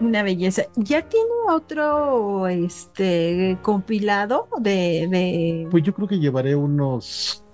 Una 0.00 0.22
belleza. 0.22 0.62
¿Ya 0.76 1.08
tiene 1.08 1.30
otro 1.48 2.46
este 2.46 3.58
compilado 3.62 4.48
de, 4.60 5.08
de, 5.10 5.68
Pues 5.70 5.82
yo 5.82 5.92
creo 5.94 6.06
que 6.06 6.18
llevaré 6.18 6.54
unos 6.54 7.44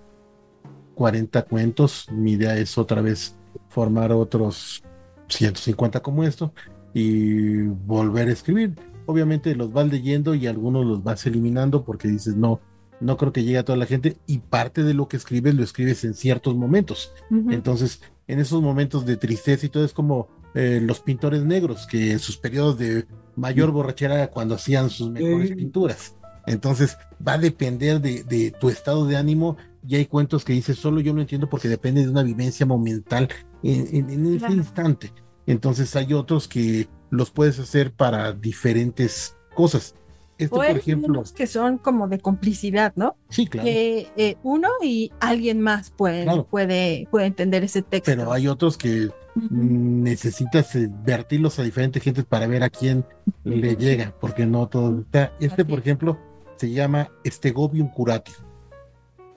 40 0.95 1.43
cuentos. 1.43 2.07
Mi 2.11 2.33
idea 2.33 2.57
es 2.57 2.77
otra 2.77 3.01
vez 3.01 3.37
formar 3.69 4.13
otros 4.13 4.83
150 5.29 6.01
como 6.01 6.25
esto 6.25 6.53
y 6.93 7.63
volver 7.63 8.29
a 8.29 8.33
escribir. 8.33 8.75
Obviamente 9.07 9.55
los 9.55 9.73
vas 9.73 9.91
leyendo 9.91 10.35
y 10.35 10.47
algunos 10.47 10.85
los 10.85 11.03
vas 11.03 11.27
eliminando 11.27 11.85
porque 11.85 12.09
dices, 12.09 12.37
no, 12.37 12.61
no 13.01 13.17
creo 13.17 13.33
que 13.33 13.43
llegue 13.43 13.59
a 13.59 13.65
toda 13.65 13.77
la 13.79 13.87
gente 13.87 14.17
y 14.27 14.39
parte 14.39 14.83
de 14.83 14.95
lo 14.95 15.09
que 15.09 15.17
escribes 15.17 15.55
lo 15.55 15.63
escribes 15.63 16.05
en 16.05 16.15
ciertos 16.15 16.55
momentos. 16.55 17.13
Uh 17.31 17.37
-huh. 17.37 17.55
Entonces, 17.55 18.01
en 18.27 18.39
esos 18.39 18.63
momentos 18.63 19.05
de 19.05 19.17
tristeza 19.17 19.67
y 19.67 19.69
todo 19.69 19.85
es 19.85 19.93
como 19.93 20.29
eh, 20.55 20.81
los 20.83 21.01
pintores 21.01 21.45
negros, 21.45 21.87
que 21.87 22.13
en 22.13 22.19
sus 22.19 22.37
periodos 22.37 22.79
de 22.79 23.07
mayor 23.37 23.71
borrachera 23.71 24.31
cuando 24.31 24.55
hacían 24.55 24.91
sus 24.91 25.11
mejores 25.11 25.51
eh. 25.51 25.57
pinturas. 25.57 26.15
Entonces 26.47 26.99
va 27.27 27.35
a 27.35 27.39
depender 27.39 28.01
de, 28.01 28.23
de, 28.25 28.51
tu 28.51 28.69
estado 28.69 29.07
de 29.07 29.17
ánimo 29.17 29.57
y 29.87 29.97
hay 29.97 30.07
cuentos 30.07 30.45
que 30.45 30.53
dices, 30.53 30.79
solo 30.79 31.01
yo 31.01 31.15
lo 31.15 31.21
entiendo 31.21 31.49
porque 31.49 31.69
depende 31.69 32.03
de 32.03 32.11
una 32.11 32.23
vivencia 32.23 32.67
momental 32.67 33.29
en, 33.63 33.89
en, 33.97 34.11
en 34.11 34.37
ese 34.37 34.53
instante. 34.53 35.13
Entonces 35.47 35.95
hay 35.97 36.13
otros 36.13 36.49
que 36.49 36.89
los 37.11 37.31
puedes 37.31 37.59
hacer 37.59 37.93
para 37.93 38.33
diferentes 38.33 39.37
cosas. 39.55 39.95
Este, 40.37 40.55
por 40.55 40.67
ejemplo, 40.67 41.23
que 41.35 41.47
son 41.47 41.79
como 41.79 42.09
de 42.09 42.19
complicidad, 42.19 42.93
¿no? 42.97 43.17
Sí, 43.29 43.47
claro. 43.47 43.67
Que 43.67 44.09
eh, 44.17 44.37
uno 44.43 44.69
y 44.83 45.13
alguien 45.21 45.61
más 45.61 45.91
puede, 45.91 46.25
claro. 46.25 46.45
puede, 46.47 47.07
puede 47.11 47.27
entender 47.27 47.63
ese 47.63 47.83
texto. 47.83 48.11
Pero 48.11 48.33
hay 48.33 48.49
otros 48.49 48.77
que. 48.77 49.11
Necesitas 49.51 50.71
vertirlos 51.05 51.59
a 51.59 51.63
diferentes 51.63 52.03
gentes 52.03 52.25
para 52.25 52.47
ver 52.47 52.63
a 52.63 52.71
quién 52.71 53.05
le 53.45 53.77
llega, 53.77 54.15
porque 54.21 54.47
no 54.47 54.69
todo. 54.69 55.05
Este, 55.41 55.65
por 55.65 55.79
ejemplo, 55.79 56.19
se 56.57 56.71
llama 56.71 57.11
Stegobium 57.27 57.89
curatio. 57.89 58.35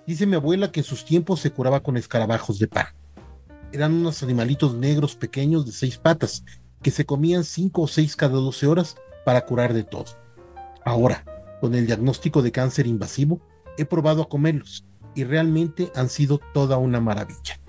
Dice 0.06 0.26
mi 0.26 0.36
abuela 0.36 0.72
que 0.72 0.82
en 0.82 0.86
sus 0.86 1.04
tiempos 1.04 1.42
se 1.42 1.52
curaba 1.52 1.82
con 1.82 1.98
escarabajos 1.98 2.60
de 2.60 2.68
pan. 2.68 2.88
Eran 3.74 3.94
unos 3.94 4.24
animalitos 4.24 4.74
negros 4.76 5.16
pequeños 5.16 5.66
de 5.66 5.74
seis 5.74 5.98
patas 5.98 6.46
que 6.82 6.92
se 6.92 7.06
comían 7.06 7.44
cinco 7.44 7.82
o 7.82 7.88
seis 7.88 8.16
cada 8.16 8.34
doce 8.34 8.68
horas 8.68 8.96
para 9.26 9.46
curar 9.46 9.74
de 9.74 9.84
todo 9.84 10.06
Ahora, 10.86 11.26
con 11.60 11.76
el 11.76 11.86
diagnóstico 11.86 12.42
de 12.42 12.54
cáncer 12.54 12.88
invasivo, 12.88 13.42
he 13.78 13.84
probado 13.84 14.22
a 14.22 14.30
comerlos 14.30 14.86
y 15.16 15.26
realmente 15.26 15.92
han 15.96 16.08
sido 16.08 16.40
toda 16.54 16.78
una 16.78 17.02
maravilla. 17.02 17.60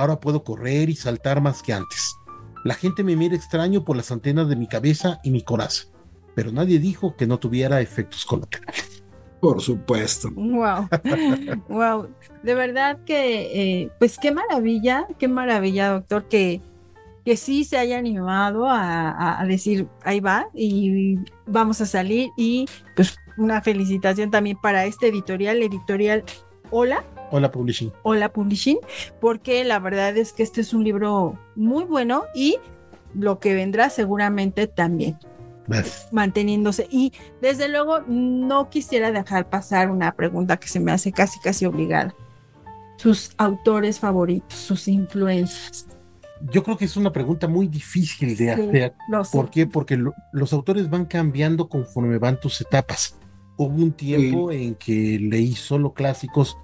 Ahora 0.00 0.18
puedo 0.18 0.42
correr 0.42 0.88
y 0.88 0.96
saltar 0.96 1.42
más 1.42 1.62
que 1.62 1.74
antes. 1.74 2.16
La 2.64 2.72
gente 2.72 3.04
me 3.04 3.16
mira 3.16 3.36
extraño 3.36 3.84
por 3.84 3.98
las 3.98 4.10
antenas 4.10 4.48
de 4.48 4.56
mi 4.56 4.66
cabeza 4.66 5.20
y 5.22 5.30
mi 5.30 5.42
coraza, 5.42 5.88
pero 6.34 6.50
nadie 6.52 6.78
dijo 6.78 7.16
que 7.16 7.26
no 7.26 7.38
tuviera 7.38 7.82
efectos 7.82 8.24
colaterales. 8.24 9.02
Por 9.42 9.60
supuesto. 9.60 10.30
Wow, 10.30 10.88
wow. 11.68 12.08
De 12.42 12.54
verdad 12.54 12.98
que, 13.04 13.82
eh, 13.82 13.90
pues 13.98 14.18
qué 14.18 14.32
maravilla, 14.32 15.06
qué 15.18 15.28
maravilla, 15.28 15.90
doctor, 15.90 16.28
que, 16.28 16.62
que 17.26 17.36
sí 17.36 17.64
se 17.64 17.76
haya 17.76 17.98
animado 17.98 18.66
a, 18.66 19.38
a, 19.38 19.44
decir, 19.44 19.86
ahí 20.02 20.20
va 20.20 20.48
y 20.54 21.18
vamos 21.46 21.82
a 21.82 21.86
salir. 21.86 22.30
Y 22.38 22.64
pues 22.96 23.18
una 23.36 23.60
felicitación 23.60 24.30
también 24.30 24.56
para 24.62 24.86
este 24.86 25.08
editorial, 25.08 25.62
editorial 25.62 26.24
Hola. 26.70 27.04
Hola 27.30 27.50
Publishing. 27.50 27.92
Hola 28.02 28.32
Publishing, 28.32 28.78
porque 29.20 29.64
la 29.64 29.78
verdad 29.78 30.16
es 30.16 30.32
que 30.32 30.42
este 30.42 30.60
es 30.60 30.74
un 30.74 30.84
libro 30.84 31.38
muy 31.54 31.84
bueno 31.84 32.24
y 32.34 32.56
lo 33.14 33.38
que 33.38 33.54
vendrá 33.54 33.90
seguramente 33.90 34.66
también. 34.66 35.18
Manteniéndose. 36.10 36.88
Y 36.90 37.12
desde 37.40 37.68
luego 37.68 38.00
no 38.08 38.70
quisiera 38.70 39.12
dejar 39.12 39.48
pasar 39.48 39.90
una 39.90 40.12
pregunta 40.12 40.56
que 40.56 40.68
se 40.68 40.80
me 40.80 40.92
hace 40.92 41.12
casi 41.12 41.38
casi 41.40 41.64
obligada. 41.64 42.14
Sus 42.96 43.32
autores 43.38 43.98
favoritos, 43.98 44.58
sus 44.58 44.88
influencias. 44.88 45.86
Yo 46.50 46.62
creo 46.62 46.76
que 46.76 46.86
es 46.86 46.96
una 46.96 47.12
pregunta 47.12 47.46
muy 47.46 47.68
difícil 47.68 48.36
de 48.36 48.50
hacer. 48.50 48.94
¿Por 49.30 49.50
qué? 49.50 49.66
Porque 49.66 50.02
los 50.32 50.52
autores 50.52 50.88
van 50.88 51.04
cambiando 51.04 51.68
conforme 51.68 52.18
van 52.18 52.40
tus 52.40 52.60
etapas. 52.60 53.16
Hubo 53.56 53.74
un 53.74 53.92
tiempo 53.92 54.50
en 54.50 54.74
que 54.74 55.18
leí 55.20 55.54
solo 55.54 55.92
clásicos, 55.92 56.56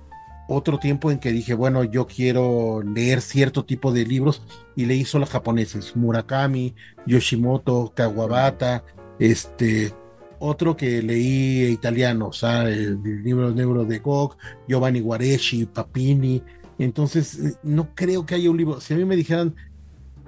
otro 0.49 0.79
tiempo 0.79 1.11
en 1.11 1.19
que 1.19 1.33
dije, 1.33 1.55
bueno, 1.55 1.85
yo 1.85 2.07
quiero 2.07 2.83
leer 2.83 3.21
cierto 3.21 3.65
tipo 3.65 3.93
de 3.93 4.05
libros 4.05 4.43
y 4.77 4.87
leí 4.87 5.05
solo 5.05 5.27
japoneses, 5.27 5.97
Murakami, 5.97 6.75
Yoshimoto, 7.07 7.93
Kawabata, 7.95 8.85
este, 9.19 9.93
otro 10.39 10.77
que 10.77 11.03
leí 11.03 11.65
italiano, 11.65 12.29
o 12.29 12.33
sea, 12.33 12.69
el, 12.69 13.03
libro 13.03 13.53
negro 13.53 13.85
de 13.85 13.99
Gog, 13.99 14.37
Giovanni 14.69 15.01
Guareschi, 15.01 15.67
Papini. 15.67 16.43
Entonces, 16.79 17.39
eh, 17.39 17.55
no 17.63 17.95
creo 17.95 18.27
que 18.27 18.35
haya 18.35 18.51
un 18.51 18.57
libro. 18.57 18.81
Si 18.81 18.95
a 18.95 18.97
mí 18.97 19.05
me 19.05 19.17
dijeran 19.17 19.55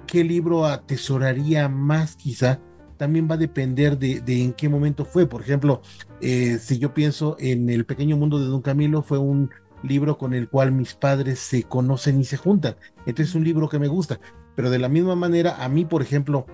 qué 0.07 0.23
libro 0.23 0.65
atesoraría 0.65 1.69
más, 1.69 2.15
quizá, 2.15 2.59
también 2.97 3.29
va 3.29 3.35
a 3.35 3.37
depender 3.37 3.97
de, 3.97 4.21
en 4.27 4.53
qué 4.53 4.67
momento 4.67 5.05
fue. 5.05 5.27
Por 5.27 5.41
ejemplo, 5.41 5.81
eh, 6.21 6.57
si 6.59 6.79
yo 6.79 6.93
pienso 6.93 7.37
en 7.39 7.69
El 7.69 7.85
pequeño 7.85 8.17
mundo 8.17 8.39
de 8.39 8.47
Don 8.47 8.61
Camilo, 8.61 9.03
fue 9.03 9.19
un 9.19 9.49
libro 9.83 10.17
con 10.17 10.33
el 10.33 10.49
cual 10.49 10.71
mis 10.71 10.93
padres 10.93 11.39
se 11.39 11.63
conocen 11.63 12.19
y 12.19 12.25
se 12.25 12.37
juntan. 12.37 12.75
Entonces 12.99 13.29
es 13.29 13.35
un 13.35 13.43
libro 13.43 13.69
que 13.69 13.79
me 13.79 13.87
gusta. 13.87 14.19
Pero 14.55 14.69
de 14.69 14.79
la 14.79 14.89
misma 14.89 15.15
manera, 15.15 15.63
a 15.63 15.69
mí, 15.69 15.85
por 15.85 16.01
ejemplo, 16.01 16.45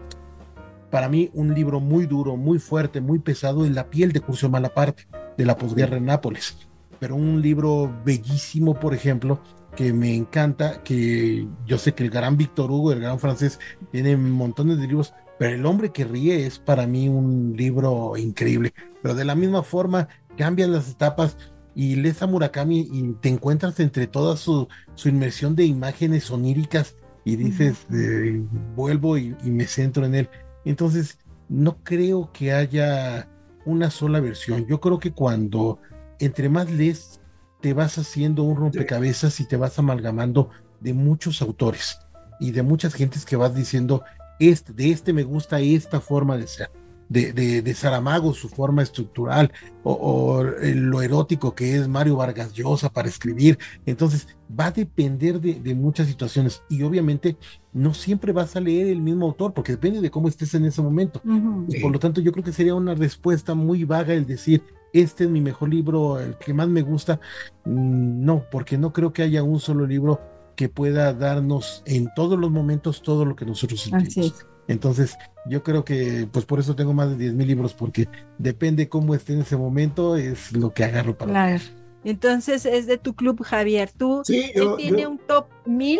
para 0.91 1.09
mí 1.09 1.31
un 1.33 1.53
libro 1.53 1.79
muy 1.79 2.05
duro, 2.05 2.37
muy 2.37 2.59
fuerte, 2.59 3.01
muy 3.01 3.19
pesado 3.19 3.65
es 3.65 3.71
La 3.71 3.89
piel 3.89 4.11
de 4.11 4.21
Curcio 4.21 4.49
Malaparte, 4.49 5.07
de 5.37 5.45
la 5.45 5.57
posguerra 5.57 5.97
en 5.97 6.05
Nápoles. 6.05 6.57
Pero 6.99 7.15
un 7.15 7.41
libro 7.41 7.93
bellísimo, 8.05 8.79
por 8.79 8.93
ejemplo, 8.93 9.39
que 9.75 9.91
me 9.91 10.15
encanta, 10.15 10.83
que 10.83 11.47
yo 11.65 11.77
sé 11.77 11.93
que 11.93 12.03
el 12.03 12.09
gran 12.09 12.37
Víctor 12.37 12.71
Hugo, 12.71 12.91
el 12.91 13.01
gran 13.01 13.19
francés, 13.19 13.59
tiene 13.91 14.15
montones 14.15 14.77
de 14.77 14.87
libros, 14.87 15.13
pero 15.37 15.53
El 15.55 15.65
hombre 15.65 15.91
que 15.91 16.05
ríe 16.05 16.45
es 16.45 16.59
para 16.59 16.87
mí 16.87 17.09
un 17.09 17.55
libro 17.57 18.15
increíble. 18.15 18.73
Pero 19.01 19.15
de 19.15 19.25
la 19.25 19.35
misma 19.35 19.63
forma, 19.63 20.07
cambian 20.37 20.71
las 20.71 20.89
etapas 20.89 21.37
y 21.75 21.95
lees 21.97 22.21
a 22.21 22.27
Murakami 22.27 22.87
y 22.91 23.13
te 23.21 23.29
encuentras 23.29 23.79
entre 23.79 24.07
toda 24.07 24.37
su, 24.37 24.67
su 24.95 25.09
inmersión 25.09 25.55
de 25.55 25.65
imágenes 25.65 26.31
oníricas 26.31 26.95
y 27.25 27.35
dices, 27.35 27.85
eh, 27.91 28.41
vuelvo 28.75 29.17
y, 29.17 29.35
me 29.43 29.65
centro 29.65 30.05
en 30.05 30.15
él. 30.15 30.29
Entonces, 30.63 31.19
no 31.49 31.77
creo 31.83 32.31
que 32.31 32.53
haya 32.53 33.27
una 33.65 33.89
sola 33.89 34.19
versión. 34.19 34.65
Yo 34.67 34.79
creo 34.79 34.99
que 34.99 35.11
cuando 35.11 35.79
entre 36.19 36.49
más 36.49 36.71
lees, 36.71 37.19
te 37.61 37.73
vas 37.73 37.97
haciendo 37.97 38.43
un 38.43 38.55
rompecabezas 38.55 39.39
y 39.39 39.47
te 39.47 39.57
vas 39.57 39.77
amalgamando 39.79 40.49
de 40.79 40.93
muchos 40.93 41.41
autores 41.41 41.99
y 42.39 42.51
de 42.51 42.63
muchas 42.63 42.93
gentes 42.93 43.25
que 43.25 43.35
vas 43.35 43.55
diciendo, 43.55 44.03
este, 44.39 44.73
de 44.73 44.91
este 44.91 45.13
me 45.13 45.23
gusta 45.23 45.59
esta 45.59 45.99
forma 45.99 46.37
de 46.37 46.47
ser. 46.47 46.69
De, 47.07 47.31
de, 47.33 47.73
Saramago, 47.75 48.33
su 48.33 48.49
forma 48.49 48.81
estructural, 48.81 49.51
o, 49.83 50.43
lo 50.43 51.01
erótico 51.01 51.53
que 51.53 51.75
es 51.75 51.87
Mario 51.87 52.15
Vargas 52.15 52.53
Llosa 52.53 52.89
para 52.89 53.07
escribir. 53.07 53.59
Entonces, 53.85 54.27
va 54.49 54.67
a 54.67 54.71
depender 54.71 55.39
de, 55.39 55.75
muchas 55.75 56.07
situaciones. 56.07 56.63
Y 56.67 56.81
obviamente, 56.83 57.37
no 57.73 57.93
siempre 57.93 58.31
vas 58.31 58.55
a 58.55 58.59
leer 58.59 58.87
el 58.87 59.01
mismo 59.01 59.27
autor, 59.27 59.53
porque 59.53 59.73
depende 59.73 60.01
de 60.01 60.09
cómo 60.09 60.27
estés 60.27 60.53
en 60.55 60.65
ese 60.65 60.81
momento. 60.81 61.21
Y 61.67 61.79
por 61.79 61.91
lo 61.91 61.99
tanto, 61.99 62.21
yo 62.21 62.31
creo 62.31 62.43
que 62.43 62.53
sería 62.53 62.73
una 62.73 62.95
respuesta 62.95 63.53
muy 63.53 63.83
vaga 63.83 64.13
el 64.13 64.25
decir, 64.25 64.63
este 64.93 65.25
es 65.25 65.29
mi 65.29 65.41
mejor 65.41 65.69
libro, 65.69 66.19
el 66.19 66.37
que 66.37 66.53
más 66.53 66.67
me 66.69 66.81
gusta. 66.81 67.19
Mm, 67.65 68.23
no, 68.25 68.45
porque 68.49 68.77
no 68.77 68.93
creo 68.93 69.13
que 69.13 69.23
haya 69.23 69.43
un 69.43 69.59
solo 69.59 69.85
libro 69.85 70.21
que 70.55 70.69
pueda 70.69 71.13
darnos 71.13 71.83
en 71.85 72.09
todos 72.15 72.39
los 72.39 72.49
momentos 72.49 73.01
todo 73.01 73.25
lo 73.25 73.35
que 73.35 73.45
nosotros 73.45 73.81
sentimos. 73.81 74.45
Entonces, 74.67 75.17
yo 75.47 75.63
creo 75.63 75.85
que, 75.85 76.27
pues 76.31 76.45
por 76.45 76.59
eso 76.59 76.75
tengo 76.75 76.93
más 76.93 77.09
de 77.09 77.17
10 77.17 77.33
mil 77.33 77.47
libros, 77.47 77.73
porque 77.73 78.07
depende 78.37 78.89
cómo 78.89 79.15
esté 79.15 79.33
en 79.33 79.41
ese 79.41 79.57
momento, 79.57 80.15
es 80.15 80.53
lo 80.53 80.73
que 80.73 80.83
agarro 80.83 81.17
para. 81.17 81.31
Claro. 81.31 81.63
Entonces 82.03 82.65
es 82.65 82.85
de 82.85 82.97
tu 82.97 83.15
club, 83.15 83.43
Javier. 83.43 83.91
Tú 83.95 84.21
sí, 84.23 84.51
tiene 84.77 85.07
un 85.07 85.17
top 85.17 85.47
mil 85.65 85.99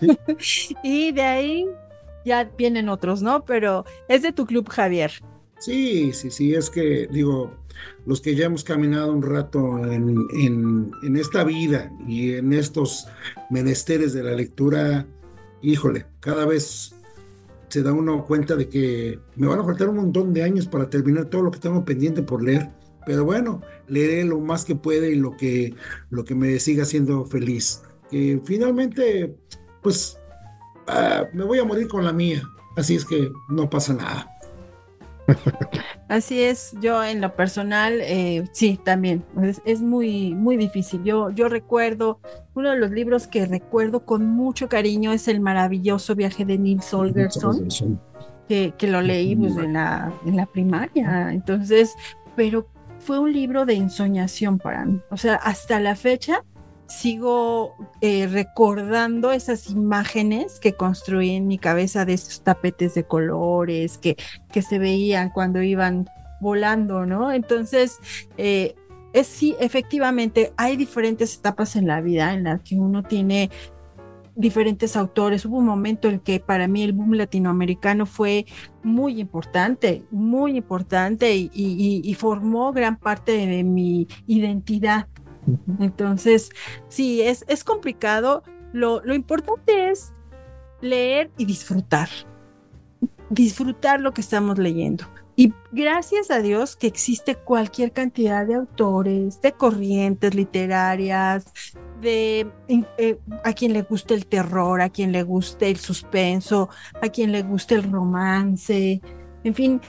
y 0.82 1.12
de 1.12 1.22
ahí 1.22 1.66
ya 2.26 2.44
vienen 2.58 2.90
otros, 2.90 3.22
¿no? 3.22 3.44
Pero 3.44 3.86
es 4.08 4.22
de 4.22 4.32
tu 4.32 4.44
club, 4.44 4.68
Javier. 4.68 5.12
Sí, 5.58 6.12
sí, 6.12 6.30
sí, 6.30 6.54
es 6.54 6.68
que 6.68 7.08
digo, 7.10 7.54
los 8.04 8.20
que 8.20 8.34
ya 8.34 8.46
hemos 8.46 8.64
caminado 8.64 9.12
un 9.12 9.22
rato 9.22 9.78
en, 9.90 10.92
esta 11.16 11.44
vida 11.44 11.90
y 12.06 12.34
en 12.34 12.52
estos 12.52 13.08
menesteres 13.48 14.12
de 14.12 14.22
la 14.22 14.32
lectura, 14.32 15.06
híjole, 15.62 16.06
cada 16.20 16.44
vez 16.44 16.94
se 17.68 17.82
da 17.82 17.92
uno 17.92 18.24
cuenta 18.24 18.56
de 18.56 18.68
que 18.68 19.18
me 19.36 19.46
van 19.46 19.60
a 19.60 19.64
faltar 19.64 19.88
un 19.88 19.96
montón 19.96 20.32
de 20.32 20.42
años 20.42 20.66
para 20.66 20.88
terminar 20.88 21.26
todo 21.26 21.42
lo 21.42 21.50
que 21.50 21.58
tengo 21.58 21.84
pendiente 21.84 22.22
por 22.22 22.42
leer. 22.42 22.70
Pero 23.04 23.24
bueno, 23.24 23.62
leeré 23.86 24.24
lo 24.24 24.40
más 24.40 24.64
que 24.64 24.74
puede 24.74 25.12
y 25.12 25.14
lo 25.14 25.36
que, 25.36 25.74
lo 26.10 26.24
que 26.24 26.34
me 26.34 26.58
siga 26.58 26.82
haciendo 26.82 27.24
feliz. 27.24 27.82
Que 28.10 28.40
finalmente, 28.44 29.36
pues, 29.82 30.18
ah, 30.88 31.24
me 31.32 31.44
voy 31.44 31.58
a 31.58 31.64
morir 31.64 31.88
con 31.88 32.04
la 32.04 32.12
mía. 32.12 32.42
Así 32.76 32.96
es 32.96 33.04
que 33.04 33.30
no 33.48 33.70
pasa 33.70 33.94
nada. 33.94 34.28
Así 36.08 36.40
es, 36.40 36.72
yo 36.80 37.02
en 37.02 37.20
lo 37.20 37.34
personal, 37.34 37.98
eh, 38.00 38.44
sí, 38.52 38.78
también, 38.84 39.24
es, 39.64 39.82
muy, 39.82 40.34
muy 40.34 40.56
difícil. 40.56 41.02
Yo, 41.02 41.30
yo 41.30 41.48
recuerdo, 41.48 42.20
uno 42.54 42.70
de 42.70 42.78
los 42.78 42.92
libros 42.92 43.26
que 43.26 43.44
recuerdo 43.44 44.04
con 44.04 44.24
mucho 44.24 44.68
cariño 44.68 45.12
es 45.12 45.26
El 45.26 45.40
maravilloso 45.40 46.14
viaje 46.14 46.44
de 46.44 46.58
Nils 46.58 46.94
Holgersson, 46.94 47.68
que, 48.48 48.72
que 48.78 48.86
lo 48.86 49.02
leí 49.02 49.34
pues, 49.34 49.56
en, 49.56 49.72
la, 49.72 50.12
en 50.24 50.36
la 50.36 50.46
primaria, 50.46 51.32
entonces, 51.32 51.96
pero 52.36 52.68
fue 53.00 53.18
un 53.18 53.32
libro 53.32 53.66
de 53.66 53.74
ensoñación 53.74 54.58
para 54.58 54.84
mí. 54.84 55.00
O 55.10 55.16
sea, 55.16 55.34
hasta 55.36 55.80
la 55.80 55.96
fecha 55.96 56.44
sigo 56.86 57.74
eh, 58.00 58.26
recordando 58.26 59.32
esas 59.32 59.70
imágenes 59.70 60.60
que 60.60 60.74
construí 60.74 61.30
en 61.30 61.46
mi 61.46 61.58
cabeza 61.58 62.04
de 62.04 62.14
esos 62.14 62.42
tapetes 62.42 62.94
de 62.94 63.04
colores 63.04 63.98
que, 63.98 64.16
que 64.52 64.62
se 64.62 64.78
veían 64.78 65.30
cuando 65.30 65.62
iban 65.62 66.08
volando, 66.40 67.06
¿no? 67.06 67.32
Entonces, 67.32 67.98
eh, 68.36 68.74
es 69.12 69.26
sí, 69.26 69.56
efectivamente, 69.58 70.52
hay 70.56 70.76
diferentes 70.76 71.36
etapas 71.36 71.76
en 71.76 71.86
la 71.86 72.00
vida 72.00 72.34
en 72.34 72.44
las 72.44 72.60
que 72.60 72.76
uno 72.76 73.02
tiene 73.02 73.50
diferentes 74.34 74.96
autores. 74.96 75.46
Hubo 75.46 75.56
un 75.56 75.64
momento 75.64 76.08
en 76.08 76.20
que 76.20 76.38
para 76.38 76.68
mí 76.68 76.82
el 76.82 76.92
boom 76.92 77.14
latinoamericano 77.14 78.04
fue 78.04 78.44
muy 78.82 79.18
importante, 79.18 80.04
muy 80.10 80.58
importante 80.58 81.34
y, 81.34 81.50
y 81.52 82.14
formó 82.14 82.72
gran 82.72 82.98
parte 82.98 83.32
de 83.32 83.64
mi 83.64 84.06
identidad 84.26 85.08
entonces, 85.80 86.50
sí, 86.88 87.22
es, 87.22 87.44
es 87.48 87.64
complicado. 87.64 88.42
Lo, 88.72 89.02
lo 89.04 89.14
importante 89.14 89.90
es 89.90 90.12
leer 90.80 91.30
y 91.36 91.44
disfrutar. 91.44 92.08
Disfrutar 93.30 94.00
lo 94.00 94.12
que 94.12 94.20
estamos 94.20 94.58
leyendo. 94.58 95.04
Y 95.38 95.52
gracias 95.70 96.30
a 96.30 96.40
Dios 96.40 96.76
que 96.76 96.86
existe 96.86 97.34
cualquier 97.34 97.92
cantidad 97.92 98.46
de 98.46 98.54
autores, 98.54 99.40
de 99.42 99.52
corrientes 99.52 100.34
literarias, 100.34 101.44
de 102.00 102.50
eh, 102.68 103.18
a 103.44 103.52
quien 103.52 103.74
le 103.74 103.82
guste 103.82 104.14
el 104.14 104.26
terror, 104.26 104.80
a 104.80 104.88
quien 104.88 105.12
le 105.12 105.22
guste 105.22 105.68
el 105.68 105.76
suspenso, 105.76 106.70
a 107.02 107.08
quien 107.10 107.32
le 107.32 107.42
guste 107.42 107.74
el 107.74 107.90
romance, 107.90 109.02
en 109.44 109.54
fin, 109.54 109.80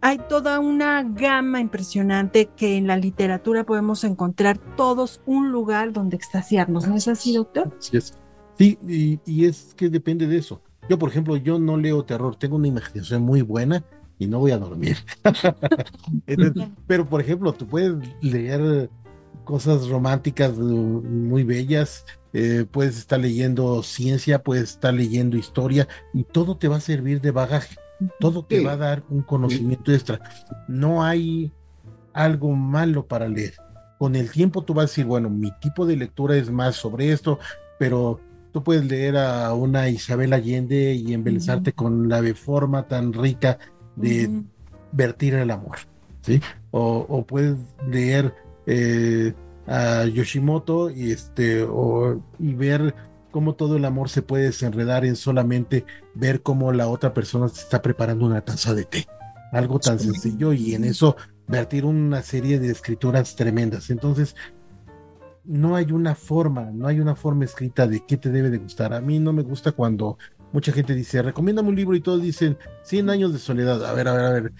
hay 0.00 0.18
toda 0.28 0.60
una 0.60 1.02
gama 1.02 1.60
impresionante 1.60 2.50
que 2.56 2.76
en 2.76 2.86
la 2.86 2.96
literatura 2.96 3.64
podemos 3.64 4.04
encontrar 4.04 4.58
todos 4.76 5.20
un 5.26 5.50
lugar 5.50 5.92
donde 5.92 6.16
extasiarnos. 6.16 6.86
¿No 6.86 6.96
es 6.96 7.08
así, 7.08 7.34
doctor? 7.34 7.74
Sí, 7.78 7.98
Sí, 8.58 8.76
y, 8.82 9.20
y, 9.24 9.44
es 9.44 9.72
que 9.76 9.88
depende 9.88 10.26
de 10.26 10.36
eso. 10.36 10.60
Yo, 10.88 10.98
por 10.98 11.10
ejemplo, 11.10 11.36
yo 11.36 11.60
no 11.60 11.76
leo 11.76 12.04
terror, 12.04 12.34
tengo 12.34 12.56
una 12.56 12.66
imaginación 12.66 13.22
muy 13.22 13.42
buena 13.42 13.84
y 14.18 14.26
no 14.26 14.40
voy 14.40 14.50
a 14.50 14.58
dormir. 14.58 14.96
pero, 16.88 17.08
por 17.08 17.20
ejemplo, 17.20 17.52
tú 17.52 17.68
puedes 17.68 17.94
leer 18.20 18.90
cosas 19.44 19.88
románticas 19.88 20.58
muy 20.58 21.44
bellas, 21.44 22.04
eh, 22.32 22.66
puedes 22.70 22.98
estar 22.98 23.20
leyendo 23.20 23.82
ciencia, 23.84 24.42
puedes 24.42 24.70
estar 24.70 24.92
leyendo 24.92 25.36
historia 25.36 25.86
y 26.12 26.24
todo 26.24 26.56
te 26.56 26.66
va 26.66 26.76
a 26.76 26.80
servir 26.80 27.20
de 27.20 27.30
bagaje, 27.30 27.76
todo 28.20 28.44
te 28.44 28.62
va 28.64 28.72
a 28.72 28.76
dar 28.76 29.02
un 29.08 29.22
conocimiento 29.22 29.92
extra. 29.92 30.20
No 30.66 31.02
hay 31.02 31.52
algo 32.12 32.52
malo 32.54 33.06
para 33.06 33.28
leer. 33.28 33.54
Con 33.98 34.14
el 34.14 34.30
tiempo 34.30 34.62
tú 34.62 34.74
vas 34.74 34.84
a 34.84 34.86
decir, 34.86 35.06
bueno, 35.06 35.28
mi 35.28 35.50
tipo 35.60 35.86
de 35.86 35.96
lectura 35.96 36.36
es 36.36 36.50
más 36.50 36.76
sobre 36.76 37.12
esto, 37.12 37.38
pero 37.78 38.20
tú 38.52 38.62
puedes 38.62 38.84
leer 38.84 39.16
a 39.16 39.52
una 39.54 39.88
Isabel 39.88 40.32
Allende 40.32 40.94
y 40.94 41.12
embelezarte 41.12 41.72
con 41.72 42.08
la 42.08 42.22
forma 42.34 42.86
tan 42.86 43.12
rica 43.12 43.58
de 43.96 44.30
vertir 44.92 45.34
el 45.34 45.50
amor, 45.50 45.78
¿sí? 46.22 46.40
O, 46.70 47.24
puedes 47.26 47.56
leer 47.90 48.34
eh, 48.66 49.32
a 49.66 50.04
Yoshimoto 50.06 50.90
y, 50.90 51.10
este, 51.10 51.62
o, 51.62 52.20
y 52.38 52.54
ver 52.54 52.94
cómo 53.38 53.54
todo 53.54 53.76
el 53.76 53.84
amor 53.84 54.08
se 54.08 54.20
puede 54.20 54.46
desenredar 54.46 55.04
en 55.04 55.14
solamente 55.14 55.84
ver 56.12 56.42
cómo 56.42 56.72
la 56.72 56.88
otra 56.88 57.14
persona 57.14 57.48
se 57.48 57.60
está 57.60 57.80
preparando 57.80 58.26
una 58.26 58.40
taza 58.40 58.74
de 58.74 58.84
té. 58.84 59.06
Algo 59.52 59.78
tan 59.78 60.00
sencillo 60.00 60.52
y 60.52 60.74
en 60.74 60.82
eso 60.82 61.14
vertir 61.46 61.84
una 61.84 62.20
serie 62.22 62.58
de 62.58 62.72
escrituras 62.72 63.36
tremendas. 63.36 63.90
Entonces, 63.90 64.34
no 65.44 65.76
hay 65.76 65.92
una 65.92 66.16
forma, 66.16 66.72
no 66.72 66.88
hay 66.88 66.98
una 66.98 67.14
forma 67.14 67.44
escrita 67.44 67.86
de 67.86 68.04
qué 68.04 68.16
te 68.16 68.30
debe 68.30 68.50
de 68.50 68.58
gustar. 68.58 68.92
A 68.92 69.00
mí 69.00 69.20
no 69.20 69.32
me 69.32 69.44
gusta 69.44 69.70
cuando 69.70 70.18
mucha 70.52 70.72
gente 70.72 70.96
dice, 70.96 71.22
recomiéndame 71.22 71.68
un 71.68 71.76
libro 71.76 71.94
y 71.94 72.00
todos 72.00 72.20
dicen 72.20 72.58
100 72.82 73.08
años 73.08 73.32
de 73.32 73.38
soledad. 73.38 73.84
A 73.86 73.92
ver, 73.92 74.08
a 74.08 74.14
ver, 74.14 74.24
a 74.24 74.30
ver. 74.30 74.52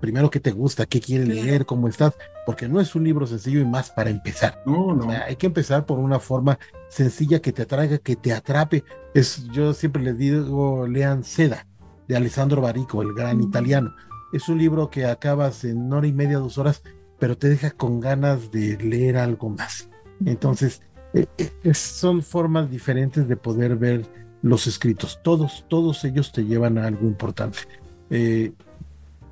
Primero, 0.00 0.30
¿qué 0.30 0.40
te 0.40 0.50
gusta? 0.50 0.86
¿Qué 0.86 1.00
quieres 1.00 1.28
leer? 1.28 1.64
¿Cómo 1.64 1.88
estás? 1.88 2.14
Porque 2.44 2.68
no 2.68 2.80
es 2.80 2.94
un 2.94 3.04
libro 3.04 3.26
sencillo 3.26 3.60
y 3.60 3.64
más 3.64 3.90
para 3.90 4.10
empezar. 4.10 4.62
No, 4.66 4.94
no. 4.94 5.10
hay 5.10 5.36
que 5.36 5.46
empezar 5.46 5.86
por 5.86 5.98
una 5.98 6.20
forma 6.20 6.58
sencilla 6.88 7.40
que 7.40 7.52
te 7.52 7.62
atraiga, 7.62 7.98
que 7.98 8.16
te 8.16 8.32
atrape. 8.32 8.84
Es, 9.14 9.44
yo 9.48 9.72
siempre 9.72 10.02
les 10.02 10.18
digo, 10.18 10.86
lean 10.86 11.24
Seda, 11.24 11.66
de 12.06 12.16
Alessandro 12.16 12.60
Barico, 12.60 13.02
el 13.02 13.14
gran 13.14 13.40
italiano. 13.40 13.94
Es 14.32 14.48
un 14.48 14.58
libro 14.58 14.90
que 14.90 15.06
acabas 15.06 15.64
en 15.64 15.92
hora 15.92 16.06
y 16.06 16.12
media, 16.12 16.38
dos 16.38 16.58
horas, 16.58 16.82
pero 17.18 17.38
te 17.38 17.48
deja 17.48 17.70
con 17.70 18.00
ganas 18.00 18.50
de 18.50 18.76
leer 18.76 19.16
algo 19.16 19.48
más. 19.48 19.88
Entonces, 20.24 20.82
eh, 21.14 21.26
eh, 21.38 21.74
son 21.74 22.22
formas 22.22 22.70
diferentes 22.70 23.28
de 23.28 23.36
poder 23.36 23.76
ver 23.76 24.04
los 24.42 24.66
escritos. 24.66 25.20
Todos, 25.22 25.64
todos 25.68 26.04
ellos 26.04 26.32
te 26.32 26.44
llevan 26.44 26.76
a 26.76 26.86
algo 26.86 27.06
importante. 27.06 27.58
Eh, 28.10 28.52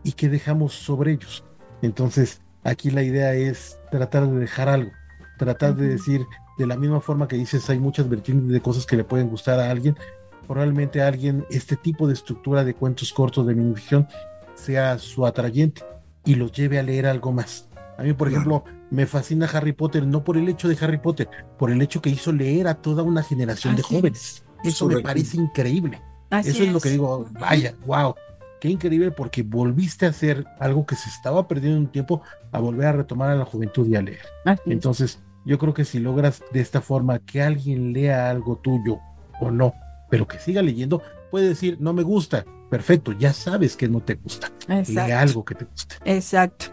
¿Y 0.05 0.12
qué 0.12 0.28
dejamos 0.28 0.74
sobre 0.74 1.12
ellos? 1.12 1.44
Entonces, 1.80 2.40
aquí 2.64 2.90
la 2.90 3.03
idea 3.03 3.34
es 3.34 3.78
tratar 3.90 4.28
de 4.28 4.38
dejar 4.38 4.68
algo, 4.68 4.90
tratar 5.38 5.76
de 5.76 5.88
decir, 5.88 6.24
de 6.59 6.66
la 6.66 6.76
misma 6.76 7.00
forma 7.00 7.28
que 7.28 7.36
dices, 7.36 7.68
hay 7.70 7.78
muchas 7.78 8.09
vertientes 8.09 8.48
de 8.48 8.61
cosas 8.61 8.86
que 8.86 8.96
le 8.96 9.05
pueden 9.05 9.28
gustar 9.28 9.59
a 9.59 9.70
alguien, 9.70 9.96
probablemente 10.46 11.03
a 11.03 11.09
alguien 11.09 11.44
este 11.50 11.76
tipo 11.76 12.07
de 12.07 12.14
estructura 12.14 12.64
de 12.64 12.74
cuentos 12.74 13.12
cortos 13.12 13.46
de 13.46 13.55
minificción 13.55 14.09
sea 14.55 14.98
su 14.98 15.26
atrayente 15.26 15.82
y 16.24 16.34
los 16.34 16.53
lleve 16.53 16.78
a 16.78 16.82
leer 16.82 17.07
algo 17.07 17.32
más. 17.32 17.68
A 17.98 18.03
mí, 18.03 18.12
por 18.12 18.28
ejemplo, 18.28 18.64
me 18.90 19.07
fascina 19.07 19.46
Harry 19.46 19.72
Potter, 19.72 20.07
no 20.07 20.24
por 20.24 20.36
el 20.36 20.48
hecho 20.48 20.68
de 20.68 20.76
Harry 20.80 20.98
Potter, 20.98 21.28
por 21.59 21.70
el 21.70 21.80
hecho 21.82 22.03
que 22.03 22.11
hizo 22.11 22.32
leer 22.32 22.68
a 22.68 22.74
toda 22.74 23.03
una 23.03 23.22
generación 23.22 23.76
de 23.76 23.82
jóvenes. 23.82 24.44
Eso 24.64 24.86
me 24.86 25.00
parece 25.00 25.36
increíble. 25.36 26.00
Eso 26.30 26.62
es, 26.62 26.72
lo 26.72 26.80
que 26.80 26.90
digo, 26.90 27.26
vaya, 27.38 27.74
wow, 27.86 28.14
qué 28.62 28.68
increíble 28.68 29.10
porque 29.10 29.42
volviste 29.42 30.06
a 30.06 30.10
hacer 30.10 30.46
algo 30.60 30.86
que 30.86 30.94
se 30.94 31.08
estaba 31.08 31.48
perdiendo 31.48 31.80
un 31.80 31.88
tiempo 31.88 32.22
a 32.52 32.60
volver 32.60 32.86
a 32.86 32.92
retomar 32.92 33.30
a 33.30 33.34
la 33.34 33.44
juventud 33.44 33.88
y 33.88 33.96
a 33.96 34.02
leer. 34.02 34.24
Entonces, 34.66 35.20
yo 35.44 35.58
creo 35.58 35.74
que 35.74 35.84
si 35.84 35.98
logras 35.98 36.44
de 36.52 36.60
esta 36.60 36.80
forma 36.80 37.18
que 37.18 37.42
alguien 37.42 37.92
lea 37.92 38.30
algo 38.30 38.58
tuyo 38.58 39.00
o 39.40 39.50
no, 39.50 39.74
pero 40.08 40.28
que 40.28 40.38
siga 40.38 40.62
leyendo, 40.62 41.02
puede 41.32 41.48
decir, 41.48 41.78
no 41.80 41.92
me 41.92 42.04
gusta, 42.04 42.44
perfecto, 42.70 43.10
ya 43.10 43.32
sabes 43.32 43.76
que 43.76 43.88
no 43.88 43.98
te 43.98 44.14
gusta. 44.14 44.52
Exacto. 44.68 45.16
algo 45.16 45.44
que 45.44 45.56
te 45.56 45.64
guste. 45.64 45.96
Exacto. 46.04 46.66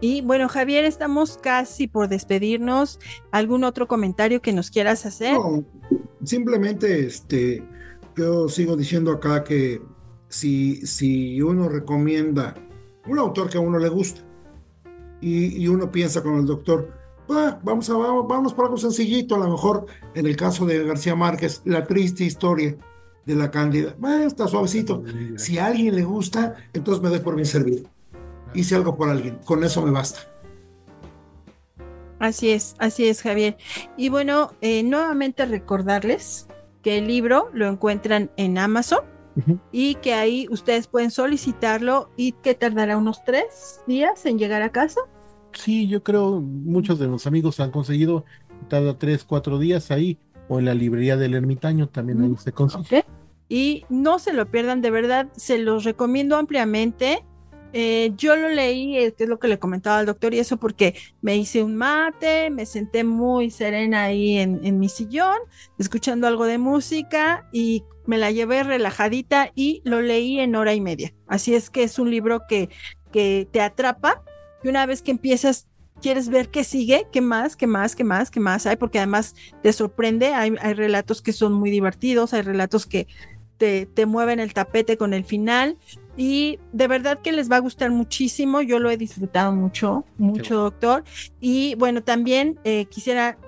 Y 0.00 0.22
bueno, 0.22 0.48
Javier, 0.48 0.86
estamos 0.86 1.36
casi 1.36 1.88
por 1.88 2.08
despedirnos. 2.08 2.98
¿Algún 3.32 3.64
otro 3.64 3.86
comentario 3.86 4.40
que 4.40 4.54
nos 4.54 4.70
quieras 4.70 5.04
hacer? 5.04 5.34
No, 5.34 5.62
simplemente 6.24 7.04
este, 7.04 7.62
yo 8.16 8.48
sigo 8.48 8.78
diciendo 8.78 9.12
acá 9.12 9.44
que 9.44 9.82
si, 10.34 10.84
si 10.84 11.40
uno 11.40 11.68
recomienda 11.68 12.56
un 13.06 13.20
autor 13.20 13.48
que 13.48 13.56
a 13.56 13.60
uno 13.60 13.78
le 13.78 13.88
gusta 13.88 14.20
y, 15.20 15.68
uno 15.68 15.92
piensa 15.92 16.24
con 16.24 16.40
el 16.40 16.44
doctor, 16.44 16.92
ah, 17.30 17.58
vamos 17.62 17.88
a 17.88 17.94
vamos, 17.94 18.26
vamos 18.28 18.52
por 18.52 18.64
algo 18.64 18.76
sencillito, 18.76 19.36
a 19.36 19.38
lo 19.38 19.48
mejor 19.48 19.86
en 20.14 20.26
el 20.26 20.36
caso 20.36 20.66
de 20.66 20.84
García 20.84 21.14
Márquez, 21.14 21.62
la 21.64 21.84
triste 21.84 22.24
historia 22.24 22.76
de 23.24 23.34
la 23.36 23.50
cándida. 23.52 23.94
Bueno, 23.96 24.24
está 24.24 24.48
suavecito. 24.48 25.04
Si 25.36 25.58
a 25.58 25.66
alguien 25.66 25.94
le 25.94 26.02
gusta, 26.02 26.56
entonces 26.72 27.00
me 27.00 27.10
doy 27.10 27.20
por 27.20 27.36
bien 27.36 27.46
servido. 27.46 27.88
Hice 28.54 28.74
algo 28.74 28.96
por 28.96 29.08
alguien, 29.08 29.38
con 29.44 29.62
eso 29.62 29.82
me 29.82 29.92
basta. 29.92 30.20
Así 32.18 32.50
es, 32.50 32.74
así 32.78 33.06
es, 33.06 33.22
Javier. 33.22 33.56
Y 33.96 34.08
bueno, 34.08 34.52
eh, 34.60 34.82
nuevamente 34.82 35.46
recordarles 35.46 36.48
que 36.82 36.98
el 36.98 37.06
libro 37.06 37.50
lo 37.54 37.68
encuentran 37.68 38.30
en 38.36 38.58
Amazon 38.58 39.13
y 39.72 39.96
que 39.96 40.14
ahí 40.14 40.46
ustedes 40.50 40.86
pueden 40.86 41.10
solicitarlo 41.10 42.10
y 42.16 42.32
que 42.32 42.54
tardará 42.54 42.96
unos 42.96 43.24
tres 43.24 43.80
días 43.86 44.24
en 44.26 44.38
llegar 44.38 44.62
a 44.62 44.70
casa. 44.70 45.00
Sí, 45.52 45.86
yo 45.88 46.02
creo 46.02 46.40
muchos 46.40 46.98
de 46.98 47.06
los 47.06 47.26
amigos 47.26 47.60
han 47.60 47.70
conseguido, 47.70 48.24
tarda 48.68 48.98
tres, 48.98 49.24
cuatro 49.24 49.58
días 49.58 49.90
ahí 49.90 50.18
o 50.48 50.58
en 50.58 50.66
la 50.66 50.74
librería 50.74 51.16
del 51.16 51.34
ermitaño 51.34 51.88
también 51.88 52.22
ahí 52.22 52.34
se 52.36 52.52
consigue. 52.52 53.04
Y 53.48 53.84
no 53.88 54.18
se 54.18 54.32
lo 54.32 54.50
pierdan, 54.50 54.80
de 54.80 54.90
verdad, 54.90 55.28
se 55.36 55.58
los 55.58 55.84
recomiendo 55.84 56.36
ampliamente. 56.36 57.24
Eh, 57.76 58.12
yo 58.16 58.36
lo 58.36 58.48
leí, 58.50 58.92
que 59.16 59.24
es 59.24 59.28
lo 59.28 59.40
que 59.40 59.48
le 59.48 59.58
comentaba 59.58 59.98
al 59.98 60.06
doctor, 60.06 60.32
y 60.32 60.38
eso 60.38 60.58
porque 60.58 60.94
me 61.20 61.36
hice 61.36 61.60
un 61.60 61.74
mate, 61.74 62.48
me 62.48 62.66
senté 62.66 63.02
muy 63.02 63.50
serena 63.50 64.04
ahí 64.04 64.38
en, 64.38 64.64
en 64.64 64.78
mi 64.78 64.88
sillón, 64.88 65.36
escuchando 65.76 66.28
algo 66.28 66.46
de 66.46 66.58
música 66.58 67.48
y 67.52 67.82
me 68.06 68.16
la 68.16 68.30
llevé 68.30 68.62
relajadita 68.62 69.50
y 69.56 69.82
lo 69.84 70.00
leí 70.02 70.38
en 70.38 70.54
hora 70.54 70.72
y 70.72 70.80
media. 70.80 71.12
Así 71.26 71.52
es 71.56 71.68
que 71.68 71.82
es 71.82 71.98
un 71.98 72.12
libro 72.12 72.42
que, 72.48 72.68
que 73.12 73.48
te 73.50 73.60
atrapa 73.60 74.22
y 74.62 74.68
una 74.68 74.86
vez 74.86 75.02
que 75.02 75.10
empiezas 75.10 75.66
quieres 76.00 76.28
ver 76.28 76.50
qué 76.50 76.62
sigue, 76.62 77.08
qué 77.10 77.20
más, 77.20 77.56
qué 77.56 77.66
más, 77.66 77.96
qué 77.96 78.04
más, 78.04 78.30
qué 78.30 78.38
más 78.38 78.66
hay, 78.66 78.76
porque 78.76 78.98
además 78.98 79.34
te 79.62 79.72
sorprende, 79.72 80.28
hay, 80.28 80.54
hay 80.60 80.74
relatos 80.74 81.22
que 81.22 81.32
son 81.32 81.54
muy 81.54 81.70
divertidos, 81.70 82.34
hay 82.34 82.42
relatos 82.42 82.86
que 82.86 83.08
te, 83.56 83.86
te, 83.86 84.04
mueven 84.06 84.38
el 84.38 84.52
tapete 84.52 84.96
con 84.96 85.14
el 85.14 85.24
final 85.24 85.78
y 86.16 86.58
de 86.72 86.88
verdad 86.88 87.18
que 87.18 87.32
les 87.32 87.50
va 87.50 87.56
a 87.56 87.60
gustar 87.60 87.90
muchísimo, 87.90 88.62
yo 88.62 88.78
lo 88.78 88.90
he 88.90 88.96
disfrutado 88.96 89.52
mucho, 89.52 90.04
mucho 90.16 90.56
doctor 90.56 91.04
y 91.40 91.74
bueno, 91.76 92.02
también 92.02 92.58
eh, 92.64 92.86
quisiera 92.86 93.38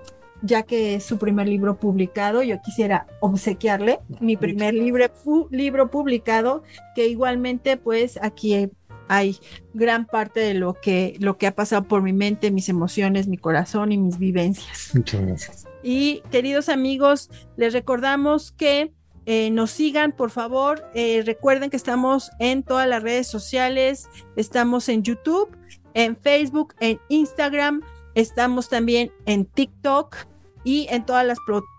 ya 0.43 0.63
que 0.63 0.97
es 0.97 1.05
su 1.05 1.19
primer 1.19 1.49
libro 1.49 1.79
publicado, 1.79 2.43
yo 2.43 2.61
quisiera 2.63 3.07
obsequiarle 3.21 4.01
mi 4.21 4.37
primer 4.37 4.75
libro, 4.75 5.07
libro 5.51 5.91
publicado, 5.91 6.63
que 6.95 7.07
igualmente 7.09 7.77
pues 7.77 8.19
aquí 8.23 8.71
hay 9.09 9.37
gran 9.73 10.07
parte 10.07 10.41
de 10.41 10.55
lo 10.55 10.75
que, 10.75 11.17
lo 11.21 11.39
que 11.39 11.47
ha 11.47 11.55
pasado 11.55 11.85
por 11.85 12.03
mi 12.03 12.13
mente, 12.13 12.51
mis 12.51 12.69
emociones, 12.69 13.29
mi 13.29 13.39
corazón 13.39 13.93
y 13.93 13.99
mis 13.99 14.19
vivencias. 14.19 14.91
Muchas 14.95 15.23
gracias. 15.23 15.69
Y 15.83 16.23
queridos 16.31 16.69
amigos, 16.69 17.31
les 17.57 17.73
recordamos 17.73 18.53
que 18.53 18.93
eh, 19.27 19.51
nos 19.51 19.73
sigan, 19.73 20.13
por 20.13 20.31
favor. 20.31 20.89
Eh, 20.95 21.23
recuerden 21.27 21.69
que 21.69 21.77
estamos 21.77 22.31
en 22.39 22.63
todas 22.63 22.89
las 22.89 23.03
redes 23.03 23.27
sociales, 23.27 24.09
estamos 24.37 24.89
en 24.89 25.03
YouTube, 25.03 25.57
en 25.95 26.17
Facebook, 26.17 26.75
en 26.79 27.01
Instagram, 27.09 27.83
estamos 28.15 28.69
también 28.69 29.11
en 29.27 29.45
TikTok 29.45 30.17
y 30.63 30.87
en 30.91 31.05
todas 31.05 31.27
las 31.27 31.39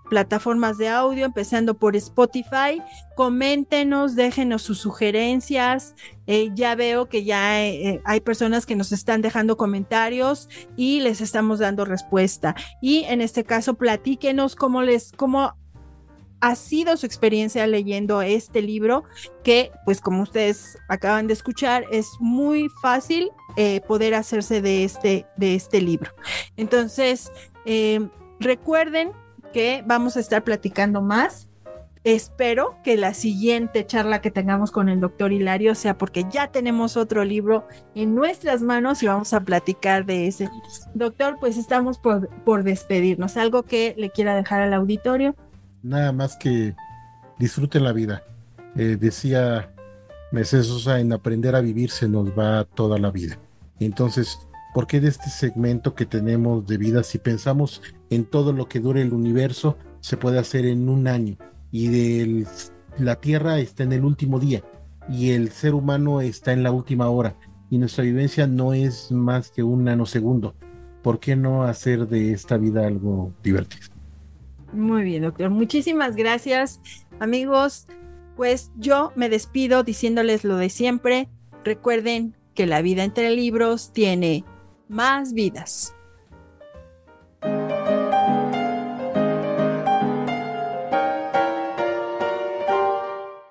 plataformas 0.10 0.78
de 0.78 0.90
audio, 0.90 1.26
empezando 1.26 1.74
por 1.76 1.96
Spotify. 1.96 2.82
Coméntenos, 3.16 4.16
déjenos 4.16 4.62
sus 4.62 4.80
sugerencias. 4.80 5.96
Eh, 6.26 6.50
ya 6.54 6.76
veo 6.76 7.08
que 7.08 7.24
ya 7.24 7.52
hay 7.54 8.22
personas 8.22 8.66
que 8.66 8.76
nos 8.76 8.92
están 8.92 9.22
dejando 9.22 9.56
comentarios 9.56 10.50
y 10.76 11.00
les 11.00 11.22
estamos 11.22 11.60
dando 11.60 11.86
respuesta. 11.86 12.56
Y 12.82 13.04
en 13.06 13.22
este 13.22 13.46
caso, 13.46 13.76
platíquenos 13.76 14.56
cómo 14.56 14.82
les, 14.82 15.14
cómo 15.14 15.56
ha 16.40 16.56
sido 16.56 16.98
su 16.98 17.06
experiencia 17.06 17.66
leyendo 17.68 18.22
este 18.22 18.62
libro, 18.62 19.04
que 19.44 19.72
pues 19.86 20.02
como 20.02 20.24
ustedes 20.24 20.78
acaban 20.88 21.28
de 21.28 21.34
escuchar, 21.34 21.86
es 21.92 22.08
muy 22.20 22.70
fácil 22.82 23.32
eh, 23.56 23.82
poder 23.88 24.14
hacerse 24.14 24.62
de 24.62 24.84
este, 24.84 25.26
de 25.38 25.56
este 25.56 25.82
libro. 25.82 26.12
Entonces, 26.58 27.32
eh, 27.66 28.08
recuerden 28.40 29.12
que 29.54 29.84
vamos 29.86 30.18
a 30.18 30.20
estar 30.20 30.44
platicando 30.44 31.02
más 31.02 31.48
Espero 32.08 32.78
que 32.86 32.96
la 32.96 33.14
siguiente 33.14 33.86
charla 33.86 34.22
que 34.22 34.32
tengamos 34.32 34.72
con 34.72 34.88
el 34.88 35.02
doctor 35.02 35.34
Hilario 35.34 35.76
sea 35.76 35.98
porque 35.98 36.24
ya 36.30 36.48
tenemos 36.48 36.96
otro 36.96 37.26
libro 37.26 37.68
en 37.96 38.16
nuestras 38.16 38.62
manos 38.62 39.04
y 39.04 39.08
vamos 39.08 39.34
a 39.34 39.42
platicar 39.42 40.06
de 40.06 40.28
ese. 40.28 40.50
Doctor, 40.94 41.36
pues 41.38 41.58
estamos 41.58 42.00
por, 42.00 42.30
por 42.46 42.64
despedirnos. 42.64 43.36
¿Algo 43.36 43.64
que 43.64 43.94
le 43.98 44.10
quiera 44.10 44.36
dejar 44.36 44.62
al 44.62 44.74
auditorio? 44.74 45.36
Nada 45.88 46.12
más 46.12 46.36
que 46.36 46.76
disfruten 47.40 47.86
la 47.86 47.94
vida. 47.94 48.22
Eh, 48.76 48.98
decía 49.00 49.74
Mercedes 50.34 50.68
Sosa, 50.68 51.00
en 51.00 51.14
aprender 51.14 51.56
a 51.56 51.62
vivir 51.62 51.92
se 51.92 52.10
nos 52.10 52.38
va 52.38 52.66
toda 52.66 52.98
la 52.98 53.10
vida. 53.10 53.40
Entonces, 53.80 54.38
¿por 54.74 54.86
qué 54.86 55.00
de 55.00 55.08
este 55.08 55.30
segmento 55.30 55.96
que 55.96 56.06
tenemos 56.06 56.68
de 56.68 56.78
vida, 56.78 57.04
si 57.04 57.20
pensamos 57.20 57.82
en 58.10 58.26
todo 58.26 58.52
lo 58.52 58.68
que 58.68 58.82
dure 58.82 59.02
el 59.02 59.14
universo, 59.14 59.78
se 60.02 60.18
puede 60.18 60.40
hacer 60.40 60.66
en 60.66 60.90
un 60.90 61.08
año? 61.08 61.38
y 61.72 62.46
la 62.98 63.18
Tierra 63.18 63.60
está 63.60 63.84
en 63.84 63.92
el 63.92 64.06
último 64.06 64.40
día 64.40 64.64
y 65.10 65.32
el 65.32 65.52
ser 65.52 65.74
humano 65.74 66.22
está 66.22 66.54
en 66.54 66.64
la 66.64 66.72
última 66.72 67.10
hora 67.10 67.36
y 67.70 67.78
nuestra 67.78 68.04
vivencia 68.04 68.48
no 68.48 68.74
es 68.74 69.12
más 69.12 69.52
que 69.52 69.64
un 69.64 69.84
nanosegundo. 69.84 70.56
¿Por 71.04 71.20
qué 71.20 71.36
no 71.36 71.64
hacer 71.64 72.08
de 72.08 72.32
esta 72.32 72.58
vida 72.58 72.88
algo 72.88 73.34
divertido? 73.44 73.97
Muy 74.74 75.04
bien, 75.04 75.24
doctor. 75.24 75.50
Muchísimas 75.50 76.16
gracias, 76.16 76.82
amigos. 77.20 77.88
Pues 78.36 78.72
yo 78.78 79.12
me 79.16 79.30
despido 79.30 79.84
diciéndoles 79.84 80.44
lo 80.44 80.58
de 80.58 80.70
siempre. 80.70 81.30
Recuerden 81.64 82.36
que 82.54 82.66
la 82.66 82.82
vida 82.82 83.04
entre 83.04 83.32
libros 83.32 83.92
tiene 83.94 84.44
más 84.88 85.34
vidas. 85.34 85.94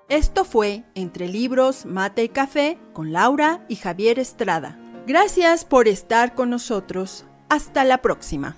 Esto 0.09 0.45
fue 0.45 0.85
Entre 0.95 1.29
Libros, 1.29 1.85
Mate 1.85 2.25
y 2.25 2.29
Café 2.31 2.79
con 2.95 3.13
Laura 3.13 3.67
y 3.69 3.77
Javier 3.77 4.19
Estrada. 4.19 4.79
Gracias 5.07 5.65
por 5.65 5.89
estar 5.89 6.35
con 6.35 6.49
nosotros. 6.49 7.27
Hasta 7.49 7.85
la 7.85 8.01
próxima. 8.01 8.57